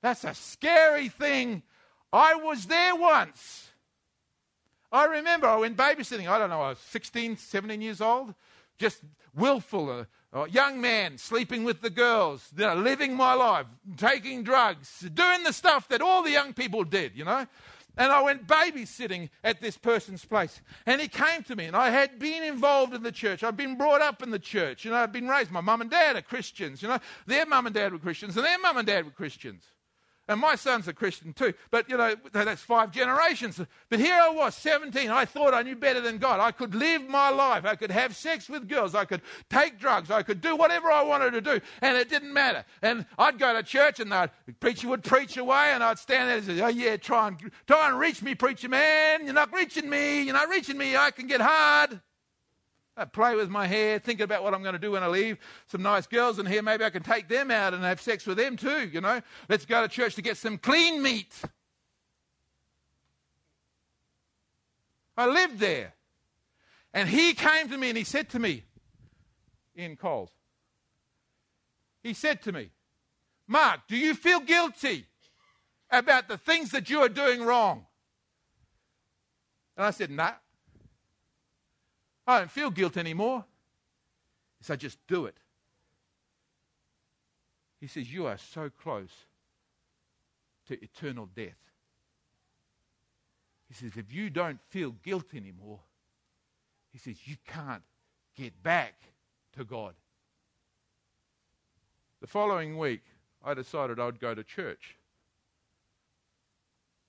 That's 0.01 0.23
a 0.23 0.35
scary 0.35 1.09
thing. 1.09 1.65
I 2.13 2.37
was 2.37 2.67
there 2.67 2.95
once. 2.95 3.68
I 4.91 5.05
remember 5.05 5.47
I 5.47 5.57
went 5.57 5.77
babysitting. 5.77 6.29
I 6.29 6.39
don't 6.39 6.51
know, 6.51 6.63
I 6.63 6.71
was 6.71 6.79
16, 6.79 7.37
17 7.37 7.81
years 7.81 8.01
old, 8.01 8.35
just 8.79 9.03
willful, 9.35 10.07
uh, 10.33 10.45
young 10.45 10.81
man 10.81 11.19
sleeping 11.19 11.65
with 11.65 11.81
the 11.81 11.91
girls, 11.91 12.49
you 12.57 12.65
know, 12.65 12.75
living 12.75 13.15
my 13.15 13.35
life, 13.35 13.67
taking 13.97 14.43
drugs, 14.43 15.01
doing 15.15 15.43
the 15.45 15.53
stuff 15.53 15.89
that 15.89 16.01
all 16.01 16.23
the 16.23 16.31
young 16.31 16.53
people 16.53 16.85
did, 16.85 17.17
you 17.17 17.25
know. 17.25 17.47
And 17.97 18.13
I 18.13 18.23
went 18.23 18.47
babysitting 18.47 19.29
at 19.43 19.61
this 19.61 19.77
person's 19.77 20.25
place. 20.25 20.61
And 20.87 21.01
he 21.01 21.09
came 21.09 21.43
to 21.45 21.57
me, 21.57 21.65
and 21.65 21.75
I 21.75 21.91
had 21.91 22.21
been 22.21 22.45
involved 22.45 22.95
in 22.95 23.03
the 23.03 23.11
church. 23.11 23.43
I'd 23.43 23.57
been 23.57 23.77
brought 23.77 24.01
up 24.01 24.23
in 24.23 24.31
the 24.31 24.39
church. 24.39 24.85
You 24.85 24.93
know, 24.93 24.99
I'd 24.99 25.13
been 25.13 25.27
raised. 25.27 25.51
My 25.51 25.61
mum 25.61 25.81
and 25.81 25.91
dad 25.91 26.15
are 26.15 26.23
Christians. 26.23 26.81
You 26.81 26.89
know, 26.89 26.99
their 27.27 27.45
mum 27.45 27.67
and 27.67 27.75
dad 27.75 27.93
were 27.93 27.99
Christians, 27.99 28.37
and 28.37 28.47
their 28.47 28.59
mum 28.61 28.77
and 28.77 28.87
dad 28.87 29.05
were 29.05 29.11
Christians. 29.11 29.65
And 30.29 30.41
my 30.41 30.57
son's 30.57 30.87
a 30.89 30.93
Christian 30.93 31.33
too. 31.33 31.55
But, 31.71 31.89
you 31.89 31.97
know, 31.97 32.15
that's 32.33 32.61
five 32.61 32.91
generations. 32.91 33.61
But 33.89 33.99
here 33.99 34.15
I 34.15 34.29
was, 34.29 34.55
17. 34.55 35.11
I 35.11 35.25
thought 35.25 35.55
I 35.55 35.63
knew 35.63 35.75
better 35.75 36.03
than 36.03 36.19
God. 36.19 36.39
I 36.39 36.53
could 36.53 36.75
live 36.75 37.09
my 37.09 37.31
life. 37.31 37.65
I 37.65 37.75
could 37.77 37.91
have 37.91 38.15
sex 38.15 38.49
with 38.49 38.69
girls. 38.69 38.95
I 38.95 39.07
could 39.07 39.23
take 39.49 39.79
drugs. 39.79 40.11
I 40.11 40.23
could 40.23 40.43
do 40.43 40.55
whatever 40.55 40.93
I 40.93 41.03
wanted 41.03 41.31
to 41.33 41.41
do. 41.41 41.61
And 41.81 41.97
it 41.97 42.11
didn't 42.11 42.33
matter. 42.33 42.65
And 42.83 43.07
I'd 43.19 43.39
go 43.39 43.55
to 43.55 43.63
church 43.63 44.01
and 44.01 44.13
the 44.13 44.31
preacher 44.61 44.89
would 44.89 45.03
preach 45.03 45.39
away 45.39 45.71
and 45.73 45.83
I'd 45.83 45.99
stand 45.99 46.29
there 46.29 46.37
and 46.37 46.47
say, 46.47 46.61
oh, 46.61 46.69
yeah, 46.69 46.99
try 46.99 47.29
and, 47.29 47.51
try 47.67 47.89
and 47.89 47.99
reach 47.99 48.23
me, 48.23 48.35
preacher 48.35 48.69
man. 48.69 49.25
You're 49.25 49.35
not 49.35 49.53
reaching 49.53 49.89
me. 49.89 50.23
You're 50.23 50.35
not 50.35 50.51
reaching 50.51 50.77
me. 50.77 50.95
I 50.95 51.11
can 51.11 51.27
get 51.27 51.41
hard. 51.41 52.01
Play 53.07 53.37
with 53.37 53.49
my 53.49 53.67
hair, 53.67 53.99
thinking 53.99 54.25
about 54.25 54.43
what 54.43 54.55
I'm 54.55 54.63
going 54.63 54.75
to 54.75 54.79
do 54.79 54.93
when 54.93 55.03
I 55.03 55.09
leave. 55.09 55.39
Some 55.67 55.83
nice 55.83 56.07
girls 56.07 56.39
in 56.39 56.47
here, 56.47 56.63
maybe 56.63 56.85
I 56.85 56.91
can 56.91 57.03
take 57.03 57.29
them 57.29 57.51
out 57.51 57.75
and 57.75 57.83
have 57.85 58.01
sex 58.01 58.27
with 58.27 58.39
them 58.39 58.57
too, 58.57 58.89
you 58.89 59.01
know. 59.01 59.21
Let's 59.49 59.65
go 59.65 59.83
to 59.83 59.89
church 59.89 60.15
to 60.17 60.23
get 60.23 60.37
some 60.37 60.59
clean 60.59 61.03
meat. 61.03 61.33
I 65.17 65.27
lived 65.27 65.59
there. 65.59 65.95
And 66.95 67.09
he 67.09 67.35
came 67.35 67.69
to 67.69 67.77
me 67.77 67.91
and 67.91 67.99
he 67.99 68.05
said 68.05 68.31
to 68.31 68.39
me, 68.39 68.65
in 69.75 69.97
Coles, 69.97 70.31
he 72.03 72.15
said 72.15 72.43
to 72.43 72.53
me, 72.53 72.71
Mark, 73.47 73.81
do 73.89 73.97
you 73.97 74.15
feel 74.15 74.41
guilty 74.41 75.07
about 75.91 76.29
the 76.29 76.37
things 76.37 76.71
that 76.71 76.91
you 76.91 77.01
are 77.01 77.09
doing 77.09 77.43
wrong? 77.43 77.87
And 79.77 79.87
I 79.87 79.91
said, 79.91 80.11
nah. 80.11 80.33
I 82.29 82.39
don't 82.39 82.51
feel 82.51 82.71
guilt 82.71 82.97
anymore. 82.97 83.45
He 84.59 84.65
So 84.65 84.77
just 84.77 84.99
do 85.09 85.27
it. 85.27 85.37
He 87.81 87.89
says, 87.89 88.13
You 88.13 88.27
are 88.27 88.39
so 88.39 88.71
close 88.71 89.11
to 90.69 90.81
eternal 90.83 91.27
death. 91.35 91.57
He 93.69 93.75
says, 93.75 93.93
if 93.97 94.13
you 94.13 94.31
don't 94.31 94.59
feel 94.69 94.93
guilt 95.03 95.35
anymore, 95.35 95.81
he 96.93 96.99
says, 96.99 97.17
you 97.27 97.37
can't 97.47 97.83
get 98.35 98.63
back 98.63 98.95
to 99.57 99.65
God. 99.65 99.95
The 102.21 102.27
following 102.27 102.79
week, 102.79 103.03
I 103.45 103.55
decided 103.55 104.01
I'd 104.01 104.21
go 104.21 104.35
to 104.35 104.43
church. 104.43 104.97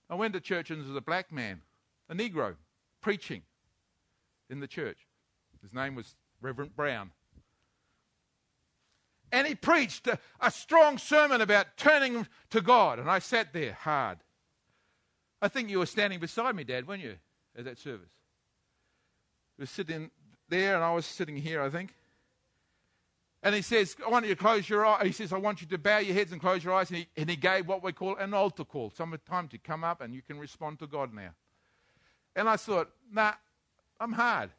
I 0.09 0.15
went 0.15 0.33
to 0.33 0.41
church 0.41 0.69
and 0.69 0.81
there 0.81 0.87
was 0.87 0.97
a 0.97 1.01
black 1.01 1.31
man, 1.31 1.61
a 2.09 2.13
Negro, 2.13 2.55
preaching 3.01 3.41
in 4.49 4.59
the 4.59 4.67
church. 4.67 4.97
His 5.61 5.73
name 5.73 5.95
was 5.95 6.15
Reverend 6.41 6.75
Brown. 6.75 7.11
And 9.31 9.45
he 9.45 9.55
preached 9.55 10.07
a, 10.07 10.17
a, 10.39 10.49
strong 10.49 10.97
sermon 10.97 11.41
about 11.41 11.77
turning 11.77 12.27
to 12.49 12.61
God. 12.61 12.97
And 12.97 13.09
I 13.09 13.19
sat 13.19 13.53
there 13.53 13.73
hard. 13.73 14.17
I 15.41 15.47
think 15.47 15.69
you 15.69 15.79
were 15.79 15.85
standing 15.85 16.19
beside 16.19 16.55
me, 16.55 16.63
Dad, 16.63 16.87
weren't 16.87 17.03
you, 17.03 17.15
at 17.55 17.65
that 17.65 17.77
service? 17.77 18.11
He 19.55 19.61
was 19.61 19.69
sitting 19.69 20.09
there, 20.49 20.75
and 20.75 20.83
I 20.83 20.93
was 20.93 21.05
sitting 21.05 21.37
here, 21.37 21.61
I 21.61 21.69
think. 21.69 21.93
And 23.41 23.55
he 23.55 23.61
says, 23.61 23.95
I 24.05 24.09
want 24.09 24.25
you 24.25 24.35
to 24.35 24.41
close 24.41 24.67
your 24.67 24.85
eyes. 24.85 25.05
He 25.05 25.11
says, 25.13 25.31
I 25.31 25.37
want 25.37 25.61
you 25.61 25.67
to 25.67 25.77
bow 25.77 25.99
your 25.99 26.13
heads 26.13 26.31
and 26.31 26.41
close 26.41 26.63
your 26.63 26.73
eyes. 26.73 26.89
And 26.89 26.99
he, 26.99 27.07
and 27.15 27.29
he 27.29 27.37
gave 27.37 27.67
what 27.67 27.83
we 27.83 27.93
call 27.93 28.17
an 28.17 28.33
altar 28.33 28.65
call. 28.65 28.89
Some 28.89 29.17
time 29.29 29.47
to 29.49 29.57
come 29.57 29.83
up 29.83 30.01
and 30.01 30.13
you 30.13 30.21
can 30.21 30.37
respond 30.39 30.79
to 30.79 30.87
God 30.87 31.13
now. 31.13 31.29
And 32.35 32.49
I 32.49 32.57
thought, 32.57 32.89
nah, 33.11 33.33
I'm 33.99 34.11
hard. 34.11 34.49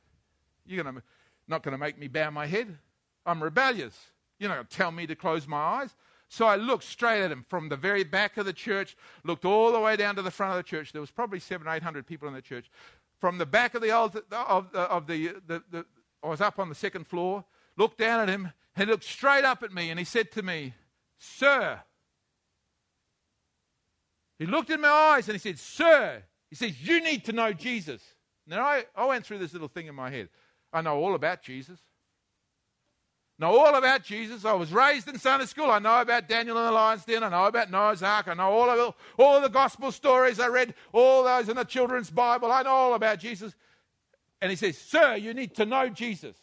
You're 0.66 0.82
gonna, 0.84 1.02
not 1.48 1.62
going 1.62 1.72
to 1.72 1.78
make 1.78 1.98
me 1.98 2.08
bow 2.08 2.30
my 2.30 2.46
head. 2.46 2.78
I'm 3.26 3.42
rebellious. 3.42 3.94
You're 4.38 4.48
not 4.48 4.56
going 4.56 4.66
to 4.66 4.76
tell 4.76 4.92
me 4.92 5.06
to 5.06 5.14
close 5.14 5.46
my 5.46 5.58
eyes. 5.58 5.94
So 6.28 6.46
I 6.46 6.56
looked 6.56 6.84
straight 6.84 7.22
at 7.22 7.32
him 7.32 7.44
from 7.48 7.68
the 7.68 7.76
very 7.76 8.04
back 8.04 8.36
of 8.36 8.46
the 8.46 8.52
church, 8.52 8.96
looked 9.24 9.44
all 9.44 9.72
the 9.72 9.80
way 9.80 9.96
down 9.96 10.14
to 10.14 10.22
the 10.22 10.30
front 10.30 10.52
of 10.52 10.56
the 10.58 10.62
church. 10.62 10.92
There 10.92 11.00
was 11.00 11.10
probably 11.10 11.40
seven, 11.40 11.66
eight 11.68 11.82
hundred 11.82 12.06
people 12.06 12.28
in 12.28 12.34
the 12.34 12.40
church. 12.40 12.70
From 13.20 13.36
the 13.36 13.46
back 13.46 13.74
of 13.74 13.82
the 13.82 13.90
altar, 13.90 14.22
of, 14.30 14.70
the, 14.72 14.80
of 14.80 15.06
the, 15.06 15.34
the, 15.46 15.62
the, 15.70 15.84
I 16.22 16.28
was 16.28 16.40
up 16.40 16.58
on 16.58 16.68
the 16.68 16.74
second 16.74 17.08
floor, 17.08 17.44
looked 17.76 17.98
down 17.98 18.20
at 18.20 18.28
him, 18.28 18.52
and 18.76 18.86
he 18.86 18.90
looked 18.90 19.04
straight 19.04 19.44
up 19.44 19.62
at 19.62 19.72
me, 19.72 19.90
and 19.90 19.98
he 19.98 20.04
said 20.04 20.30
to 20.32 20.42
me, 20.42 20.72
Sir. 21.18 21.80
He 24.38 24.46
looked 24.46 24.70
in 24.70 24.80
my 24.80 24.88
eyes 24.88 25.28
and 25.28 25.34
he 25.34 25.38
said, 25.38 25.58
Sir. 25.58 26.22
He 26.48 26.56
says, 26.56 26.80
You 26.80 27.02
need 27.02 27.24
to 27.26 27.32
know 27.32 27.52
Jesus. 27.52 28.02
Now, 28.46 28.62
I, 28.62 28.84
I 28.96 29.04
went 29.04 29.26
through 29.26 29.38
this 29.38 29.52
little 29.52 29.68
thing 29.68 29.86
in 29.86 29.94
my 29.94 30.10
head. 30.10 30.28
I 30.72 30.82
know 30.82 31.02
all 31.02 31.14
about 31.14 31.42
Jesus. 31.42 31.78
Know 33.38 33.58
all 33.58 33.74
about 33.74 34.04
Jesus. 34.04 34.44
I 34.44 34.52
was 34.52 34.70
raised 34.70 35.08
in 35.08 35.18
Sunday 35.18 35.46
school. 35.46 35.70
I 35.70 35.78
know 35.78 36.02
about 36.02 36.28
Daniel 36.28 36.58
and 36.58 36.66
the 36.66 36.72
lion's 36.72 37.06
den. 37.06 37.22
I 37.22 37.30
know 37.30 37.46
about 37.46 37.70
Noah's 37.70 38.02
Ark. 38.02 38.28
I 38.28 38.34
know 38.34 38.50
all 38.50 38.68
of 38.68 38.94
all 39.18 39.40
the 39.40 39.48
gospel 39.48 39.90
stories. 39.92 40.38
I 40.38 40.48
read 40.48 40.74
all 40.92 41.24
those 41.24 41.48
in 41.48 41.56
the 41.56 41.64
children's 41.64 42.10
Bible. 42.10 42.52
I 42.52 42.62
know 42.62 42.70
all 42.70 42.94
about 42.94 43.18
Jesus. 43.18 43.54
And 44.42 44.50
he 44.50 44.56
says, 44.56 44.76
Sir, 44.76 45.16
you 45.16 45.32
need 45.32 45.54
to 45.54 45.64
know 45.64 45.88
Jesus. 45.88 46.36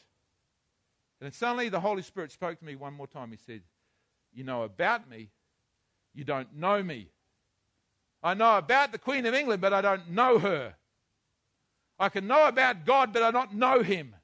And 1.21 1.31
suddenly 1.31 1.69
the 1.69 1.79
Holy 1.79 2.01
Spirit 2.01 2.31
spoke 2.31 2.57
to 2.57 2.65
me 2.65 2.75
one 2.75 2.95
more 2.95 3.07
time. 3.07 3.29
He 3.29 3.37
said, 3.37 3.61
You 4.33 4.43
know 4.43 4.63
about 4.63 5.07
me, 5.07 5.29
you 6.15 6.23
don't 6.23 6.55
know 6.55 6.81
me. 6.81 7.09
I 8.23 8.33
know 8.33 8.57
about 8.57 8.91
the 8.91 8.97
Queen 8.97 9.25
of 9.27 9.35
England, 9.35 9.61
but 9.61 9.71
I 9.71 9.81
don't 9.81 10.09
know 10.09 10.39
her. 10.39 10.73
I 11.99 12.09
can 12.09 12.27
know 12.27 12.47
about 12.47 12.85
God, 12.85 13.13
but 13.13 13.23
I 13.23 13.31
don't 13.31 13.53
know 13.53 13.81
him. 13.81 14.15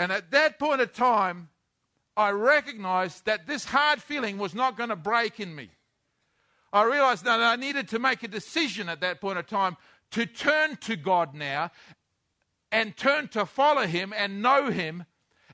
And 0.00 0.10
at 0.10 0.30
that 0.30 0.58
point 0.58 0.80
of 0.80 0.94
time, 0.94 1.50
I 2.16 2.30
recognized 2.30 3.26
that 3.26 3.46
this 3.46 3.66
hard 3.66 4.00
feeling 4.00 4.38
was 4.38 4.54
not 4.54 4.74
going 4.74 4.88
to 4.88 4.96
break 4.96 5.38
in 5.38 5.54
me. 5.54 5.68
I 6.72 6.84
realized 6.84 7.26
that 7.26 7.38
I 7.38 7.56
needed 7.56 7.88
to 7.88 7.98
make 7.98 8.22
a 8.22 8.28
decision 8.28 8.88
at 8.88 9.02
that 9.02 9.20
point 9.20 9.38
of 9.38 9.46
time 9.46 9.76
to 10.12 10.24
turn 10.24 10.76
to 10.76 10.96
God 10.96 11.34
now 11.34 11.70
and 12.72 12.96
turn 12.96 13.28
to 13.28 13.44
follow 13.44 13.86
Him 13.86 14.14
and 14.16 14.40
know 14.40 14.70
Him, 14.70 15.04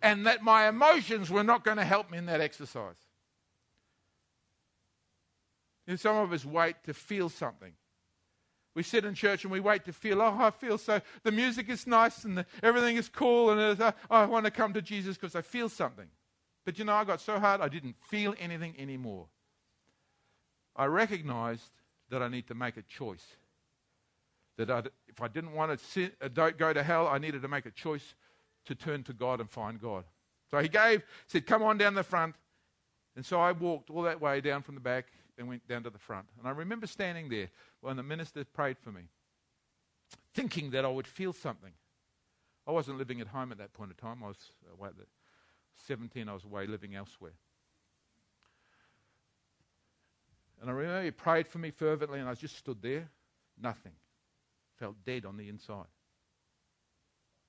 and 0.01 0.25
that 0.27 0.45
my 0.45 0.69
emotions 0.69 1.29
were 1.29 1.43
not 1.43 1.65
going 1.65 1.79
to 1.79 1.85
help 1.85 2.09
me 2.13 2.19
in 2.19 2.27
that 2.27 2.41
exercise. 2.41 2.95
And 5.89 5.99
some 5.99 6.19
of 6.19 6.33
us 6.33 6.45
wait 6.45 6.77
to 6.85 6.95
feel 6.95 7.31
something. 7.31 7.73
We 8.77 8.83
sit 8.83 9.07
in 9.07 9.15
church 9.15 9.43
and 9.45 9.51
we 9.51 9.59
wait 9.59 9.87
to 9.87 9.93
feel, 9.95 10.21
oh, 10.21 10.37
I 10.39 10.51
feel 10.51 10.77
so, 10.77 11.01
the 11.23 11.33
music 11.33 11.71
is 11.71 11.87
nice 11.87 12.25
and 12.25 12.37
the, 12.37 12.47
everything 12.63 12.97
is 12.97 13.09
cool 13.09 13.49
and 13.49 13.81
uh, 13.81 13.93
I 14.11 14.27
want 14.27 14.45
to 14.45 14.51
come 14.51 14.75
to 14.75 14.83
Jesus 14.83 15.17
because 15.17 15.35
I 15.35 15.41
feel 15.41 15.71
something. 15.71 16.07
But 16.67 16.79
you 16.79 16.85
know, 16.85 16.93
I 16.93 17.05
got 17.05 17.23
so 17.23 17.39
hard 17.41 17.63
I 17.63 17.69
didn't 17.69 17.97
feel 18.11 18.35
anything 18.39 18.75
anymore. 18.79 19.29
I 20.77 20.85
recognized 20.85 21.71
that 22.11 22.23
I 22.23 22.29
need 22.29 22.49
to 22.49 22.55
make 22.55 22.77
a 22.77 22.83
choice. 22.83 23.25
That 24.59 24.71
I, 24.71 24.83
if 25.09 25.23
I 25.23 25.29
didn't 25.29 25.55
want 25.55 25.77
to 25.77 25.83
sit, 25.83 26.15
uh, 26.21 26.29
go 26.29 26.73
to 26.75 26.83
hell, 26.83 27.09
I 27.09 27.17
needed 27.17 27.41
to 27.43 27.49
make 27.49 27.65
a 27.65 27.71
choice 27.71 28.15
to 28.67 28.75
turn 28.75 29.05
to 29.05 29.15
God 29.15 29.41
and 29.41 29.49
find 29.49 29.81
God. 29.81 30.05
So 30.51 30.59
he 30.59 30.69
gave, 30.69 31.03
said, 31.29 31.47
Come 31.47 31.63
on 31.63 31.79
down 31.79 31.95
the 31.95 32.03
front. 32.03 32.35
And 33.17 33.25
so 33.25 33.41
I 33.41 33.53
walked 33.53 33.89
all 33.89 34.03
that 34.03 34.21
way 34.21 34.43
down 34.43 34.61
from 34.61 34.75
the 34.75 34.83
back 34.83 35.07
and 35.39 35.49
went 35.49 35.67
down 35.69 35.83
to 35.83 35.91
the 35.91 35.99
front. 35.99 36.27
And 36.39 36.47
I 36.47 36.51
remember 36.51 36.87
standing 36.87 37.29
there 37.29 37.49
when 37.87 37.97
the 37.97 38.03
minister 38.03 38.45
prayed 38.45 38.77
for 38.79 38.91
me, 38.91 39.03
thinking 40.35 40.71
that 40.71 40.85
I 40.85 40.89
would 40.89 41.07
feel 41.07 41.33
something. 41.33 41.73
I 42.67 42.73
wasn't 42.73 42.99
living 42.99 43.21
at 43.21 43.29
home 43.29 43.53
at 43.53 43.59
that 43.59 43.73
point 43.75 43.93
in 43.93 43.97
time. 43.97 44.25
I 44.25 44.29
was 44.29 44.51
uh, 44.69 44.75
away 44.75 44.89
at 44.89 45.07
17, 45.87 46.29
I 46.29 46.33
was 46.33 46.43
away 46.43 46.67
living 46.67 46.97
elsewhere. 46.97 47.35
And 50.61 50.69
I 50.69 50.73
remember 50.73 51.05
he 51.05 51.13
prayed 51.13 51.47
for 51.47 51.59
me 51.59 51.71
fervently, 51.71 52.19
and 52.19 52.29
I 52.29 52.35
just 52.35 52.59
stood 52.59 52.83
there, 52.83 53.09
nothing. 53.63 53.93
Felt 54.81 54.97
dead 55.05 55.25
on 55.25 55.37
the 55.37 55.49
inside. 55.49 55.87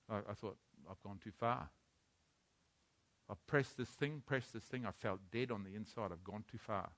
I, 0.07 0.17
I 0.17 0.33
thought, 0.35 0.57
I've 0.89 1.01
gone 1.01 1.17
too 1.23 1.31
far. 1.31 1.67
I 3.27 3.33
pressed 3.47 3.75
this 3.75 3.89
thing, 3.89 4.21
pressed 4.23 4.53
this 4.53 4.63
thing. 4.63 4.85
I 4.85 4.91
felt 4.91 5.19
dead 5.31 5.51
on 5.51 5.63
the 5.63 5.75
inside. 5.75 6.11
I've 6.11 6.23
gone 6.23 6.43
too 6.49 6.59
far. 6.59 6.89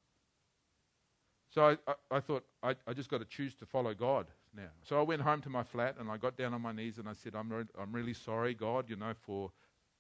So 1.50 1.70
I, 1.70 1.78
I, 1.88 2.18
I 2.18 2.20
thought, 2.20 2.46
I, 2.62 2.76
I 2.88 2.94
just 2.94 3.10
got 3.10 3.20
to 3.20 3.26
choose 3.26 3.56
to 3.56 3.66
follow 3.66 3.94
God 3.94 4.28
now. 4.56 4.70
So 4.84 5.00
I 5.00 5.02
went 5.02 5.22
home 5.22 5.42
to 5.42 5.50
my 5.50 5.64
flat 5.64 5.96
and 6.00 6.10
I 6.10 6.18
got 6.18 6.38
down 6.38 6.54
on 6.54 6.62
my 6.62 6.72
knees 6.72 6.98
and 6.98 7.10
I 7.10 7.14
said, 7.14 7.36
I'm, 7.36 7.52
re- 7.52 7.64
I'm 7.80 7.92
really 7.92 8.14
sorry, 8.14 8.54
God, 8.54 8.90
you 8.90 8.96
know, 8.96 9.14
for 9.26 9.52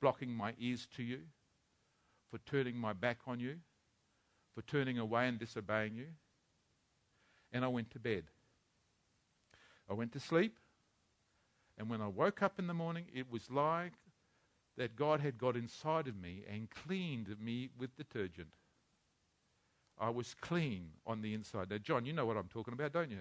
blocking 0.01 0.31
my 0.31 0.53
ears 0.59 0.87
to 0.97 1.03
you, 1.03 1.19
for 2.29 2.37
turning 2.45 2.77
my 2.77 2.93
back 2.93 3.19
on 3.25 3.39
you, 3.39 3.55
for 4.53 4.61
turning 4.61 4.99
away 4.99 5.27
and 5.27 5.39
disobeying 5.39 5.95
you. 5.95 6.07
And 7.51 7.65
I 7.65 7.67
went 7.67 7.89
to 7.91 7.99
bed. 7.99 8.25
I 9.89 9.93
went 9.93 10.11
to 10.13 10.19
sleep. 10.19 10.57
And 11.77 11.89
when 11.89 12.01
I 12.01 12.07
woke 12.07 12.43
up 12.43 12.59
in 12.59 12.67
the 12.67 12.73
morning, 12.73 13.05
it 13.13 13.31
was 13.31 13.49
like 13.49 13.93
that 14.77 14.95
God 14.95 15.19
had 15.19 15.37
got 15.37 15.55
inside 15.55 16.07
of 16.07 16.15
me 16.15 16.43
and 16.51 16.69
cleaned 16.69 17.35
me 17.39 17.69
with 17.77 17.95
detergent. 17.97 18.49
I 19.99 20.09
was 20.09 20.35
clean 20.39 20.91
on 21.05 21.21
the 21.21 21.33
inside. 21.33 21.69
Now, 21.69 21.77
John, 21.77 22.05
you 22.05 22.13
know 22.13 22.25
what 22.25 22.37
I'm 22.37 22.47
talking 22.47 22.73
about, 22.73 22.93
don't 22.93 23.11
you? 23.11 23.19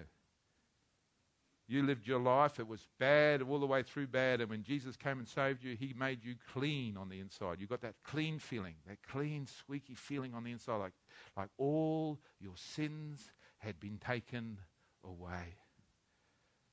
You 1.67 1.83
lived 1.83 2.07
your 2.07 2.19
life, 2.19 2.59
it 2.59 2.67
was 2.67 2.87
bad, 2.97 3.43
all 3.43 3.59
the 3.59 3.67
way 3.67 3.83
through 3.83 4.07
bad, 4.07 4.41
and 4.41 4.49
when 4.49 4.63
Jesus 4.63 4.95
came 4.95 5.19
and 5.19 5.27
saved 5.27 5.63
you, 5.63 5.75
he 5.75 5.93
made 5.95 6.25
you 6.25 6.33
clean 6.51 6.97
on 6.97 7.09
the 7.09 7.19
inside. 7.19 7.59
You 7.59 7.67
got 7.67 7.81
that 7.81 7.93
clean 8.03 8.39
feeling, 8.39 8.73
that 8.87 8.97
clean, 9.07 9.45
squeaky 9.45 9.93
feeling 9.93 10.33
on 10.33 10.43
the 10.43 10.51
inside, 10.51 10.77
like, 10.77 10.93
like 11.37 11.49
all 11.59 12.17
your 12.39 12.55
sins 12.55 13.21
had 13.59 13.79
been 13.79 13.99
taken 13.99 14.57
away. 15.03 15.57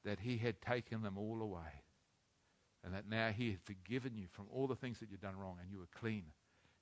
That 0.07 0.19
he 0.21 0.39
had 0.39 0.63
taken 0.63 1.03
them 1.03 1.19
all 1.19 1.43
away. 1.43 1.83
And 2.83 2.95
that 2.95 3.07
now 3.07 3.33
he 3.37 3.51
had 3.51 3.61
forgiven 3.61 4.13
you 4.17 4.29
from 4.31 4.47
all 4.51 4.67
the 4.67 4.77
things 4.77 5.01
that 5.01 5.11
you'd 5.11 5.21
done 5.21 5.37
wrong, 5.37 5.59
and 5.61 5.71
you 5.71 5.79
were 5.79 5.89
clean. 6.01 6.25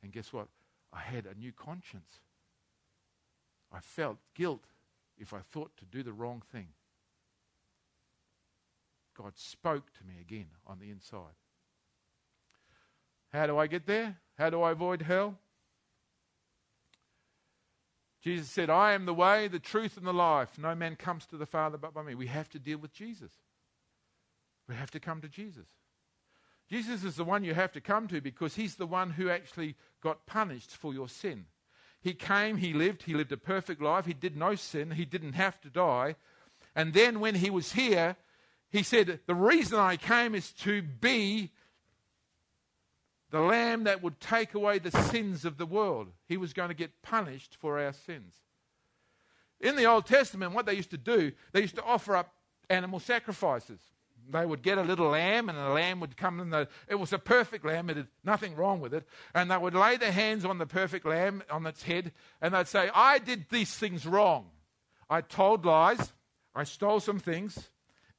And 0.05 0.13
guess 0.13 0.33
what? 0.33 0.47
I 0.93 1.01
had 1.01 1.27
a 1.27 1.35
new 1.35 1.51
conscience. 1.51 2.21
I 3.75 3.81
felt 3.81 4.19
guilt 4.35 4.63
if 5.19 5.35
I 5.35 5.41
thought 5.41 5.77
to 5.79 5.85
do 5.85 6.03
the 6.03 6.13
wrong 6.13 6.43
thing. 6.53 6.69
God 9.17 9.33
spoke 9.37 9.93
to 9.95 10.05
me 10.05 10.15
again 10.21 10.47
on 10.67 10.79
the 10.79 10.91
inside. 10.91 11.35
How 13.33 13.47
do 13.47 13.59
I 13.59 13.67
get 13.67 13.87
there? 13.87 14.17
How 14.39 14.51
do 14.51 14.63
I 14.63 14.73
avoid 14.73 15.03
hell? 15.03 15.37
Jesus 18.23 18.49
said, 18.49 18.71
I 18.71 18.93
am 18.93 19.07
the 19.07 19.15
way, 19.15 19.49
the 19.49 19.59
truth, 19.59 19.97
and 19.97 20.07
the 20.07 20.13
life. 20.13 20.57
No 20.57 20.75
man 20.75 20.97
comes 20.97 21.27
to 21.27 21.37
the 21.37 21.45
Father 21.45 21.77
but 21.77 21.93
by 21.93 22.03
me. 22.03 22.15
We 22.15 22.29
have 22.29 22.49
to 22.51 22.59
deal 22.59 22.79
with 22.79 22.93
Jesus. 22.93 23.33
We 24.69 24.75
have 24.75 24.91
to 24.93 25.01
come 25.01 25.21
to 25.21 25.29
Jesus. 25.29 25.67
Jesus 26.71 27.05
is 27.05 27.17
the 27.17 27.25
one 27.25 27.45
you 27.45 27.55
have 27.55 27.73
to 27.73 27.81
come 27.81 28.09
to 28.09 28.21
because 28.21 28.55
he's 28.55 28.77
the 28.77 28.87
one 28.87 29.11
who 29.11 29.29
actually 29.29 29.75
got 30.01 30.27
punished 30.27 30.71
for 30.71 30.95
your 30.95 31.09
sin. 31.09 31.45
He 32.05 32.13
came, 32.13 32.59
he 32.59 32.75
lived, 32.75 33.05
he 33.05 33.15
lived 33.15 33.33
a 33.33 33.39
perfect 33.39 33.81
life, 33.81 34.05
he 34.05 34.13
did 34.13 34.37
no 34.37 34.57
sin, 34.57 34.91
he 34.91 35.07
didn't 35.07 35.33
have 35.33 35.59
to 35.63 35.71
die. 35.71 36.17
And 36.77 36.93
then 36.93 37.19
when 37.19 37.35
he 37.35 37.49
was 37.49 37.73
here, 37.73 38.17
he 38.69 38.83
said, 38.83 39.21
The 39.27 39.35
reason 39.35 39.79
I 39.79 39.97
came 39.97 40.35
is 40.35 40.53
to 40.53 40.83
be 40.83 41.51
the 43.31 43.41
lamb 43.41 43.85
that 43.85 44.03
would 44.03 44.21
take 44.21 44.53
away 44.53 44.79
the 44.79 44.91
sins 44.91 45.47
of 45.47 45.57
the 45.57 45.65
world. 45.65 46.09
He 46.29 46.37
was 46.37 46.53
going 46.53 46.69
to 46.69 46.75
get 46.75 47.01
punished 47.01 47.57
for 47.59 47.81
our 47.81 47.95
sins. 47.95 48.35
in 49.59 49.75
the 49.75 49.87
Old 49.87 50.05
Testament, 50.05 50.53
what 50.53 50.67
they 50.67 50.75
used 50.75 50.91
to 50.91 50.99
do, 50.99 51.33
they 51.53 51.63
used 51.63 51.77
to 51.77 51.85
offer 51.85 52.17
up 52.17 52.35
animal 52.69 53.01
sacrifices. 53.01 53.81
They 54.31 54.47
would 54.47 54.63
get 54.63 54.79
a 54.79 54.83
little 54.83 55.09
lamb, 55.11 55.49
and 55.49 55.59
the 55.59 55.69
lamb 55.69 56.01
would 56.01 56.17
come 56.17 56.41
in. 56.41 56.51
The, 56.51 56.69
it 56.89 56.95
was 56.95 57.13
a 57.13 57.19
perfect 57.19 57.65
lamb; 57.65 57.91
it 57.91 57.97
had 57.97 58.09
nothing 58.25 58.57
wrong 58.57 58.81
with 58.81 58.95
it. 58.95 59.07
And 59.35 59.51
they 59.51 59.57
would 59.57 59.75
lay 59.75 59.97
their 59.97 60.13
hands 60.13 60.45
on 60.45 60.59
the 60.59 60.67
perfect 60.67 61.07
lamb 61.07 61.43
on 61.51 61.67
its 61.67 61.83
head, 61.83 62.13
and 62.41 62.55
they'd 62.55 62.67
say, 62.67 62.91
"I 62.95 63.19
did 63.19 63.47
these 63.51 63.75
things 63.75 64.07
wrong. 64.07 64.51
I 65.09 65.21
told 65.21 65.65
lies. 65.65 66.13
I 66.55 66.65
stole 66.65 67.01
some 67.01 67.19
things, 67.19 67.71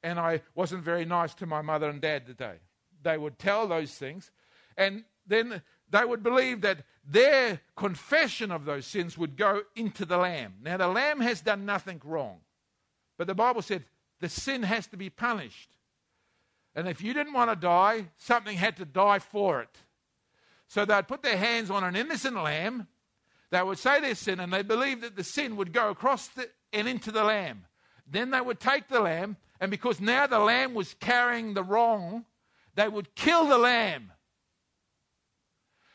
and 0.02 0.18
I 0.18 0.42
wasn't 0.54 0.84
very 0.84 1.04
nice 1.04 1.34
to 1.34 1.46
my 1.46 1.62
mother 1.62 1.88
and 1.88 2.00
dad 2.00 2.26
today." 2.26 2.60
They 3.02 3.18
would 3.18 3.38
tell 3.38 3.66
those 3.66 3.94
things, 3.96 4.30
and 4.76 5.04
then 5.26 5.62
they 5.90 6.04
would 6.04 6.22
believe 6.22 6.60
that 6.62 6.84
their 7.04 7.60
confession 7.76 8.50
of 8.50 8.64
those 8.64 8.86
sins 8.86 9.16
would 9.16 9.36
go 9.36 9.62
into 9.74 10.04
the 10.04 10.16
lamb. 10.16 10.54
Now, 10.60 10.76
the 10.76 10.88
lamb 10.88 11.20
has 11.20 11.40
done 11.40 11.64
nothing 11.64 12.00
wrong, 12.04 12.40
but 13.16 13.26
the 13.26 13.34
Bible 13.34 13.62
said 13.62 13.84
the 14.20 14.28
sin 14.28 14.62
has 14.62 14.86
to 14.88 14.96
be 14.96 15.10
punished. 15.10 15.70
And 16.76 16.86
if 16.86 17.02
you 17.02 17.14
didn't 17.14 17.32
want 17.32 17.50
to 17.50 17.56
die, 17.56 18.10
something 18.18 18.56
had 18.56 18.76
to 18.76 18.84
die 18.84 19.18
for 19.18 19.62
it. 19.62 19.78
So 20.68 20.84
they'd 20.84 21.08
put 21.08 21.22
their 21.22 21.38
hands 21.38 21.70
on 21.70 21.82
an 21.82 21.96
innocent 21.96 22.36
lamb, 22.36 22.86
they 23.50 23.62
would 23.62 23.78
say 23.78 24.00
their 24.00 24.14
sin, 24.14 24.40
and 24.40 24.52
they 24.52 24.62
believed 24.62 25.02
that 25.02 25.16
the 25.16 25.24
sin 25.24 25.56
would 25.56 25.72
go 25.72 25.88
across 25.88 26.28
the, 26.28 26.50
and 26.72 26.86
into 26.86 27.10
the 27.10 27.24
lamb. 27.24 27.64
Then 28.06 28.30
they 28.30 28.40
would 28.40 28.60
take 28.60 28.88
the 28.88 29.00
lamb, 29.00 29.36
and 29.58 29.70
because 29.70 30.00
now 30.00 30.26
the 30.26 30.38
lamb 30.38 30.74
was 30.74 30.94
carrying 30.94 31.54
the 31.54 31.62
wrong, 31.62 32.26
they 32.74 32.88
would 32.88 33.14
kill 33.14 33.46
the 33.46 33.58
lamb. 33.58 34.12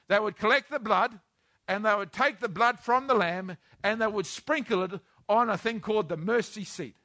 They 0.08 0.20
would 0.20 0.38
collect 0.38 0.72
the 0.72 0.80
blood, 0.80 1.20
and 1.68 1.86
they 1.86 1.94
would 1.94 2.12
take 2.12 2.40
the 2.40 2.50
blood 2.50 2.80
from 2.80 3.06
the 3.06 3.14
lamb, 3.14 3.58
and 3.84 4.02
they 4.02 4.08
would 4.08 4.26
sprinkle 4.26 4.84
it 4.84 5.00
on 5.30 5.50
a 5.50 5.58
thing 5.58 5.80
called 5.80 6.10
the 6.10 6.18
mercy 6.18 6.64
seat. 6.64 6.96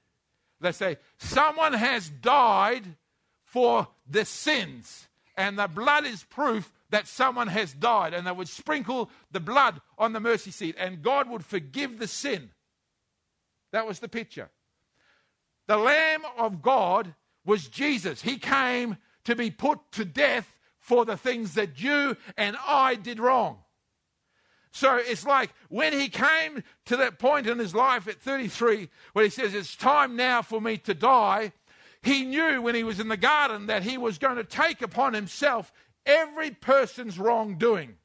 They 0.60 0.72
say, 0.72 0.96
Someone 1.18 1.74
has 1.74 2.08
died 2.08 2.96
for 3.46 3.88
the 4.08 4.24
sins. 4.24 5.08
And 5.36 5.58
the 5.58 5.68
blood 5.68 6.04
is 6.04 6.24
proof 6.24 6.72
that 6.90 7.06
someone 7.06 7.48
has 7.48 7.72
died. 7.72 8.12
And 8.12 8.26
they 8.26 8.32
would 8.32 8.48
sprinkle 8.48 9.10
the 9.30 9.40
blood 9.40 9.80
on 9.96 10.12
the 10.12 10.20
mercy 10.20 10.50
seat, 10.50 10.76
and 10.78 11.02
God 11.02 11.30
would 11.30 11.44
forgive 11.44 11.98
the 11.98 12.06
sin. 12.06 12.50
That 13.72 13.86
was 13.86 14.00
the 14.00 14.08
picture. 14.08 14.50
The 15.66 15.76
Lamb 15.76 16.22
of 16.38 16.62
God 16.62 17.14
was 17.44 17.68
Jesus. 17.68 18.22
He 18.22 18.38
came 18.38 18.98
to 19.24 19.34
be 19.34 19.50
put 19.50 19.80
to 19.92 20.04
death 20.04 20.56
for 20.78 21.04
the 21.04 21.16
things 21.16 21.54
that 21.54 21.80
you 21.80 22.16
and 22.36 22.56
I 22.66 22.94
did 22.94 23.18
wrong. 23.18 23.58
So 24.70 24.96
it's 24.96 25.24
like 25.24 25.50
when 25.68 25.92
he 25.92 26.08
came 26.08 26.62
to 26.84 26.96
that 26.98 27.18
point 27.18 27.46
in 27.46 27.58
his 27.58 27.74
life 27.74 28.06
at 28.06 28.20
33 28.20 28.90
where 29.14 29.24
he 29.24 29.30
says, 29.30 29.54
It's 29.54 29.74
time 29.74 30.16
now 30.16 30.42
for 30.42 30.60
me 30.60 30.76
to 30.78 30.92
die. 30.92 31.52
He 32.06 32.24
knew 32.24 32.62
when 32.62 32.76
he 32.76 32.84
was 32.84 33.00
in 33.00 33.08
the 33.08 33.16
garden 33.16 33.66
that 33.66 33.82
he 33.82 33.98
was 33.98 34.16
going 34.16 34.36
to 34.36 34.44
take 34.44 34.80
upon 34.80 35.12
himself 35.12 35.72
every 36.06 36.52
person's 36.52 37.18
wrongdoing. 37.18 37.96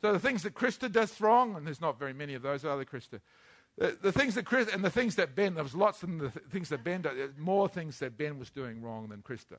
So 0.00 0.12
the 0.12 0.18
things 0.18 0.42
that 0.42 0.54
Krista 0.54 0.90
does 0.90 1.20
wrong, 1.20 1.54
and 1.54 1.64
there's 1.64 1.80
not 1.80 2.00
very 2.00 2.12
many 2.12 2.34
of 2.34 2.42
those, 2.42 2.64
are 2.64 2.74
there, 2.74 2.84
Krista? 2.84 3.20
The, 3.78 3.96
the 4.02 4.10
things 4.10 4.34
that 4.34 4.46
Chris 4.46 4.68
and 4.74 4.84
the 4.84 4.90
things 4.90 5.14
that 5.14 5.36
Ben, 5.36 5.54
there 5.54 5.62
was 5.62 5.76
lots 5.76 6.02
of 6.02 6.18
the 6.18 6.30
th- 6.30 6.44
things 6.50 6.70
that 6.70 6.82
Ben, 6.82 7.06
uh, 7.06 7.28
more 7.38 7.68
things 7.68 8.00
that 8.00 8.18
Ben 8.18 8.36
was 8.36 8.50
doing 8.50 8.82
wrong 8.82 9.08
than 9.08 9.22
Krista. 9.22 9.58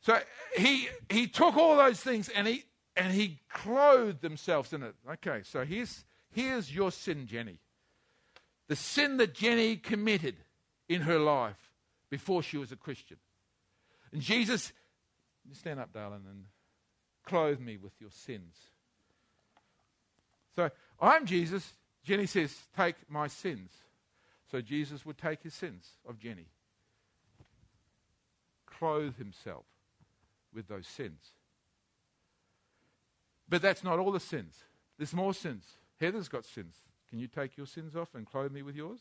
So 0.00 0.18
he 0.56 0.88
he 1.08 1.28
took 1.28 1.56
all 1.56 1.76
those 1.76 2.00
things 2.00 2.28
and 2.28 2.48
he 2.48 2.64
and 2.96 3.12
he 3.12 3.38
clothed 3.48 4.20
themselves 4.20 4.72
in 4.72 4.82
it. 4.82 4.96
Okay, 5.12 5.42
so 5.44 5.64
here's 5.64 6.04
here's 6.32 6.74
your 6.74 6.90
sin, 6.90 7.28
Jenny. 7.28 7.60
The 8.68 8.76
sin 8.76 9.16
that 9.18 9.32
Jenny 9.32 9.76
committed 9.76 10.34
in 10.88 11.02
her 11.02 11.18
life 11.18 11.72
before 12.10 12.42
she 12.42 12.56
was 12.56 12.72
a 12.72 12.76
Christian. 12.76 13.18
And 14.12 14.22
Jesus, 14.22 14.72
stand 15.52 15.80
up, 15.80 15.92
darling, 15.92 16.24
and 16.28 16.44
clothe 17.24 17.60
me 17.60 17.76
with 17.76 17.92
your 18.00 18.10
sins. 18.10 18.54
So 20.54 20.70
I'm 21.00 21.26
Jesus. 21.26 21.72
Jenny 22.04 22.26
says, 22.26 22.54
Take 22.76 22.96
my 23.08 23.26
sins. 23.26 23.70
So 24.50 24.60
Jesus 24.60 25.04
would 25.04 25.18
take 25.18 25.42
his 25.42 25.54
sins 25.54 25.88
of 26.08 26.20
Jenny, 26.20 26.46
clothe 28.64 29.16
himself 29.16 29.64
with 30.54 30.68
those 30.68 30.86
sins. 30.86 31.20
But 33.48 33.60
that's 33.60 33.82
not 33.82 33.98
all 33.98 34.12
the 34.12 34.20
sins. 34.20 34.54
There's 34.98 35.12
more 35.12 35.34
sins. 35.34 35.64
Heather's 36.00 36.28
got 36.28 36.44
sins. 36.44 36.76
Can 37.10 37.18
you 37.18 37.26
take 37.26 37.56
your 37.56 37.66
sins 37.66 37.96
off 37.96 38.14
and 38.14 38.26
clothe 38.26 38.52
me 38.52 38.62
with 38.62 38.76
yours? 38.76 39.00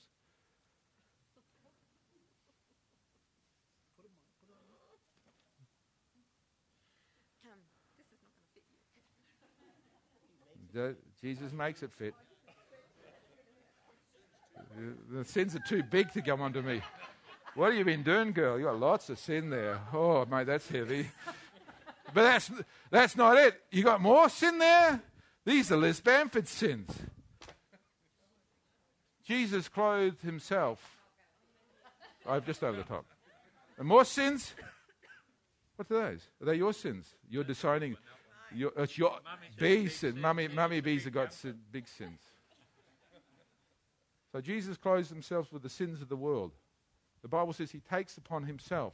Jesus 11.22 11.52
makes 11.52 11.84
it 11.84 11.92
fit. 11.94 12.14
The 15.12 15.24
sins 15.24 15.56
are 15.56 15.64
too 15.68 15.84
big 15.84 16.12
to 16.14 16.22
come 16.22 16.42
onto 16.42 16.62
me. 16.62 16.82
What 17.56 17.70
have 17.70 17.78
you 17.78 17.86
been 17.86 18.04
doing, 18.04 18.34
girl? 18.34 18.58
You 18.58 18.66
got 18.66 18.80
lots 18.80 19.10
of 19.10 19.18
sin 19.18 19.50
there. 19.50 19.80
Oh, 19.94 20.26
mate, 20.26 20.48
that's 20.48 20.68
heavy. 20.68 21.08
But 22.14 22.24
that's 22.24 22.52
that's 22.90 23.16
not 23.16 23.38
it. 23.38 23.62
You 23.72 23.84
got 23.84 24.02
more 24.02 24.30
sin 24.30 24.58
there. 24.58 25.02
These 25.46 25.72
are 25.72 25.78
Liz 25.78 26.02
Bamford's 26.02 26.50
sins. 26.50 26.90
Jesus 29.26 29.68
clothed 29.68 30.22
himself. 30.22 30.80
I've 32.28 32.46
just 32.46 32.64
over 32.64 32.78
the 32.78 32.84
top. 32.84 33.06
And 33.78 33.88
more 33.88 34.06
sins. 34.06 34.54
What 35.76 35.90
are 35.92 36.12
those? 36.12 36.28
Are 36.42 36.46
they 36.46 36.56
your 36.56 36.74
sins? 36.74 37.06
You're 37.30 37.44
deciding. 37.44 37.98
Your, 38.56 38.72
it's 38.78 38.97
your 38.97 39.12
B 39.58 39.88
sin. 39.88 40.20
Mummy, 40.20 40.47
mummy 40.47 40.82
B's 40.82 41.03
have 41.03 41.14
got 41.14 41.34
sin, 41.34 41.60
big 41.72 41.88
sins. 41.88 42.20
So 44.32 44.41
Jesus 44.41 44.78
clothes 44.78 45.10
himself 45.10 45.51
with 45.53 45.62
the 45.62 45.70
sins 45.70 46.01
of 46.01 46.10
the 46.10 46.16
world. 46.16 46.51
The 47.22 47.28
Bible 47.28 47.53
says 47.53 47.72
he 47.72 47.80
takes 47.80 48.18
upon 48.18 48.43
himself 48.43 48.93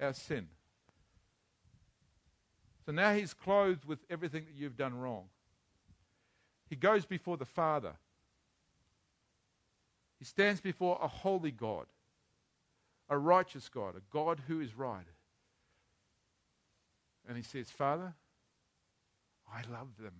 our 0.00 0.12
sin. 0.12 0.48
So 2.84 2.92
now 2.92 3.12
he's 3.12 3.34
clothed 3.34 3.84
with 3.84 3.98
everything 4.08 4.44
that 4.44 4.54
you've 4.54 4.76
done 4.76 4.96
wrong. 4.98 5.24
He 6.68 6.76
goes 6.76 7.04
before 7.04 7.36
the 7.36 7.44
Father. 7.44 7.92
He 10.18 10.24
stands 10.24 10.60
before 10.60 10.98
a 11.02 11.08
holy 11.08 11.50
God, 11.50 11.86
a 13.08 13.18
righteous 13.18 13.68
God, 13.68 13.96
a 13.96 14.02
God 14.12 14.40
who 14.46 14.60
is 14.60 14.74
right. 14.76 15.06
And 17.28 17.36
he 17.36 17.42
says, 17.42 17.70
Father, 17.70 18.14
I 19.52 19.62
love 19.70 19.88
them. 20.00 20.14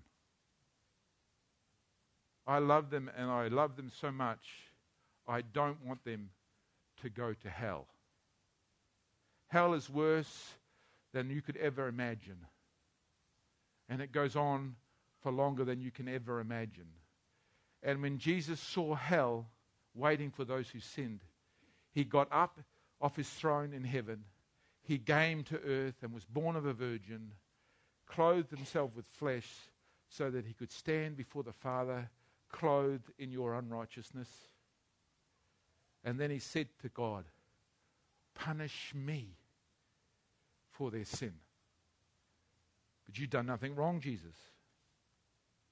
I 2.46 2.58
love 2.58 2.90
them 2.90 3.10
and 3.16 3.30
I 3.30 3.48
love 3.48 3.76
them 3.76 3.90
so 4.00 4.12
much, 4.12 4.46
I 5.26 5.40
don't 5.40 5.84
want 5.84 6.04
them 6.04 6.30
to 7.02 7.10
go 7.10 7.32
to 7.32 7.50
hell. 7.50 7.86
Hell 9.48 9.74
is 9.74 9.90
worse 9.90 10.54
than 11.12 11.30
you 11.30 11.42
could 11.42 11.56
ever 11.56 11.88
imagine. 11.88 12.38
And 13.88 14.00
it 14.00 14.12
goes 14.12 14.36
on 14.36 14.76
for 15.22 15.32
longer 15.32 15.64
than 15.64 15.80
you 15.80 15.90
can 15.90 16.08
ever 16.08 16.40
imagine. 16.40 16.88
And 17.82 18.02
when 18.02 18.18
Jesus 18.18 18.60
saw 18.60 18.94
hell 18.94 19.46
waiting 19.94 20.30
for 20.30 20.44
those 20.44 20.68
who 20.68 20.80
sinned, 20.80 21.20
he 21.92 22.04
got 22.04 22.28
up 22.30 22.58
off 23.00 23.16
his 23.16 23.28
throne 23.28 23.72
in 23.72 23.84
heaven. 23.84 24.24
He 24.82 24.98
came 24.98 25.42
to 25.44 25.60
earth 25.60 25.96
and 26.02 26.12
was 26.12 26.24
born 26.24 26.56
of 26.56 26.66
a 26.66 26.72
virgin 26.72 27.32
clothed 28.06 28.50
himself 28.50 28.90
with 28.94 29.06
flesh 29.12 29.48
so 30.08 30.30
that 30.30 30.46
he 30.46 30.52
could 30.52 30.72
stand 30.72 31.16
before 31.16 31.42
the 31.42 31.52
Father 31.52 32.08
clothed 32.50 33.10
in 33.18 33.30
your 33.30 33.54
unrighteousness. 33.54 34.28
And 36.04 36.18
then 36.18 36.30
he 36.30 36.38
said 36.38 36.68
to 36.82 36.88
God, 36.88 37.24
Punish 38.34 38.92
me 38.94 39.30
for 40.70 40.90
their 40.90 41.04
sin. 41.04 41.32
But 43.06 43.18
you've 43.18 43.30
done 43.30 43.46
nothing 43.46 43.74
wrong, 43.74 44.00
Jesus. 44.00 44.36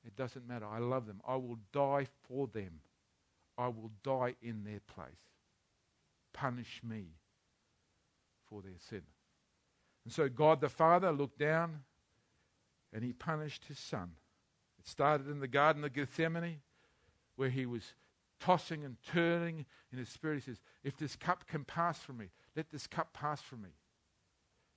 It 0.07 0.17
doesn't 0.17 0.47
matter. 0.47 0.67
I 0.67 0.79
love 0.79 1.07
them. 1.07 1.21
I 1.27 1.37
will 1.37 1.59
die 1.73 2.07
for 2.29 2.49
them. 2.49 2.81
I 3.57 3.69
will 3.69 3.91
die 4.03 4.35
in 4.43 4.65
their 4.65 4.81
place. 4.95 5.09
Punish 6.33 6.81
me 6.83 7.07
for 8.49 8.63
their 8.63 8.79
sin. 8.89 9.03
And 10.05 10.13
so 10.13 10.29
God 10.29 10.61
the 10.61 10.69
Father 10.69 11.13
looked 11.13 11.39
down 11.39 11.81
and 12.95 13.03
he 13.03 13.13
punished 13.13 13.65
his 13.67 13.79
son. 13.79 14.13
It 14.79 14.87
started 14.87 15.29
in 15.29 15.41
the 15.41 15.49
Garden 15.49 15.85
of 15.85 15.93
Gethsemane, 15.93 16.61
where 17.37 17.51
he 17.51 17.67
was 17.67 17.83
tossing 18.39 18.85
and 18.85 18.97
turning 19.13 19.67
in 19.93 19.99
his 19.99 20.09
spirit. 20.09 20.37
He 20.37 20.53
says, 20.53 20.61
If 20.85 20.97
this 20.97 21.17
cup 21.17 21.47
can 21.49 21.65
pass 21.65 21.99
from 21.99 22.19
me, 22.19 22.31
let 22.57 22.71
this 22.71 22.87
cup 22.87 23.13
pass 23.13 23.43
from 23.43 23.63
me. 23.63 23.71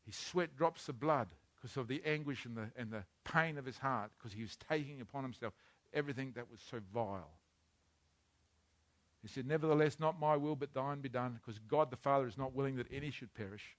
He 0.04 0.12
sweat 0.12 0.58
drops 0.58 0.90
of 0.90 1.00
blood 1.00 1.28
because 1.56 1.78
of 1.78 1.88
the 1.88 2.02
anguish 2.06 2.46
and 2.46 2.58
the, 2.58 2.72
and 2.76 2.92
the 2.92 3.04
pain 3.24 3.58
of 3.58 3.66
his 3.66 3.78
heart, 3.78 4.12
because 4.18 4.34
he 4.34 4.42
was 4.42 4.58
taking 4.68 5.00
upon 5.00 5.24
himself 5.24 5.54
everything 5.94 6.32
that 6.36 6.50
was 6.50 6.60
so 6.72 6.80
vile. 6.94 7.32
He 9.22 9.28
said, 9.28 9.46
Nevertheless, 9.46 10.00
not 10.00 10.20
my 10.20 10.36
will, 10.38 10.56
but 10.56 10.74
thine 10.74 11.02
be 11.02 11.10
done, 11.10 11.40
because 11.40 11.60
God 11.68 11.92
the 11.92 11.98
Father 11.98 12.28
is 12.28 12.38
not 12.38 12.56
willing 12.56 12.78
that 12.78 12.88
any 12.92 13.12
should 13.12 13.34
perish. 13.34 13.76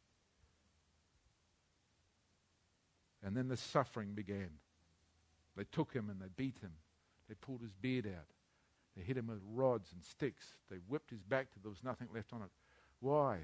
And 3.24 3.36
then 3.36 3.48
the 3.48 3.56
suffering 3.56 4.12
began. 4.14 4.50
They 5.56 5.64
took 5.72 5.92
him 5.92 6.08
and 6.08 6.20
they 6.20 6.28
beat 6.36 6.58
him. 6.60 6.72
They 7.28 7.34
pulled 7.34 7.62
his 7.62 7.72
beard 7.72 8.06
out. 8.06 8.28
They 8.96 9.02
hit 9.02 9.16
him 9.16 9.26
with 9.26 9.40
rods 9.52 9.92
and 9.92 10.02
sticks. 10.02 10.54
They 10.70 10.76
whipped 10.88 11.10
his 11.10 11.22
back 11.22 11.52
till 11.52 11.62
there 11.62 11.70
was 11.70 11.84
nothing 11.84 12.08
left 12.14 12.32
on 12.32 12.42
it. 12.42 12.50
Why? 13.00 13.38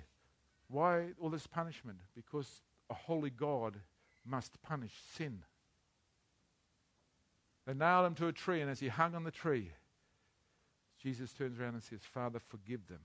Why 0.68 1.08
all 1.20 1.30
this 1.30 1.46
punishment? 1.46 1.98
Because 2.14 2.62
a 2.90 2.94
holy 2.94 3.30
God 3.30 3.78
must 4.24 4.60
punish 4.62 4.92
sin. 5.16 5.42
They 7.66 7.74
nailed 7.74 8.06
him 8.06 8.14
to 8.16 8.28
a 8.28 8.32
tree, 8.32 8.60
and 8.60 8.70
as 8.70 8.80
he 8.80 8.88
hung 8.88 9.14
on 9.14 9.24
the 9.24 9.30
tree, 9.30 9.70
Jesus 11.02 11.32
turns 11.32 11.58
around 11.58 11.74
and 11.74 11.82
says, 11.82 12.00
Father, 12.02 12.38
forgive 12.38 12.86
them 12.88 13.00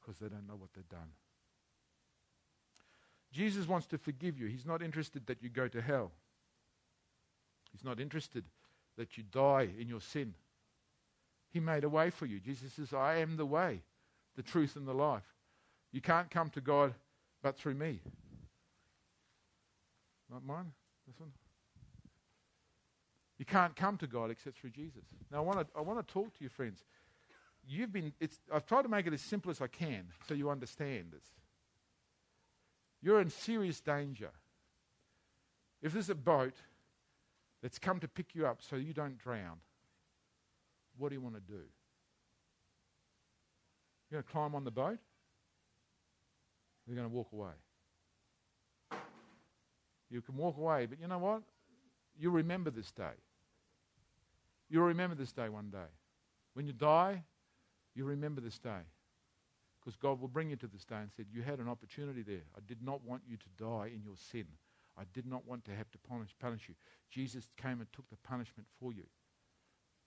because 0.00 0.18
they 0.18 0.28
don't 0.28 0.46
know 0.46 0.56
what 0.56 0.70
they've 0.74 0.88
done. 0.88 1.10
Jesus 3.32 3.68
wants 3.68 3.86
to 3.88 3.98
forgive 3.98 4.38
you. 4.38 4.46
He's 4.46 4.66
not 4.66 4.82
interested 4.82 5.26
that 5.26 5.42
you 5.42 5.48
go 5.48 5.68
to 5.68 5.80
hell. 5.80 6.10
He's 7.72 7.84
not 7.84 8.00
interested 8.00 8.44
that 8.96 9.16
you 9.16 9.22
die 9.22 9.68
in 9.78 9.88
your 9.88 10.00
sin. 10.00 10.34
He 11.52 11.60
made 11.60 11.84
a 11.84 11.88
way 11.88 12.10
for 12.10 12.26
you. 12.26 12.40
Jesus 12.40 12.72
says, 12.72 12.92
I 12.92 13.16
am 13.16 13.36
the 13.36 13.46
way, 13.46 13.82
the 14.36 14.42
truth, 14.42 14.76
and 14.76 14.86
the 14.86 14.94
life. 14.94 15.34
You 15.92 16.00
can't 16.00 16.30
come 16.30 16.50
to 16.50 16.60
God 16.60 16.94
but 17.42 17.56
through 17.56 17.74
me. 17.74 18.00
Not 20.30 20.44
mine? 20.44 20.72
This 21.06 21.18
one? 21.18 21.32
You 23.38 23.44
can't 23.44 23.74
come 23.74 23.96
to 23.98 24.06
God 24.06 24.30
except 24.30 24.58
through 24.58 24.70
Jesus. 24.70 25.02
Now, 25.32 25.38
I 25.38 25.40
want 25.40 25.60
to, 25.60 25.66
I 25.76 25.80
want 25.80 26.06
to 26.06 26.12
talk 26.12 26.36
to 26.36 26.44
you, 26.44 26.48
friends. 26.48 26.84
You've 27.66 27.92
been, 27.92 28.12
it's, 28.20 28.38
I've 28.52 28.66
tried 28.66 28.82
to 28.82 28.88
make 28.88 29.06
it 29.06 29.12
as 29.12 29.22
simple 29.22 29.50
as 29.50 29.60
I 29.60 29.66
can 29.66 30.06
so 30.28 30.34
you 30.34 30.50
understand 30.50 31.06
this. 31.12 31.24
You're 33.02 33.20
in 33.20 33.30
serious 33.30 33.80
danger. 33.80 34.30
If 35.82 35.92
there's 35.92 36.10
a 36.10 36.14
boat 36.14 36.54
that's 37.62 37.78
come 37.78 38.00
to 38.00 38.08
pick 38.08 38.34
you 38.34 38.46
up 38.46 38.60
so 38.60 38.76
you 38.76 38.92
don't 38.92 39.18
drown, 39.18 39.58
what 40.98 41.08
do 41.08 41.14
you 41.14 41.20
want 41.20 41.36
to 41.36 41.40
do? 41.40 41.62
You're 44.10 44.20
going 44.20 44.24
to 44.24 44.30
climb 44.30 44.54
on 44.54 44.64
the 44.64 44.70
boat? 44.70 44.98
You're 46.86 46.96
going 46.96 47.08
to 47.08 47.14
walk 47.14 47.28
away. 47.32 47.52
You 50.10 50.20
can 50.20 50.36
walk 50.36 50.58
away, 50.58 50.86
but 50.86 51.00
you 51.00 51.06
know 51.06 51.18
what? 51.18 51.42
You'll 52.18 52.32
remember 52.32 52.70
this 52.70 52.90
day. 52.90 53.14
You'll 54.68 54.84
remember 54.84 55.14
this 55.14 55.32
day 55.32 55.48
one 55.48 55.70
day. 55.70 55.78
When 56.54 56.66
you 56.66 56.72
die, 56.72 57.22
you'll 57.94 58.08
remember 58.08 58.40
this 58.40 58.58
day. 58.58 58.82
Because 59.90 60.02
God 60.02 60.20
will 60.20 60.28
bring 60.28 60.50
you 60.50 60.56
to 60.56 60.68
this 60.68 60.84
day 60.84 60.98
and 61.00 61.10
said, 61.16 61.26
You 61.32 61.42
had 61.42 61.58
an 61.58 61.68
opportunity 61.68 62.22
there. 62.22 62.44
I 62.56 62.60
did 62.68 62.80
not 62.80 63.04
want 63.04 63.22
you 63.28 63.36
to 63.36 63.64
die 63.64 63.90
in 63.92 64.04
your 64.04 64.14
sin. 64.30 64.44
I 64.96 65.02
did 65.12 65.26
not 65.26 65.44
want 65.48 65.64
to 65.64 65.72
have 65.74 65.90
to 65.90 65.98
punish, 66.08 66.28
punish 66.38 66.68
you. 66.68 66.76
Jesus 67.10 67.48
came 67.60 67.80
and 67.80 67.92
took 67.92 68.08
the 68.08 68.16
punishment 68.22 68.68
for 68.78 68.92
you. 68.92 69.02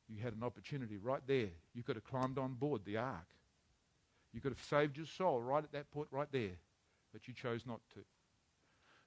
You 0.08 0.24
had 0.24 0.36
an 0.36 0.44
opportunity 0.44 0.96
right 0.96 1.20
there. 1.28 1.50
You 1.74 1.84
could 1.84 1.98
have 1.98 2.06
climbed 2.06 2.38
on 2.38 2.54
board 2.54 2.86
the 2.86 2.96
ark. 2.96 3.28
You 4.32 4.40
could 4.40 4.54
have 4.54 4.64
saved 4.64 4.96
your 4.96 5.06
soul 5.06 5.42
right 5.42 5.64
at 5.64 5.74
that 5.74 5.92
point, 5.92 6.08
right 6.12 6.32
there. 6.32 6.56
But 7.12 7.28
you 7.28 7.34
chose 7.34 7.66
not 7.66 7.82
to. 7.96 8.00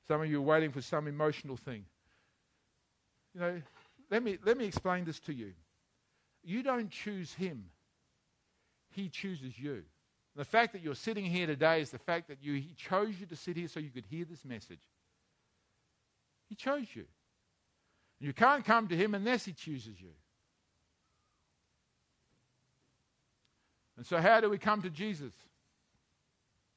Some 0.06 0.20
of 0.20 0.28
you 0.28 0.40
are 0.40 0.42
waiting 0.42 0.72
for 0.72 0.82
some 0.82 1.06
emotional 1.08 1.56
thing. 1.56 1.86
You 3.34 3.40
know, 3.40 3.62
let 4.10 4.22
me, 4.22 4.36
let 4.44 4.58
me 4.58 4.66
explain 4.66 5.06
this 5.06 5.20
to 5.20 5.32
you. 5.32 5.54
You 6.44 6.62
don't 6.62 6.90
choose 6.90 7.32
him, 7.32 7.64
he 8.90 9.08
chooses 9.08 9.58
you. 9.58 9.82
The 10.36 10.44
fact 10.44 10.74
that 10.74 10.82
you're 10.82 10.94
sitting 10.94 11.24
here 11.24 11.46
today 11.46 11.80
is 11.80 11.90
the 11.90 11.98
fact 11.98 12.28
that 12.28 12.38
you, 12.42 12.54
he 12.54 12.74
chose 12.76 13.18
you 13.18 13.24
to 13.26 13.36
sit 13.36 13.56
here 13.56 13.68
so 13.68 13.80
you 13.80 13.88
could 13.88 14.04
hear 14.04 14.26
this 14.26 14.44
message. 14.44 14.82
He 16.50 16.54
chose 16.54 16.86
you. 16.94 17.06
You 18.20 18.34
can't 18.34 18.64
come 18.64 18.86
to 18.88 18.96
him 18.96 19.14
unless 19.14 19.46
he 19.46 19.52
chooses 19.52 20.00
you. 20.00 20.10
And 23.96 24.06
so, 24.06 24.18
how 24.18 24.40
do 24.40 24.50
we 24.50 24.58
come 24.58 24.82
to 24.82 24.90
Jesus? 24.90 25.32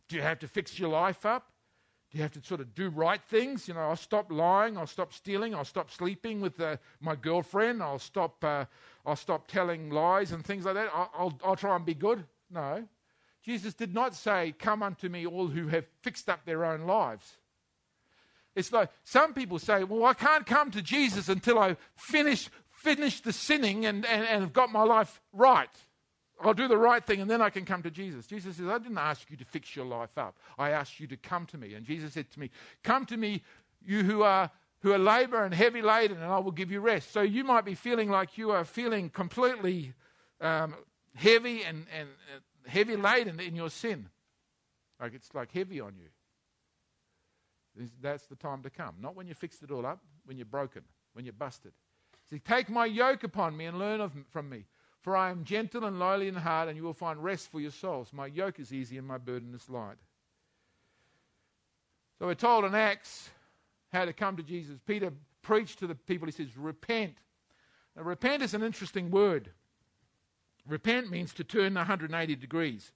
Do 0.08 0.16
you 0.16 0.22
have 0.22 0.40
to 0.40 0.48
fix 0.48 0.80
your 0.80 0.90
life 0.90 1.26
up? 1.26 1.52
Do 2.12 2.18
you 2.18 2.24
have 2.24 2.32
to 2.32 2.42
sort 2.42 2.62
of 2.62 2.74
do 2.74 2.90
right 2.90 3.22
things? 3.22 3.68
You 3.68 3.74
know, 3.74 3.82
I'll 3.82 3.96
stop 3.98 4.32
lying, 4.32 4.78
I'll 4.78 4.88
stop 4.88 5.14
stealing, 5.14 5.54
I'll 5.54 5.66
stop 5.66 5.92
sleeping 5.92 6.40
with 6.40 6.60
uh, 6.62 6.78
my 7.02 7.16
girlfriend, 7.16 7.84
I'll 7.84 8.00
stop, 8.00 8.44
uh, 8.44 8.66
I'll 9.06 9.18
stop 9.18 9.48
telling 9.48 9.90
lies 9.90 10.32
and 10.32 10.44
things 10.44 10.66
like 10.66 10.76
that. 10.76 10.90
I'll, 10.94 11.12
I'll, 11.14 11.40
I'll 11.44 11.56
try 11.58 11.76
and 11.76 11.86
be 11.86 11.94
good. 11.94 12.24
No. 12.50 12.88
Jesus 13.44 13.74
did 13.74 13.94
not 13.94 14.16
say, 14.16 14.54
Come 14.58 14.84
unto 14.84 15.10
me, 15.10 15.26
all 15.26 15.48
who 15.48 15.68
have 15.68 15.86
fixed 16.02 16.30
up 16.30 16.46
their 16.46 16.66
own 16.66 16.82
lives. 16.82 17.38
It's 18.56 18.72
like 18.72 18.90
some 19.04 19.34
people 19.34 19.60
say, 19.60 19.84
Well, 19.84 20.06
I 20.06 20.14
can't 20.14 20.46
come 20.46 20.72
to 20.72 20.82
Jesus 20.82 21.30
until 21.30 21.60
I 21.60 21.78
finish, 21.96 22.50
finish 22.70 23.22
the 23.22 23.34
sinning 23.34 23.86
and, 23.86 24.06
and, 24.06 24.26
and 24.26 24.42
have 24.42 24.54
got 24.54 24.72
my 24.72 24.84
life 24.84 25.22
right. 25.34 25.70
I'll 26.42 26.54
do 26.54 26.68
the 26.68 26.78
right 26.78 27.06
thing 27.06 27.20
and 27.20 27.30
then 27.30 27.42
I 27.42 27.50
can 27.50 27.66
come 27.66 27.84
to 27.84 27.92
Jesus. 27.92 28.26
Jesus 28.26 28.58
says, 28.58 28.68
I 28.68 28.78
didn't 28.78 28.98
ask 28.98 29.30
you 29.30 29.38
to 29.38 29.46
fix 29.46 29.76
your 29.76 29.86
life 29.86 30.18
up. 30.18 30.38
I 30.58 30.70
asked 30.72 31.00
you 31.00 31.08
to 31.08 31.18
come 31.18 31.46
to 31.48 31.58
me. 31.58 31.74
And 31.74 31.86
Jesus 31.86 32.14
said 32.14 32.32
to 32.32 32.40
me, 32.40 32.50
Come 32.84 33.06
to 33.08 33.18
me, 33.18 33.44
you 33.86 34.04
who 34.04 34.24
are 34.24 34.50
who 34.82 34.94
are 34.94 34.98
labor 34.98 35.44
and 35.44 35.54
heavy 35.54 35.82
laden, 35.82 36.18
and 36.18 36.32
I 36.32 36.40
will 36.40 36.52
give 36.52 36.72
you 36.72 36.80
rest. 36.80 37.12
So 37.12 37.22
you 37.22 37.44
might 37.44 37.66
be 37.66 37.76
feeling 37.76 38.10
like 38.10 38.38
you 38.38 38.52
are 38.52 38.64
feeling 38.64 39.10
completely 39.10 39.94
um, 40.40 40.74
heavy 41.16 41.64
and, 41.64 41.86
and 41.98 42.08
uh, 42.34 42.40
heavy 42.70 42.96
laden 42.96 43.40
in 43.40 43.56
your 43.56 43.70
sin. 43.70 44.08
Like 45.00 45.14
it's 45.14 45.34
like 45.34 45.52
heavy 45.52 45.80
on 45.80 45.94
you. 45.98 46.10
That's 48.02 48.26
the 48.26 48.36
time 48.36 48.62
to 48.64 48.70
come. 48.70 48.96
Not 49.00 49.16
when 49.16 49.28
you 49.28 49.34
fixed 49.34 49.64
it 49.64 49.72
all 49.72 49.86
up, 49.86 50.00
when 50.26 50.38
you're 50.38 50.46
broken, 50.46 50.84
when 51.14 51.26
you're 51.26 51.34
busted. 51.34 51.72
See, 52.30 52.40
take 52.40 52.70
my 52.70 52.86
yoke 52.86 53.24
upon 53.24 53.56
me 53.56 53.66
and 53.66 53.80
learn 53.80 54.02
of, 54.02 54.12
from 54.30 54.50
me. 54.50 54.66
For 55.02 55.16
I 55.16 55.30
am 55.30 55.46
gentle 55.46 55.86
and 55.86 55.98
lowly 55.98 56.28
in 56.28 56.36
heart, 56.36 56.68
and 56.68 56.76
you 56.76 56.84
will 56.84 56.94
find 56.94 57.24
rest 57.24 57.50
for 57.50 57.62
your 57.62 57.72
souls. 57.72 58.12
My 58.12 58.28
yoke 58.28 58.60
is 58.60 58.74
easy 58.74 58.98
and 58.98 59.08
my 59.08 59.18
burden 59.18 59.54
is 59.54 59.70
light. 59.70 59.98
So 62.18 62.26
we're 62.26 62.36
told 62.36 62.66
in 62.66 62.76
Acts 62.76 63.30
how 63.94 64.04
to 64.04 64.12
come 64.12 64.36
to 64.36 64.44
Jesus. 64.44 64.78
Peter 64.86 65.14
preached 65.42 65.80
to 65.80 65.88
the 65.88 65.96
people, 65.96 66.28
he 66.28 66.34
says, 66.34 66.58
Repent. 66.58 67.16
Now, 67.96 68.04
repent 68.04 68.44
is 68.44 68.54
an 68.54 68.62
interesting 68.62 69.10
word. 69.10 69.50
Repent 70.70 71.10
means 71.10 71.34
to 71.34 71.44
turn 71.44 71.74
180 71.74 72.36
degrees. 72.36 72.92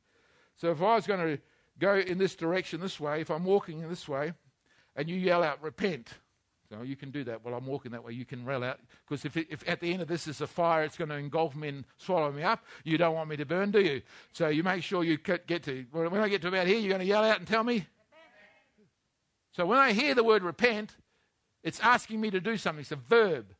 So 0.55 0.71
if 0.71 0.81
I 0.81 0.95
was 0.95 1.07
going 1.07 1.19
to 1.19 1.41
go 1.79 1.95
in 1.95 2.17
this 2.17 2.35
direction 2.35 2.79
this 2.79 2.99
way, 2.99 3.21
if 3.21 3.31
I'm 3.31 3.43
walking 3.43 3.81
in 3.81 3.89
this 3.89 4.07
way, 4.07 4.33
and 4.95 5.09
you 5.09 5.15
yell 5.15 5.43
out, 5.43 5.61
Repent, 5.61 6.13
so 6.73 6.81
you 6.81 6.95
can 6.95 7.11
do 7.11 7.23
that 7.25 7.43
while 7.45 7.53
I'm 7.53 7.67
walking 7.67 7.91
that 7.91 8.03
way. 8.03 8.13
You 8.13 8.25
can 8.25 8.45
rail 8.45 8.63
out. 8.63 8.79
Because 9.07 9.25
if, 9.25 9.37
if 9.37 9.67
at 9.67 9.79
the 9.79 9.93
end 9.93 10.01
of 10.01 10.07
this 10.07 10.27
is 10.27 10.41
a 10.41 10.47
fire, 10.47 10.83
it's 10.83 10.97
going 10.97 11.09
to 11.09 11.15
engulf 11.15 11.55
me 11.55 11.67
and 11.67 11.85
swallow 11.97 12.31
me 12.31 12.41
up. 12.41 12.63
You 12.83 12.97
don't 12.97 13.13
want 13.13 13.29
me 13.29 13.37
to 13.37 13.45
burn, 13.45 13.69
do 13.69 13.79
you? 13.79 14.01
So 14.31 14.47
you 14.47 14.63
make 14.63 14.81
sure 14.81 15.03
you 15.03 15.17
get 15.17 15.63
to, 15.63 15.85
when 15.91 16.15
I 16.15 16.29
get 16.29 16.41
to 16.41 16.47
about 16.47 16.65
here, 16.65 16.79
you're 16.79 16.89
going 16.89 17.01
to 17.01 17.05
yell 17.05 17.23
out 17.23 17.37
and 17.37 17.47
tell 17.47 17.63
me? 17.63 17.85
So 19.51 19.67
when 19.67 19.77
I 19.77 19.93
hear 19.93 20.15
the 20.15 20.23
word 20.23 20.41
repent, 20.41 20.95
it's 21.63 21.79
asking 21.79 22.19
me 22.19 22.31
to 22.31 22.41
do 22.41 22.57
something. 22.57 22.81
It's 22.81 22.91
a 22.91 22.95
verb. 22.95 23.53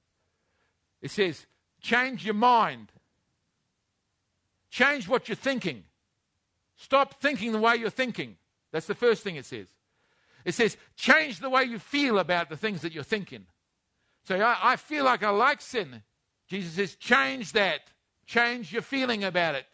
It 1.02 1.12
says, 1.12 1.46
change 1.82 2.26
your 2.26 2.34
mind. 2.34 2.92
Change 4.74 5.08
what 5.08 5.30
you're 5.30 5.36
thinking. 5.36 5.84
Stop 6.78 7.22
thinking 7.22 7.52
the 7.52 7.60
way 7.60 7.76
you're 7.76 7.92
thinking. 7.92 8.38
That's 8.72 8.88
the 8.88 8.96
first 8.96 9.24
thing 9.24 9.36
it 9.36 9.46
says. 9.46 9.68
It 10.46 10.56
says, 10.56 10.78
change 10.96 11.40
the 11.40 11.50
way 11.52 11.66
you 11.66 11.78
feel 11.78 12.18
about 12.18 12.50
the 12.50 12.58
things 12.58 12.82
that 12.82 12.92
you're 12.92 13.04
thinking. 13.04 13.46
So 14.28 14.42
I, 14.42 14.58
I 14.72 14.76
feel 14.78 15.06
like 15.06 15.22
I 15.22 15.30
like 15.30 15.62
sin. 15.62 16.02
Jesus 16.48 16.74
says, 16.74 16.96
change 16.96 17.52
that. 17.52 17.82
Change 18.26 18.74
your 18.74 18.82
feeling 18.82 19.24
about 19.24 19.54
it. 19.54 19.68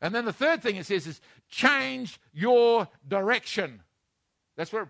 And 0.00 0.14
then 0.14 0.26
the 0.26 0.32
third 0.32 0.62
thing 0.62 0.76
it 0.76 0.86
says 0.86 1.08
is, 1.08 1.20
change 1.50 2.20
your 2.32 2.86
direction. 3.08 3.82
That's 4.56 4.72
what 4.72 4.86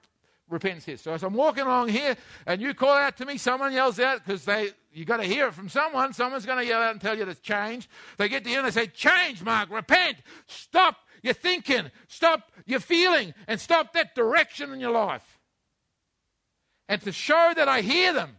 repentance 0.49 0.89
is. 0.89 1.01
So 1.01 1.13
as 1.13 1.23
I'm 1.23 1.35
walking 1.35 1.65
along 1.65 1.89
here 1.89 2.17
and 2.47 2.61
you 2.61 2.75
call 2.75 2.95
out 2.95 3.17
to 3.19 3.27
me, 3.27 3.39
someone 3.39 3.73
yells 3.73 4.01
out 4.01 4.25
because 4.25 4.45
they 4.45 4.71
you 4.93 5.05
got 5.05 5.19
to 5.19 5.25
hear 5.25 5.49
it 5.49 5.55
from 5.55 5.69
someone. 5.69 6.13
Someone's 6.13 6.47
going 6.47 6.59
to 6.59 6.67
yell 6.67 6.83
out 6.83 6.93
and 6.93 7.01
tell 7.01 7.17
you 7.17 7.25
to 7.25 7.35
change. 7.35 7.89
They 8.17 8.29
get 8.29 8.45
to 8.45 8.51
you 8.51 8.59
and 8.59 8.67
they 8.67 8.71
say, 8.71 8.87
"Change, 8.87 9.43
Mark. 9.43 9.71
Repent. 9.71 10.19
Stop 10.47 10.97
your 11.23 11.35
thinking, 11.35 11.91
stop 12.09 12.53
your 12.67 12.81
feeling, 12.81 13.35
and 13.47 13.61
stop 13.61 13.93
that 13.93 14.15
direction 14.15 14.73
in 14.73 14.81
your 14.81 14.93
life. 14.93 15.39
And 16.89 17.01
to 17.03 17.13
show 17.13 17.53
that 17.57 17.69
I 17.69 17.83
hear 17.83 18.13
them 18.13 18.37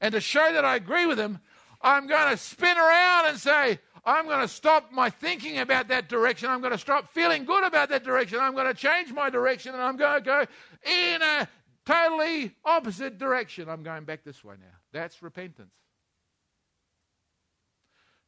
and 0.00 0.12
to 0.12 0.20
show 0.20 0.52
that 0.52 0.64
I 0.64 0.76
agree 0.76 1.06
with 1.06 1.18
them, 1.18 1.40
I'm 1.80 2.06
going 2.06 2.30
to 2.30 2.36
spin 2.36 2.78
around 2.78 3.26
and 3.26 3.38
say, 3.38 3.80
I'm 4.04 4.26
going 4.26 4.40
to 4.40 4.48
stop 4.48 4.90
my 4.90 5.10
thinking 5.10 5.58
about 5.58 5.88
that 5.88 6.08
direction. 6.08 6.50
I'm 6.50 6.60
going 6.60 6.72
to 6.72 6.78
stop 6.78 7.12
feeling 7.12 7.44
good 7.44 7.64
about 7.64 7.88
that 7.90 8.02
direction. 8.02 8.40
I'm 8.40 8.54
going 8.54 8.66
to 8.66 8.74
change 8.74 9.12
my 9.12 9.30
direction 9.30 9.74
and 9.74 9.82
I'm 9.82 9.96
going 9.96 10.22
to 10.22 10.24
go 10.24 10.46
in 10.90 11.22
a 11.22 11.48
totally 11.86 12.54
opposite 12.64 13.18
direction. 13.18 13.68
I'm 13.68 13.84
going 13.84 14.04
back 14.04 14.24
this 14.24 14.42
way 14.42 14.56
now. 14.60 14.76
That's 14.92 15.22
repentance. 15.22 15.72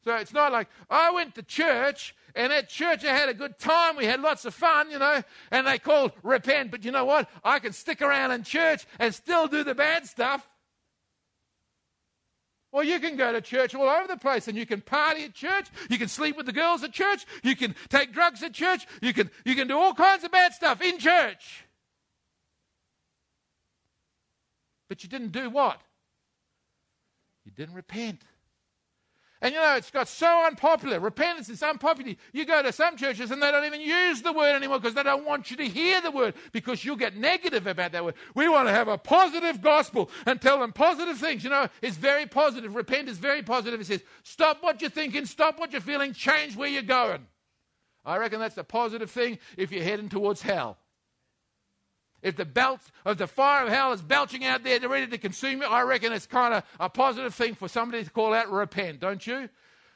So 0.05 0.15
it's 0.15 0.33
not 0.33 0.51
like 0.51 0.69
I 0.89 1.11
went 1.11 1.33
to 1.35 1.43
church 1.43 2.15
and 2.35 2.53
at 2.53 2.69
church 2.69 3.03
I 3.03 3.13
had 3.13 3.27
a 3.27 3.33
good 3.33 3.57
time. 3.57 3.97
We 3.97 4.05
had 4.05 4.21
lots 4.21 4.45
of 4.45 4.53
fun, 4.53 4.91
you 4.91 4.99
know, 4.99 5.23
and 5.51 5.65
they 5.65 5.79
called 5.79 6.11
repent. 6.21 6.69
But 6.69 6.85
you 6.85 6.91
know 6.91 7.05
what? 7.05 7.27
I 7.43 7.57
can 7.59 7.73
stick 7.73 8.01
around 8.01 8.31
in 8.31 8.43
church 8.43 8.85
and 8.99 9.13
still 9.13 9.47
do 9.47 9.63
the 9.63 9.73
bad 9.73 10.05
stuff. 10.05 10.47
Well, 12.75 12.83
you 12.83 12.99
can 12.99 13.15
go 13.15 13.31
to 13.31 13.39
church 13.39 13.73
all 13.73 13.87
over 13.87 14.05
the 14.05 14.17
place 14.17 14.49
and 14.49 14.57
you 14.57 14.65
can 14.65 14.81
party 14.81 15.23
at 15.23 15.33
church. 15.33 15.67
You 15.89 15.97
can 15.97 16.09
sleep 16.09 16.35
with 16.35 16.45
the 16.45 16.51
girls 16.51 16.83
at 16.83 16.91
church. 16.91 17.25
You 17.41 17.55
can 17.55 17.73
take 17.87 18.11
drugs 18.11 18.43
at 18.43 18.51
church. 18.51 18.85
You 19.01 19.13
can, 19.13 19.31
you 19.45 19.55
can 19.55 19.69
do 19.69 19.79
all 19.79 19.93
kinds 19.93 20.25
of 20.25 20.31
bad 20.33 20.51
stuff 20.51 20.81
in 20.81 20.99
church. 20.99 21.63
But 24.89 25.03
you 25.03 25.09
didn't 25.09 25.31
do 25.31 25.49
what? 25.49 25.79
You 27.45 27.53
didn't 27.53 27.75
repent. 27.75 28.21
And 29.45 29.53
you 29.53 29.61
know, 29.61 29.75
it's 29.75 29.91
got 29.91 30.07
so 30.07 30.43
unpopular. 30.47 30.99
Repentance 30.99 31.49
is 31.49 31.61
unpopular. 31.61 32.15
You 32.33 32.45
go 32.45 32.63
to 32.63 32.71
some 32.71 32.97
churches 32.97 33.29
and 33.29 33.43
they 33.43 33.51
don't 33.51 33.63
even 33.63 33.79
use 33.79 34.23
the 34.23 34.33
word 34.33 34.55
anymore 34.55 34.79
because 34.79 34.95
they 34.95 35.03
don't 35.03 35.23
want 35.23 35.51
you 35.51 35.57
to 35.57 35.65
hear 35.67 36.01
the 36.01 36.09
word 36.09 36.33
because 36.51 36.83
you'll 36.83 36.95
get 36.95 37.15
negative 37.15 37.67
about 37.67 37.91
that 37.91 38.03
word. 38.03 38.15
We 38.33 38.49
want 38.49 38.69
to 38.69 38.73
have 38.73 38.87
a 38.87 38.97
positive 38.97 39.61
gospel 39.61 40.09
and 40.25 40.41
tell 40.41 40.59
them 40.61 40.73
positive 40.73 41.19
things. 41.19 41.43
You 41.43 41.51
know, 41.51 41.67
it's 41.83 41.95
very 41.95 42.25
positive. 42.25 42.73
Repent 42.73 43.07
is 43.07 43.19
very 43.19 43.43
positive. 43.43 43.79
It 43.79 43.85
says, 43.85 44.01
stop 44.23 44.63
what 44.63 44.81
you're 44.81 44.89
thinking, 44.89 45.27
stop 45.27 45.59
what 45.59 45.71
you're 45.73 45.79
feeling, 45.79 46.13
change 46.13 46.55
where 46.55 46.67
you're 46.67 46.81
going. 46.81 47.27
I 48.03 48.17
reckon 48.17 48.39
that's 48.39 48.57
a 48.57 48.63
positive 48.63 49.11
thing 49.11 49.37
if 49.57 49.71
you're 49.71 49.83
heading 49.83 50.09
towards 50.09 50.41
hell. 50.41 50.79
If 52.25 52.35
the 52.35 52.43
belt 52.43 52.81
of 53.05 53.19
the 53.19 53.27
fire 53.27 53.63
of 53.63 53.69
hell 53.69 53.93
is 53.93 54.01
belching 54.01 54.45
out 54.45 54.63
there, 54.63 54.79
they're 54.79 54.89
ready 54.89 55.05
to 55.05 55.17
consume 55.19 55.61
you, 55.61 55.67
I 55.67 55.83
reckon 55.83 56.11
it's 56.11 56.25
kind 56.25 56.55
of 56.55 56.63
a 56.79 56.89
positive 56.89 57.35
thing 57.35 57.53
for 57.53 57.67
somebody 57.67 58.03
to 58.03 58.09
call 58.09 58.33
out 58.33 58.51
repent, 58.51 58.99
don't 58.99 59.25
you? 59.27 59.47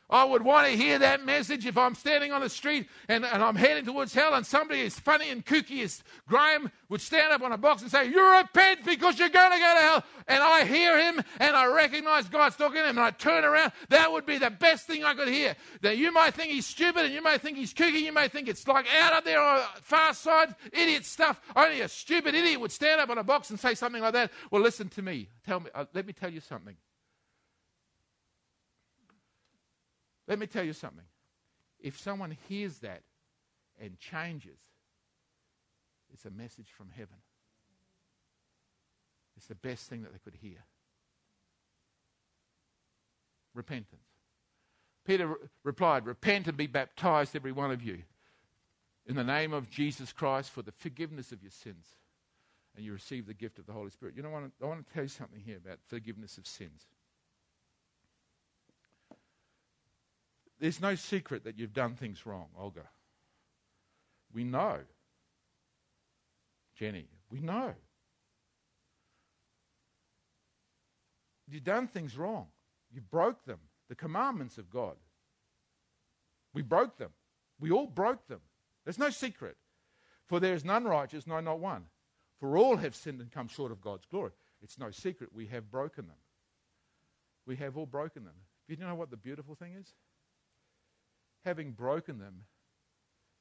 I 0.09 0.23
would 0.23 0.43
want 0.43 0.67
to 0.67 0.75
hear 0.75 0.97
that 0.99 1.23
message 1.23 1.67
if 1.67 1.77
I'm 1.77 1.93
standing 1.93 2.31
on 2.31 2.41
the 2.41 2.49
street 2.49 2.87
and, 3.07 3.23
and 3.23 3.43
I'm 3.43 3.55
heading 3.55 3.85
towards 3.85 4.13
hell 4.13 4.33
and 4.33 4.43
somebody 4.45 4.81
as 4.81 4.99
funny 4.99 5.29
and 5.29 5.45
kooky 5.45 5.83
as 5.83 6.03
Graham 6.27 6.71
would 6.89 7.01
stand 7.01 7.31
up 7.31 7.43
on 7.43 7.51
a 7.51 7.57
box 7.57 7.83
and 7.83 7.91
say, 7.91 8.07
You 8.07 8.37
repent 8.37 8.85
because 8.85 9.19
you're 9.19 9.29
going 9.29 9.51
to 9.51 9.59
go 9.59 9.73
to 9.75 9.81
hell. 9.81 10.03
And 10.27 10.41
I 10.41 10.65
hear 10.65 10.97
him 10.97 11.21
and 11.39 11.55
I 11.55 11.67
recognize 11.67 12.27
God's 12.27 12.55
talking 12.55 12.81
to 12.81 12.89
him 12.89 12.97
and 12.97 13.05
I 13.05 13.11
turn 13.11 13.43
around. 13.43 13.71
That 13.89 14.11
would 14.11 14.25
be 14.25 14.39
the 14.39 14.49
best 14.49 14.87
thing 14.87 15.03
I 15.03 15.13
could 15.13 15.27
hear. 15.27 15.55
Now, 15.83 15.91
you 15.91 16.11
might 16.11 16.33
think 16.33 16.51
he's 16.51 16.65
stupid 16.65 17.05
and 17.05 17.13
you 17.13 17.21
may 17.21 17.37
think 17.37 17.57
he's 17.57 17.73
kooky. 17.73 18.01
You 18.01 18.13
may 18.13 18.27
think 18.29 18.47
it's 18.47 18.67
like 18.67 18.87
out 19.01 19.13
up 19.13 19.25
there 19.25 19.39
on 19.39 19.57
the 19.57 19.81
far 19.83 20.15
side, 20.15 20.55
idiot 20.73 21.05
stuff. 21.05 21.39
Only 21.55 21.81
a 21.81 21.87
stupid 21.87 22.33
idiot 22.33 22.59
would 22.59 22.71
stand 22.71 22.99
up 22.99 23.11
on 23.11 23.19
a 23.19 23.23
box 23.23 23.51
and 23.51 23.59
say 23.59 23.75
something 23.75 24.01
like 24.01 24.13
that. 24.13 24.31
Well, 24.49 24.61
listen 24.61 24.89
to 24.89 25.03
me. 25.03 25.29
Tell 25.45 25.59
me, 25.59 25.69
uh, 25.75 25.85
let 25.93 26.07
me 26.07 26.13
tell 26.13 26.31
you 26.31 26.39
something. 26.39 26.75
Let 30.29 30.37
me 30.37 30.45
tell 30.45 30.63
you 30.63 30.73
something. 30.73 31.05
If 31.79 31.99
someone 31.99 32.37
hears 32.47 32.77
that 32.79 33.01
and 33.81 33.97
changes, 33.99 34.59
it's 36.13 36.25
a 36.25 36.29
message 36.29 36.67
from 36.77 36.89
heaven. 36.95 37.17
It's 39.35 39.47
the 39.47 39.55
best 39.55 39.89
thing 39.89 40.03
that 40.03 40.13
they 40.13 40.19
could 40.23 40.37
hear. 40.39 40.63
Repentance. 43.55 44.03
Peter 45.05 45.27
re- 45.27 45.35
replied, 45.63 46.05
Repent 46.05 46.47
and 46.47 46.55
be 46.55 46.67
baptized, 46.67 47.35
every 47.35 47.51
one 47.51 47.71
of 47.71 47.81
you, 47.81 47.99
in 49.07 49.15
the 49.15 49.23
name 49.23 49.53
of 49.53 49.69
Jesus 49.71 50.13
Christ 50.13 50.51
for 50.51 50.61
the 50.61 50.71
forgiveness 50.71 51.31
of 51.31 51.41
your 51.41 51.51
sins. 51.51 51.87
And 52.75 52.85
you 52.85 52.93
receive 52.93 53.25
the 53.25 53.33
gift 53.33 53.57
of 53.57 53.65
the 53.65 53.73
Holy 53.73 53.89
Spirit. 53.89 54.15
You 54.15 54.21
know, 54.21 54.29
I 54.29 54.33
want 54.33 54.59
to, 54.59 54.65
I 54.65 54.67
want 54.67 54.85
to 54.85 54.93
tell 54.93 55.03
you 55.03 55.09
something 55.09 55.39
here 55.43 55.57
about 55.57 55.79
forgiveness 55.87 56.37
of 56.37 56.45
sins. 56.45 56.85
There's 60.59 60.81
no 60.81 60.95
secret 60.95 61.45
that 61.45 61.57
you've 61.57 61.73
done 61.73 61.95
things 61.95 62.25
wrong, 62.25 62.47
Olga. 62.57 62.87
We 64.33 64.43
know. 64.43 64.79
Jenny, 66.77 67.07
we 67.29 67.39
know. 67.39 67.73
You've 71.47 71.63
done 71.63 71.87
things 71.87 72.17
wrong. 72.17 72.47
You 72.91 73.01
broke 73.01 73.43
them, 73.45 73.59
the 73.87 73.95
commandments 73.95 74.57
of 74.57 74.69
God. 74.69 74.95
We 76.53 76.61
broke 76.61 76.97
them. 76.97 77.11
We 77.59 77.71
all 77.71 77.87
broke 77.87 78.27
them. 78.27 78.39
There's 78.83 78.99
no 78.99 79.09
secret. 79.09 79.57
For 80.27 80.39
there 80.39 80.53
is 80.53 80.63
none 80.63 80.85
righteous, 80.85 81.25
no, 81.25 81.39
not 81.39 81.59
one. 81.59 81.85
For 82.39 82.57
all 82.57 82.77
have 82.77 82.95
sinned 82.95 83.19
and 83.19 83.31
come 83.31 83.47
short 83.47 83.71
of 83.71 83.81
God's 83.81 84.05
glory. 84.05 84.31
It's 84.61 84.77
no 84.77 84.91
secret. 84.91 85.31
We 85.33 85.47
have 85.47 85.71
broken 85.71 86.07
them. 86.07 86.17
We 87.45 87.55
have 87.57 87.77
all 87.77 87.85
broken 87.85 88.23
them. 88.23 88.35
Do 88.67 88.75
you 88.75 88.85
know 88.85 88.95
what 88.95 89.09
the 89.09 89.17
beautiful 89.17 89.55
thing 89.55 89.73
is? 89.73 89.93
Having 91.45 91.71
broken 91.71 92.19
them, 92.19 92.43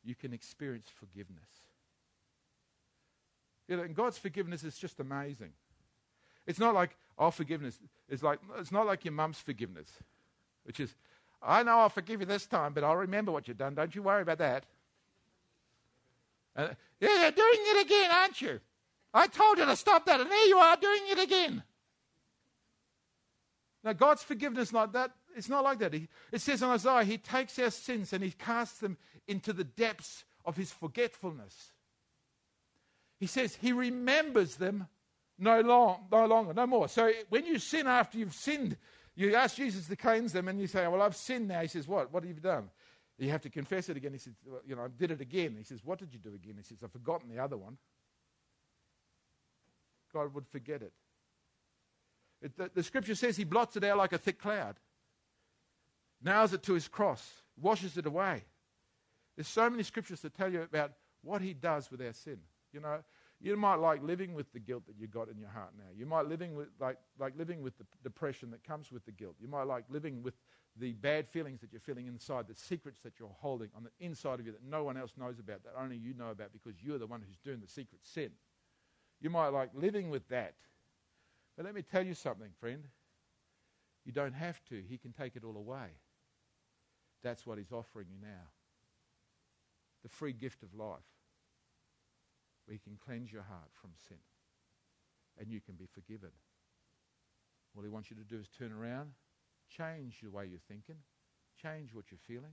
you 0.05 0.15
can 0.15 0.33
experience 0.33 0.87
forgiveness. 0.99 1.49
You 3.69 3.77
know, 3.77 3.83
and 3.83 3.95
God's 3.95 4.17
forgiveness 4.17 4.65
is 4.65 4.79
just 4.79 5.01
amazing. 5.01 5.53
It's 6.47 6.59
not 6.59 6.75
like 6.75 6.97
our 7.19 7.31
forgiveness 7.31 7.79
is 8.09 8.23
like 8.23 8.39
it's 8.59 8.73
not 8.73 8.87
like 8.87 9.05
your 9.05 9.13
mum's 9.13 9.39
forgiveness, 9.39 9.91
which 10.65 10.81
is, 10.81 10.95
I 11.43 11.63
know 11.63 11.79
I'll 11.79 11.91
forgive 11.91 12.21
you 12.21 12.27
this 12.27 12.47
time, 12.47 12.73
but 12.73 12.85
I'll 12.85 12.97
remember 12.97 13.31
what 13.31 13.47
you've 13.47 13.59
done. 13.59 13.75
Don't 13.75 13.95
you 13.95 14.03
worry 14.03 14.23
about 14.23 14.39
that. 14.39 14.65
Uh, 16.57 16.69
yeah, 17.01 17.23
you're 17.23 17.31
doing 17.31 17.59
it 17.59 17.85
again, 17.85 18.11
aren't 18.11 18.41
you? 18.41 18.61
I 19.13 19.27
told 19.27 19.59
you 19.59 19.67
to 19.67 19.77
stop 19.77 20.07
that, 20.07 20.21
and 20.21 20.31
there 20.31 20.47
you 20.47 20.57
are 20.57 20.77
doing 20.77 21.03
it 21.11 21.19
again. 21.19 21.63
Now, 23.85 23.93
God's 23.93 24.23
forgiveness 24.23 24.73
like 24.73 24.93
that 24.93 25.13
it's 25.37 25.49
not 25.49 25.65
like 25.65 25.79
that. 25.79 25.95
It 25.95 26.41
says 26.41 26.63
in 26.63 26.69
Isaiah, 26.69 27.05
He 27.05 27.19
takes 27.19 27.59
our 27.59 27.71
sins 27.71 28.13
and 28.13 28.23
He 28.23 28.31
casts 28.31 28.79
them 28.79 28.97
into 29.27 29.53
the 29.53 29.65
depths 29.65 30.25
of 30.45 30.57
His 30.57 30.73
forgetfulness. 30.73 31.73
He 33.19 33.27
says 33.27 33.55
He 33.57 33.73
remembers 33.73 34.57
them 34.57 34.89
no, 35.39 35.61
long, 35.61 36.07
no 36.11 36.27
longer, 36.27 36.53
no 36.53 36.67
more. 36.67 36.89
So 36.89 37.13
when 37.29 37.47
you 37.47 37.59
sin 37.59 37.87
after 37.87 38.19
you've 38.19 38.35
sinned, 38.35 38.77
you 39.15 39.35
ask 39.35 39.57
Jesus 39.57 39.87
to 39.87 39.97
cleanse 39.97 40.33
them 40.33 40.49
and 40.49 40.61
you 40.61 40.67
say, 40.67 40.87
Well, 40.89 41.03
I've 41.03 41.17
sinned 41.17 41.49
now. 41.49 41.61
He 41.61 41.69
says, 41.69 41.87
What? 41.87 42.13
What 42.13 42.25
have 42.25 42.35
you 42.35 42.41
done? 42.41 42.71
You 43.19 43.31
have 43.31 43.43
to 43.43 43.51
confess 43.51 43.89
it 43.89 43.97
again. 43.97 44.13
He 44.13 44.19
says, 44.19 44.35
well, 44.47 44.61
You 44.67 44.77
know, 44.77 44.83
I 44.83 44.89
did 44.97 45.11
it 45.11 45.21
again. 45.21 45.55
He 45.57 45.65
says, 45.65 45.81
What 45.85 45.99
did 45.99 46.13
you 46.13 46.19
do 46.19 46.35
again? 46.35 46.55
He 46.57 46.63
says, 46.63 46.79
I've 46.83 46.93
forgotten 46.93 47.29
the 47.29 47.43
other 47.43 47.57
one. 47.57 47.79
God 50.13 50.33
would 50.35 50.47
forget 50.49 50.83
it. 50.83 50.93
it 52.41 52.57
the, 52.57 52.71
the 52.75 52.83
scripture 52.83 53.15
says 53.15 53.37
He 53.37 53.45
blots 53.45 53.77
it 53.77 53.85
out 53.85 53.99
like 53.99 54.13
a 54.13 54.19
thick 54.19 54.41
cloud 54.41 54.77
nails 56.23 56.53
it 56.53 56.63
to 56.65 56.75
his 56.75 56.89
cross, 56.89 57.43
washes 57.61 57.97
it 57.97 58.07
away. 58.07 58.45
There's 59.37 59.49
so 59.49 59.69
many 59.71 59.83
scriptures 59.83 60.21
that 60.23 60.35
tell 60.35 60.53
you 60.53 60.63
about 60.63 60.93
what 61.23 61.43
he 61.43 61.55
does 61.55 61.91
with 61.91 62.01
our 62.03 62.13
sin. 62.13 62.39
You 62.73 62.81
know, 62.81 62.99
you 63.41 63.57
might 63.57 63.77
like 63.77 64.03
living 64.03 64.35
with 64.35 64.53
the 64.53 64.59
guilt 64.59 64.87
that 64.87 64.97
you 64.99 65.07
got 65.07 65.29
in 65.29 65.39
your 65.39 65.49
heart 65.49 65.71
now. 65.77 65.85
You 65.97 66.07
might 66.07 66.27
living 66.27 66.55
with 66.55 66.69
like 66.81 66.99
like 67.19 67.35
living 67.37 67.63
with 67.63 67.79
the 67.79 67.85
depression 68.03 68.51
that 68.51 68.65
comes 68.65 68.91
with 68.91 69.05
the 69.05 69.13
guilt. 69.13 69.37
You 69.41 69.49
might 69.49 69.65
like 69.65 69.85
living 69.89 70.23
with 70.23 70.35
the 70.77 70.93
bad 70.95 71.29
feelings 71.29 71.61
that 71.61 71.73
you're 71.73 71.81
feeling 71.81 72.07
inside, 72.07 72.47
the 72.47 72.55
secrets 72.55 73.01
that 73.03 73.15
you're 73.19 73.35
holding 73.41 73.69
on 73.77 73.85
the 73.85 73.91
inside 74.05 74.41
of 74.41 74.47
you 74.47 74.53
that 74.53 74.65
no 74.65 74.85
one 74.85 74.97
else 74.97 75.13
knows 75.17 75.39
about, 75.39 75.63
that 75.65 75.75
only 75.81 75.97
you 75.97 76.15
know 76.15 76.31
about 76.31 76.53
because 76.53 76.81
you're 76.83 76.99
the 76.99 77.07
one 77.07 77.21
who's 77.21 77.39
doing 77.39 77.61
the 77.61 77.67
secret 77.67 78.01
sin. 78.03 78.31
You 79.21 79.31
might 79.31 79.49
like 79.49 79.71
living 79.75 80.11
with 80.11 80.29
that. 80.29 80.55
But 81.57 81.65
let 81.65 81.75
me 81.75 81.83
tell 81.83 82.07
you 82.07 82.15
something, 82.15 82.51
friend. 82.61 82.85
You 84.05 84.13
don't 84.13 84.35
have 84.35 84.61
to. 84.67 84.83
He 84.89 84.97
can 84.97 85.13
take 85.13 85.37
it 85.37 85.45
all 85.45 85.57
away. 85.57 85.89
That's 87.23 87.47
what 87.47 87.59
He's 87.59 87.73
offering 87.73 88.07
you 88.11 88.19
now. 88.21 88.49
The 90.03 90.09
free 90.09 90.33
gift 90.33 90.63
of 90.63 90.75
life, 90.75 90.99
where 92.65 92.75
He 92.75 92.79
can 92.79 92.99
cleanse 93.05 93.33
your 93.33 93.43
heart 93.43 93.71
from 93.73 93.91
sin 94.09 94.19
and 95.39 95.51
you 95.51 95.61
can 95.61 95.75
be 95.75 95.87
forgiven. 95.87 96.31
All 97.77 97.83
He 97.83 97.89
wants 97.89 98.11
you 98.11 98.17
to 98.17 98.25
do 98.25 98.41
is 98.41 98.49
turn 98.49 98.73
around, 98.73 99.11
change 99.69 100.21
the 100.23 100.31
way 100.31 100.47
you're 100.47 100.59
thinking, 100.69 100.97
change 101.63 101.95
what 101.95 102.07
you're 102.11 102.19
feeling, 102.27 102.53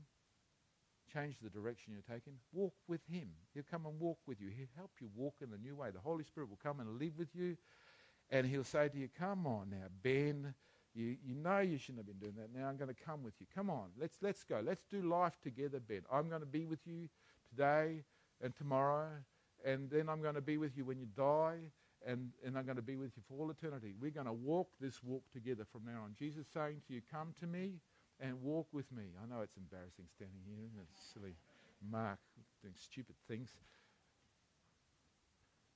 change 1.12 1.38
the 1.42 1.50
direction 1.50 1.94
you're 1.94 2.18
taking. 2.18 2.34
Walk 2.54 2.74
with 2.88 3.02
Him. 3.10 3.30
He'll 3.54 3.64
come 3.70 3.86
and 3.86 4.00
walk 4.00 4.20
with 4.28 4.40
you. 4.40 4.50
He'll 4.56 4.68
help 4.76 4.92
you 5.00 5.10
walk 5.16 5.36
in 5.42 5.50
the 5.50 5.58
new 5.58 5.76
way. 5.76 5.90
The 5.92 6.00
Holy 6.00 6.24
Spirit 6.24 6.50
will 6.50 6.60
come 6.62 6.80
and 6.80 7.00
live 7.00 7.18
with 7.18 7.36
you, 7.36 7.58
and 8.30 8.46
He'll 8.46 8.64
say 8.64 8.90
to 8.90 8.98
you, 8.98 9.10
Come 9.18 9.48
on 9.48 9.70
now, 9.70 9.88
Ben 10.04 10.54
you, 10.96 11.18
you 11.28 11.36
know 11.36 11.60
you 11.60 11.78
shouldn't 11.78 12.00
have 12.00 12.08
been 12.08 12.20
doing 12.20 12.36
that. 12.38 12.58
Now 12.58 12.68
I'm 12.68 12.78
going 12.78 12.94
to 12.94 13.04
come 13.06 13.22
with 13.22 13.34
you. 13.40 13.48
Come 13.54 13.70
on, 13.70 13.90
let's, 14.00 14.16
let's 14.22 14.44
go. 14.44 14.62
Let's 14.64 14.84
do 14.90 15.02
life 15.02 15.34
together, 15.44 15.80
Ben. 15.80 16.02
I'm 16.12 16.30
going 16.30 16.42
to 16.42 16.48
be 16.48 16.66
with 16.66 16.80
you 16.86 17.10
today 17.50 18.04
and 18.42 18.56
tomorrow, 18.56 19.10
and 19.66 19.90
then 19.90 20.08
I'm 20.08 20.22
going 20.22 20.36
to 20.36 20.42
be 20.42 20.58
with 20.58 20.78
you 20.78 20.86
when 20.86 21.00
you 21.00 21.08
die, 21.18 21.58
and, 22.08 22.32
and 22.46 22.58
I'm 22.58 22.66
going 22.66 22.78
to 22.78 22.82
be 22.82 22.96
with 22.96 23.12
you 23.18 23.24
for 23.28 23.42
all 23.42 23.52
eternity. 23.52 23.94
We're 24.00 24.12
going 24.12 24.28
to 24.28 24.34
walk 24.34 24.70
this 24.80 25.04
walk 25.04 25.24
together 25.34 25.66
from 25.70 25.82
now 25.86 26.04
on. 26.04 26.16
Jesus 26.18 26.46
saying 26.54 26.82
to 26.88 26.94
you, 26.94 27.02
Come 27.12 27.34
to 27.42 27.48
me 27.48 27.74
and 28.22 28.42
walk 28.42 28.68
with 28.72 28.90
me. 28.92 29.04
I 29.22 29.28
know 29.28 29.42
it's 29.42 29.58
embarrassing 29.58 30.06
standing 30.16 30.40
here, 30.48 30.64
isn't 30.66 30.80
it? 30.80 30.88
Silly 31.14 31.36
Mark 31.92 32.20
doing 32.62 32.74
stupid 32.80 33.16
things. 33.28 33.52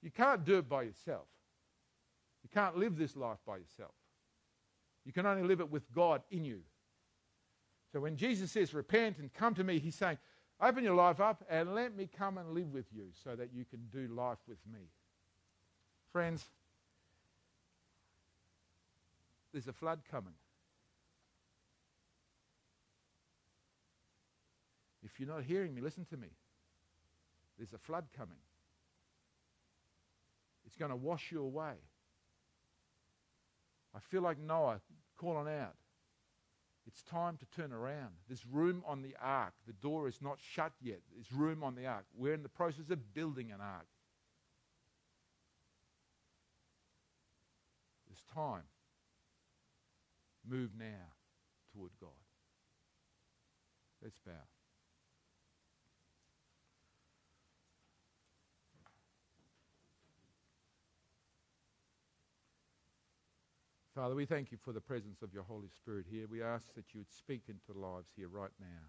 You 0.02 0.12
can't 0.12 0.46
do 0.46 0.60
it 0.60 0.70
by 0.70 0.84
yourself. 0.84 1.28
You 2.44 2.50
can't 2.54 2.78
live 2.78 2.98
this 2.98 3.18
life 3.18 3.40
by 3.46 3.58
yourself. 3.58 3.92
You 5.10 5.14
can 5.14 5.26
only 5.26 5.42
live 5.42 5.60
it 5.60 5.72
with 5.72 5.92
God 5.92 6.22
in 6.30 6.46
you. 6.46 6.60
So 7.92 8.00
when 8.00 8.16
Jesus 8.16 8.52
says, 8.52 8.76
repent 8.76 9.18
and 9.18 9.34
come 9.34 9.56
to 9.56 9.64
me, 9.64 9.80
he's 9.80 9.96
saying, 9.96 10.20
open 10.62 10.84
your 10.84 10.94
life 10.94 11.20
up 11.20 11.44
and 11.50 11.74
let 11.74 11.98
me 11.98 12.08
come 12.16 12.38
and 12.38 12.52
live 12.52 12.72
with 12.72 12.86
you 12.96 13.06
so 13.24 13.36
that 13.36 13.50
you 13.52 13.66
can 13.66 13.80
do 13.92 14.14
life 14.14 14.38
with 14.48 14.60
me. 14.72 14.82
Friends, 16.12 16.46
there's 19.52 19.68
a 19.68 19.74
flood 19.74 20.02
coming. 20.12 20.36
If 25.04 25.20
you're 25.20 25.28
not 25.28 25.42
hearing 25.42 25.74
me, 25.74 25.82
listen 25.82 26.06
to 26.12 26.18
me. 26.18 26.28
There's 27.58 27.74
a 27.74 27.80
flood 27.80 28.06
coming. 28.16 28.38
It's 30.68 30.76
going 30.76 30.92
to 30.92 30.96
wash 30.96 31.32
you 31.32 31.42
away. 31.42 31.74
I 33.96 34.00
feel 34.12 34.22
like 34.22 34.38
Noah 34.38 34.80
calling 35.20 35.54
out. 35.54 35.76
It's 36.88 37.04
time 37.04 37.38
to 37.38 37.46
turn 37.56 37.72
around. 37.72 38.14
There's 38.28 38.46
room 38.52 38.84
on 38.88 39.04
the 39.04 39.16
ark. 39.22 39.54
The 39.68 39.74
door 39.74 40.08
is 40.08 40.22
not 40.22 40.40
shut 40.42 40.72
yet. 40.82 41.02
There's 41.14 41.32
room 41.32 41.64
on 41.64 41.76
the 41.76 41.86
ark. 41.86 42.06
We're 42.18 42.34
in 42.34 42.42
the 42.42 42.50
process 42.50 42.90
of 42.90 43.14
building 43.14 43.52
an 43.52 43.62
ark. 43.62 43.86
There's 48.08 48.24
time. 48.34 48.64
Move 50.48 50.72
now 50.80 51.14
toward 51.74 51.92
God. 52.00 52.10
Let's 54.02 54.18
bow. 54.26 54.32
Father, 64.00 64.16
we 64.16 64.26
thank 64.26 64.50
you 64.50 64.58
for 64.64 64.72
the 64.72 64.80
presence 64.80 65.22
of 65.22 65.34
your 65.34 65.44
Holy 65.44 65.68
Spirit 65.76 66.06
here. 66.10 66.26
We 66.32 66.42
ask 66.42 66.74
that 66.76 66.86
you 66.94 67.02
would 67.02 67.12
speak 67.12 67.42
into 67.50 67.78
lives 67.78 68.08
here 68.16 68.30
right 68.30 68.50
now. 68.58 68.88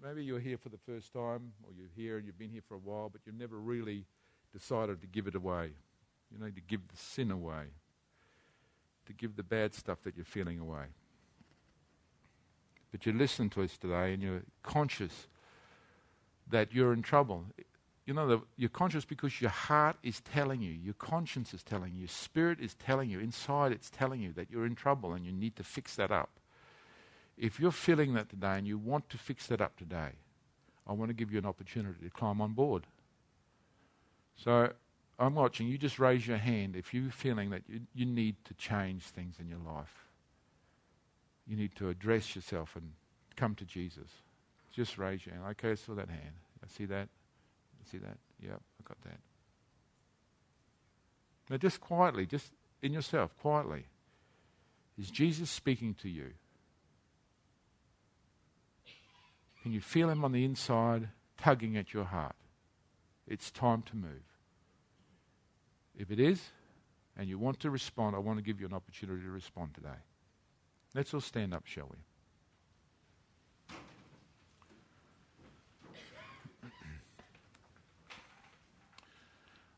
Maybe 0.00 0.22
you're 0.22 0.38
here 0.38 0.56
for 0.56 0.68
the 0.68 0.78
first 0.86 1.12
time, 1.12 1.50
or 1.64 1.72
you're 1.76 1.90
here 1.96 2.16
and 2.16 2.24
you've 2.24 2.38
been 2.38 2.52
here 2.52 2.62
for 2.68 2.76
a 2.76 2.78
while, 2.78 3.08
but 3.08 3.22
you've 3.26 3.34
never 3.34 3.58
really 3.58 4.04
decided 4.52 5.00
to 5.00 5.08
give 5.08 5.26
it 5.26 5.34
away. 5.34 5.70
You 6.30 6.38
need 6.38 6.54
to 6.54 6.60
give 6.60 6.86
the 6.86 6.96
sin 6.96 7.32
away, 7.32 7.64
to 9.06 9.12
give 9.12 9.34
the 9.34 9.42
bad 9.42 9.74
stuff 9.74 10.00
that 10.04 10.14
you're 10.14 10.24
feeling 10.24 10.60
away. 10.60 10.84
But 12.92 13.04
you 13.04 13.12
listen 13.12 13.50
to 13.50 13.62
us 13.62 13.76
today 13.76 14.14
and 14.14 14.22
you're 14.22 14.42
conscious 14.62 15.26
that 16.50 16.72
you're 16.72 16.92
in 16.92 17.02
trouble 17.02 17.46
you 18.08 18.14
know, 18.14 18.26
the, 18.26 18.40
you're 18.56 18.70
conscious 18.70 19.04
because 19.04 19.38
your 19.38 19.50
heart 19.50 19.96
is 20.02 20.22
telling 20.22 20.62
you, 20.62 20.70
your 20.70 20.94
conscience 20.94 21.52
is 21.52 21.62
telling 21.62 21.92
you, 21.92 21.98
your 22.00 22.08
spirit 22.08 22.58
is 22.58 22.72
telling 22.72 23.10
you, 23.10 23.20
inside 23.20 23.70
it's 23.70 23.90
telling 23.90 24.22
you 24.22 24.32
that 24.32 24.50
you're 24.50 24.64
in 24.64 24.74
trouble 24.74 25.12
and 25.12 25.26
you 25.26 25.30
need 25.30 25.54
to 25.56 25.62
fix 25.62 25.96
that 25.96 26.10
up. 26.10 26.30
If 27.36 27.60
you're 27.60 27.70
feeling 27.70 28.14
that 28.14 28.30
today 28.30 28.56
and 28.56 28.66
you 28.66 28.78
want 28.78 29.10
to 29.10 29.18
fix 29.18 29.48
that 29.48 29.60
up 29.60 29.76
today, 29.76 30.12
I 30.86 30.94
want 30.94 31.10
to 31.10 31.14
give 31.14 31.30
you 31.30 31.38
an 31.38 31.44
opportunity 31.44 32.02
to 32.02 32.08
climb 32.08 32.40
on 32.40 32.54
board. 32.54 32.84
So 34.42 34.72
I'm 35.18 35.34
watching. 35.34 35.68
You 35.68 35.76
just 35.76 35.98
raise 35.98 36.26
your 36.26 36.38
hand 36.38 36.76
if 36.76 36.94
you're 36.94 37.10
feeling 37.10 37.50
that 37.50 37.64
you, 37.68 37.80
you 37.94 38.06
need 38.06 38.36
to 38.46 38.54
change 38.54 39.02
things 39.02 39.34
in 39.38 39.50
your 39.50 39.60
life. 39.70 40.06
You 41.46 41.58
need 41.58 41.76
to 41.76 41.90
address 41.90 42.34
yourself 42.34 42.74
and 42.74 42.90
come 43.36 43.54
to 43.56 43.66
Jesus. 43.66 44.08
Just 44.72 44.96
raise 44.96 45.26
your 45.26 45.34
hand. 45.34 45.44
Okay, 45.50 45.72
I 45.72 45.74
saw 45.74 45.94
that 45.94 46.08
hand. 46.08 46.36
I 46.64 46.68
see 46.74 46.86
that. 46.86 47.08
See 47.90 47.98
that? 47.98 48.18
Yep, 48.40 48.60
I 48.60 48.88
got 48.88 49.00
that. 49.02 49.20
Now, 51.50 51.56
just 51.56 51.80
quietly, 51.80 52.26
just 52.26 52.52
in 52.82 52.92
yourself, 52.92 53.36
quietly. 53.38 53.86
Is 54.98 55.10
Jesus 55.10 55.48
speaking 55.48 55.94
to 56.02 56.08
you? 56.08 56.32
Can 59.62 59.72
you 59.72 59.80
feel 59.80 60.10
him 60.10 60.24
on 60.24 60.32
the 60.32 60.44
inside 60.44 61.08
tugging 61.36 61.76
at 61.76 61.94
your 61.94 62.04
heart? 62.04 62.36
It's 63.26 63.50
time 63.50 63.82
to 63.82 63.96
move. 63.96 64.24
If 65.96 66.10
it 66.10 66.20
is, 66.20 66.40
and 67.16 67.28
you 67.28 67.38
want 67.38 67.60
to 67.60 67.70
respond, 67.70 68.14
I 68.14 68.20
want 68.20 68.38
to 68.38 68.42
give 68.42 68.60
you 68.60 68.66
an 68.66 68.74
opportunity 68.74 69.22
to 69.22 69.30
respond 69.30 69.74
today. 69.74 69.98
Let's 70.94 71.12
all 71.12 71.20
stand 71.20 71.52
up, 71.52 71.66
shall 71.66 71.88
we? 71.90 71.98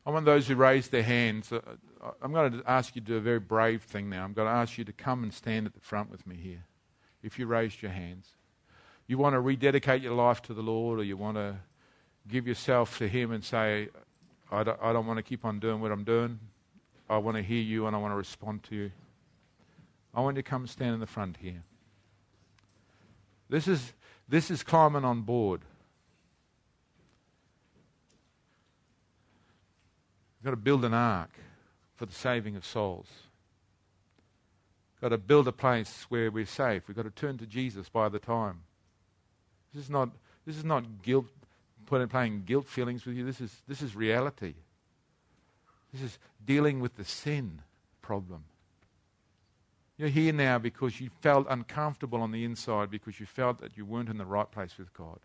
I 0.05 0.09
want 0.09 0.25
those 0.25 0.47
who 0.47 0.55
raise 0.55 0.89
their 0.89 1.03
hands. 1.03 1.51
Uh, 1.51 1.61
uh, 2.01 2.11
I'm 2.21 2.31
going 2.33 2.51
to 2.53 2.63
ask 2.65 2.95
you 2.95 3.01
to 3.01 3.07
do 3.07 3.17
a 3.17 3.19
very 3.19 3.39
brave 3.39 3.83
thing 3.83 4.09
now. 4.09 4.23
I'm 4.23 4.33
going 4.33 4.47
to 4.47 4.53
ask 4.53 4.77
you 4.77 4.83
to 4.85 4.93
come 4.93 5.23
and 5.23 5.33
stand 5.33 5.67
at 5.67 5.73
the 5.73 5.79
front 5.79 6.09
with 6.09 6.25
me 6.25 6.35
here. 6.35 6.63
If 7.21 7.37
you 7.37 7.45
raised 7.45 7.81
your 7.81 7.91
hands, 7.91 8.27
you 9.07 9.17
want 9.17 9.33
to 9.33 9.39
rededicate 9.39 10.01
your 10.01 10.15
life 10.15 10.41
to 10.43 10.53
the 10.53 10.63
Lord, 10.63 10.99
or 10.99 11.03
you 11.03 11.17
want 11.17 11.37
to 11.37 11.55
give 12.27 12.47
yourself 12.47 12.97
to 12.97 13.07
Him 13.07 13.31
and 13.31 13.43
say, 13.43 13.89
I 14.51 14.63
don't, 14.63 14.79
I 14.81 14.91
don't 14.91 15.05
want 15.05 15.17
to 15.17 15.23
keep 15.23 15.45
on 15.45 15.59
doing 15.59 15.81
what 15.81 15.91
I'm 15.91 16.03
doing. 16.03 16.39
I 17.09 17.17
want 17.17 17.37
to 17.37 17.43
hear 17.43 17.61
you 17.61 17.87
and 17.87 17.95
I 17.95 17.99
want 17.99 18.13
to 18.13 18.17
respond 18.17 18.63
to 18.63 18.75
you. 18.75 18.91
I 20.13 20.21
want 20.21 20.37
you 20.37 20.43
to 20.43 20.49
come 20.49 20.63
and 20.63 20.69
stand 20.69 20.93
in 20.93 20.99
the 20.99 21.07
front 21.07 21.37
here. 21.37 21.63
This 23.49 23.67
is, 23.67 23.93
this 24.27 24.49
is 24.49 24.63
climbing 24.63 25.05
on 25.05 25.21
board. 25.21 25.61
We've 30.41 30.45
got 30.45 30.51
to 30.51 30.57
build 30.57 30.83
an 30.85 30.93
ark 30.95 31.29
for 31.95 32.07
the 32.07 32.13
saving 32.13 32.55
of 32.55 32.65
souls. 32.65 33.05
We've 34.95 35.01
got 35.01 35.15
to 35.15 35.19
build 35.19 35.47
a 35.47 35.51
place 35.51 36.07
where 36.09 36.31
we're 36.31 36.47
safe. 36.47 36.87
We've 36.87 36.97
got 36.97 37.03
to 37.03 37.11
turn 37.11 37.37
to 37.37 37.45
Jesus 37.45 37.89
by 37.89 38.09
the 38.09 38.17
time. 38.17 38.61
This 39.71 39.83
is 39.83 39.89
not, 39.91 40.09
this 40.47 40.57
is 40.57 40.63
not 40.63 41.03
guilt, 41.03 41.27
playing 41.85 42.43
guilt 42.45 42.67
feelings 42.67 43.05
with 43.05 43.15
you. 43.15 43.23
This 43.23 43.39
is, 43.39 43.55
this 43.67 43.83
is 43.83 43.95
reality. 43.95 44.55
This 45.93 46.01
is 46.01 46.17
dealing 46.43 46.79
with 46.79 46.95
the 46.95 47.05
sin 47.05 47.61
problem. 48.01 48.45
You're 49.97 50.09
here 50.09 50.33
now 50.33 50.57
because 50.57 50.99
you 50.99 51.11
felt 51.21 51.45
uncomfortable 51.51 52.23
on 52.23 52.31
the 52.31 52.43
inside 52.43 52.89
because 52.89 53.19
you 53.19 53.27
felt 53.27 53.59
that 53.59 53.77
you 53.77 53.85
weren't 53.85 54.09
in 54.09 54.17
the 54.17 54.25
right 54.25 54.49
place 54.49 54.75
with 54.79 54.91
God. 54.95 55.19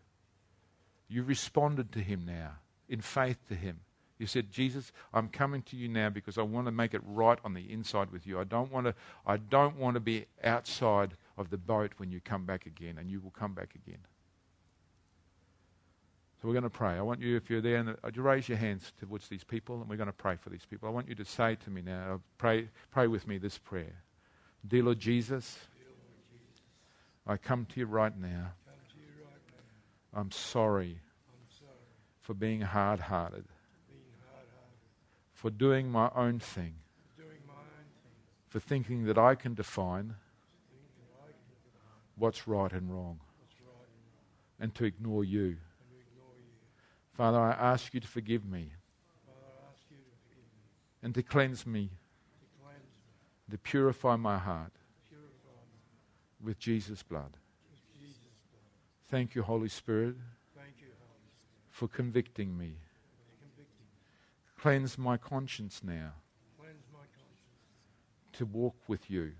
You 1.09 1.23
responded 1.23 1.91
to 1.93 2.01
Him 2.01 2.23
now 2.27 2.51
in 2.87 3.01
faith 3.01 3.37
to 3.47 3.55
Him. 3.55 3.79
You 4.19 4.25
said, 4.25 4.51
Jesus, 4.51 4.91
I'm 5.13 5.29
coming 5.29 5.61
to 5.63 5.75
you 5.77 5.87
now 5.87 6.09
because 6.09 6.37
I 6.37 6.41
want 6.41 6.65
to 6.65 6.71
make 6.71 6.93
it 6.93 7.01
right 7.05 7.37
on 7.43 7.53
the 7.53 7.71
inside 7.71 8.11
with 8.11 8.25
you. 8.25 8.39
I 8.39 8.45
don't 8.45 8.71
want 8.71 8.87
to, 8.87 8.95
I 9.27 9.37
don't 9.37 9.77
want 9.77 9.93
to 9.93 9.99
be 9.99 10.25
outside 10.43 11.13
of 11.37 11.51
the 11.51 11.57
boat 11.57 11.91
when 11.97 12.11
you 12.11 12.19
come 12.19 12.45
back 12.45 12.65
again, 12.65 12.97
and 12.97 13.11
you 13.11 13.19
will 13.19 13.31
come 13.31 13.53
back 13.53 13.75
again. 13.75 13.99
So 16.41 16.47
we're 16.47 16.55
going 16.55 16.63
to 16.63 16.69
pray. 16.69 16.93
I 16.93 17.01
want 17.01 17.21
you, 17.21 17.35
if 17.35 17.49
you're 17.49 17.61
there, 17.61 17.77
and 17.77 17.89
uh, 17.89 18.11
you 18.13 18.23
raise 18.23 18.49
your 18.49 18.57
hands 18.57 18.91
towards 18.99 19.27
these 19.27 19.43
people, 19.43 19.79
and 19.81 19.89
we're 19.89 19.97
going 19.97 20.07
to 20.07 20.13
pray 20.13 20.35
for 20.35 20.49
these 20.49 20.65
people. 20.65 20.89
I 20.89 20.91
want 20.91 21.09
you 21.09 21.15
to 21.15 21.25
say 21.25 21.55
to 21.63 21.69
me 21.69 21.81
now, 21.83 22.21
pray, 22.39 22.69
pray 22.91 23.05
with 23.05 23.27
me 23.27 23.37
this 23.37 23.59
prayer. 23.59 24.01
Dear 24.67 24.83
Lord 24.83 24.99
Jesus, 24.99 25.59
I 27.27 27.37
come 27.37 27.65
to 27.65 27.79
you 27.79 27.85
right 27.85 28.17
now. 28.19 28.53
I'm 30.13 30.31
sorry 30.31 30.99
for 32.21 32.33
being 32.33 32.61
hard 32.61 32.99
hearted 32.99 33.45
for 35.37 35.51
doing 35.51 35.91
my 35.91 36.09
own 36.15 36.39
thing, 36.39 36.73
for 38.47 38.59
thinking 38.59 39.05
that 39.05 39.19
I 39.19 39.35
can 39.35 39.53
define 39.53 40.15
what's 42.15 42.47
right 42.47 42.71
and 42.71 42.91
wrong, 42.91 43.19
and 44.59 44.73
to 44.73 44.85
ignore 44.85 45.23
you. 45.23 45.57
Father, 47.13 47.39
I 47.39 47.51
ask 47.51 47.93
you 47.93 47.99
to 47.99 48.07
forgive 48.07 48.45
me 48.45 48.71
and 51.03 51.13
to 51.13 51.21
cleanse 51.21 51.67
me, 51.67 51.91
to 53.51 53.57
purify 53.59 54.15
my 54.15 54.39
heart 54.39 54.73
with 56.43 56.57
Jesus' 56.57 57.03
blood. 57.03 57.37
Thank 59.07 59.35
you, 59.35 59.43
Holy 59.43 59.69
Spirit, 59.69 60.15
for 61.69 61.87
convicting 61.87 62.57
me 62.57 62.77
Cleanse 64.59 64.97
my 64.97 65.17
conscience 65.17 65.81
now 65.83 66.13
to 68.33 68.45
walk 68.45 68.75
with 68.87 69.09
you. 69.09 69.31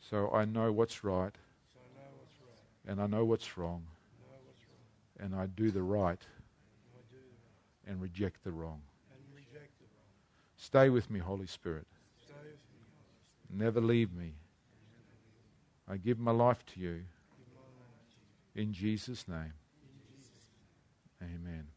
So 0.00 0.30
I 0.32 0.44
know 0.44 0.72
what's 0.72 1.04
right, 1.04 1.34
and 2.86 3.00
I 3.00 3.06
know 3.06 3.24
what's 3.24 3.58
wrong, 3.58 3.84
and 5.20 5.34
I 5.34 5.46
do 5.46 5.70
the 5.70 5.82
right 5.82 6.20
and 7.86 8.00
reject 8.00 8.44
the 8.44 8.52
wrong. 8.52 8.80
Stay 10.56 10.88
with 10.90 11.10
me, 11.10 11.20
Holy 11.20 11.46
Spirit. 11.46 11.86
Never 13.50 13.80
leave 13.80 14.12
me. 14.12 14.34
I 15.88 15.96
give 15.96 16.18
my 16.18 16.32
life 16.32 16.64
to 16.74 16.80
you. 16.80 17.04
In 18.54 18.72
Jesus' 18.72 19.26
name. 19.28 19.52
Amen. 21.22 21.68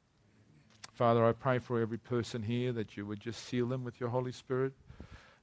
Father, 1.02 1.26
I 1.26 1.32
pray 1.32 1.58
for 1.58 1.82
every 1.82 1.98
person 1.98 2.44
here 2.44 2.72
that 2.74 2.96
you 2.96 3.08
would 3.08 3.20
just 3.20 3.48
seal 3.48 3.66
them 3.66 3.84
with 3.84 4.00
your 4.00 4.10
Holy 4.10 4.32
Spirit. 4.32 4.72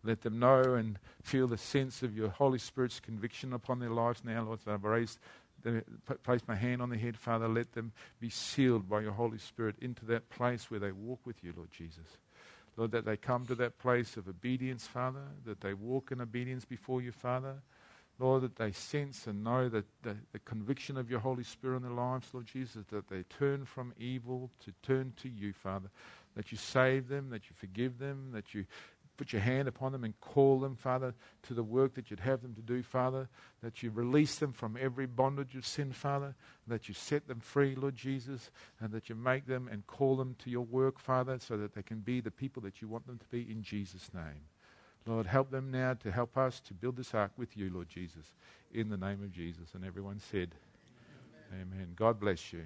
Let 0.04 0.20
them 0.20 0.38
know 0.38 0.74
and 0.74 1.00
feel 1.20 1.48
the 1.48 1.59
sense 1.59 2.04
of 2.04 2.16
your 2.16 2.28
Holy 2.28 2.61
Spirit's 2.61 3.00
conviction 3.00 3.52
upon 3.52 3.80
their 3.80 3.90
lives 3.90 4.22
now, 4.24 4.44
Lord. 4.44 4.61
I've 4.68 4.84
raised, 4.84 5.18
placed 6.22 6.46
my 6.46 6.54
hand 6.54 6.80
on 6.80 6.90
their 6.90 6.98
head, 7.00 7.16
Father. 7.16 7.48
Let 7.48 7.72
them 7.72 7.90
be 8.20 8.30
sealed 8.30 8.88
by 8.88 9.00
your 9.00 9.11
Holy 9.11 9.38
Spirit 9.38 9.74
into 9.80 10.04
that 10.04 10.30
place 10.30 10.70
where 10.70 10.78
they 10.78 10.92
walk 10.92 11.18
with 11.24 11.42
you, 11.42 11.52
Lord 11.56 11.72
Jesus. 11.72 12.06
Lord, 12.76 12.92
that 12.92 13.04
they 13.04 13.16
come 13.16 13.44
to 13.46 13.56
that 13.56 13.80
place 13.80 14.16
of 14.16 14.28
obedience, 14.28 14.86
Father, 14.86 15.24
that 15.44 15.61
they 15.61 15.74
walk 15.74 16.12
in 16.12 16.20
obedience 16.20 16.64
before 16.66 17.02
you, 17.02 17.11
Father. 17.11 17.56
Lord, 18.18 18.42
that 18.42 18.56
they 18.56 18.72
sense 18.72 19.26
and 19.26 19.44
know 19.44 19.68
that 19.68 19.84
the, 20.02 20.16
the, 20.32 20.40
conviction 20.40 20.96
of 20.96 21.08
your 21.08 21.20
Holy 21.20 21.44
Spirit 21.44 21.76
in 21.76 21.82
their 21.82 21.92
lives, 21.92 22.28
Lord 22.32 22.46
Jesus, 22.46 22.84
that 22.90 23.08
they 23.08 23.22
turn 23.24 23.64
from 23.64 23.92
evil 23.96 24.50
to 24.64 24.72
turn 24.82 25.12
to 25.22 25.28
you, 25.28 25.52
Father. 25.52 25.88
That 26.34 26.50
you 26.50 26.58
save 26.58 27.08
them, 27.08 27.30
that 27.30 27.44
you 27.44 27.54
forgive 27.56 27.98
them, 27.98 28.30
that 28.32 28.54
you 28.54 28.66
put 29.16 29.32
your 29.32 29.42
hand 29.42 29.68
upon 29.68 29.92
them 29.92 30.04
and 30.04 30.18
call 30.20 30.58
them, 30.58 30.74
Father, 30.74 31.14
to 31.42 31.54
the 31.54 31.62
work 31.62 31.94
that 31.94 32.10
you'd 32.10 32.20
have 32.20 32.42
them 32.42 32.54
to 32.54 32.62
do, 32.62 32.82
Father. 32.82 33.28
That 33.62 33.82
you 33.82 33.90
release 33.90 34.36
them 34.36 34.52
from 34.52 34.76
every 34.80 35.06
bondage 35.06 35.54
of 35.54 35.64
sin, 35.64 35.92
Father. 35.92 36.34
That 36.66 36.88
you 36.88 36.94
set 36.94 37.28
them 37.28 37.38
free, 37.38 37.76
Lord 37.76 37.94
Jesus, 37.94 38.50
and 38.80 38.90
that 38.92 39.08
you 39.08 39.14
make 39.14 39.46
them 39.46 39.68
and 39.70 39.86
call 39.86 40.16
them 40.16 40.34
to 40.40 40.50
your 40.50 40.64
work, 40.64 40.98
Father, 40.98 41.38
so 41.38 41.56
that 41.56 41.74
they 41.74 41.82
can 41.82 42.00
be 42.00 42.20
the 42.20 42.30
people 42.32 42.62
that 42.62 42.82
you 42.82 42.88
want 42.88 43.06
them 43.06 43.18
to 43.18 43.26
be 43.26 43.42
in 43.50 43.62
Jesus' 43.62 44.10
name. 44.12 44.46
Lord, 45.09 45.26
help 45.26 45.50
them 45.50 45.70
now 45.70 45.94
to 45.94 46.12
help 46.12 46.36
us 46.36 46.61
to 46.61 46.74
build 46.74 46.96
this 46.96 47.14
ark 47.14 47.32
with 47.38 47.56
you, 47.56 47.70
Lord 47.72 47.88
Jesus, 47.88 48.26
in 48.72 48.90
the 48.90 48.96
name 48.98 49.22
of 49.22 49.32
Jesus. 49.32 49.70
And 49.74 49.82
everyone 49.82 50.20
said, 50.20 50.54
Amen. 51.50 51.66
Amen. 51.72 51.88
God 51.96 52.20
bless 52.20 52.52
you. 52.52 52.64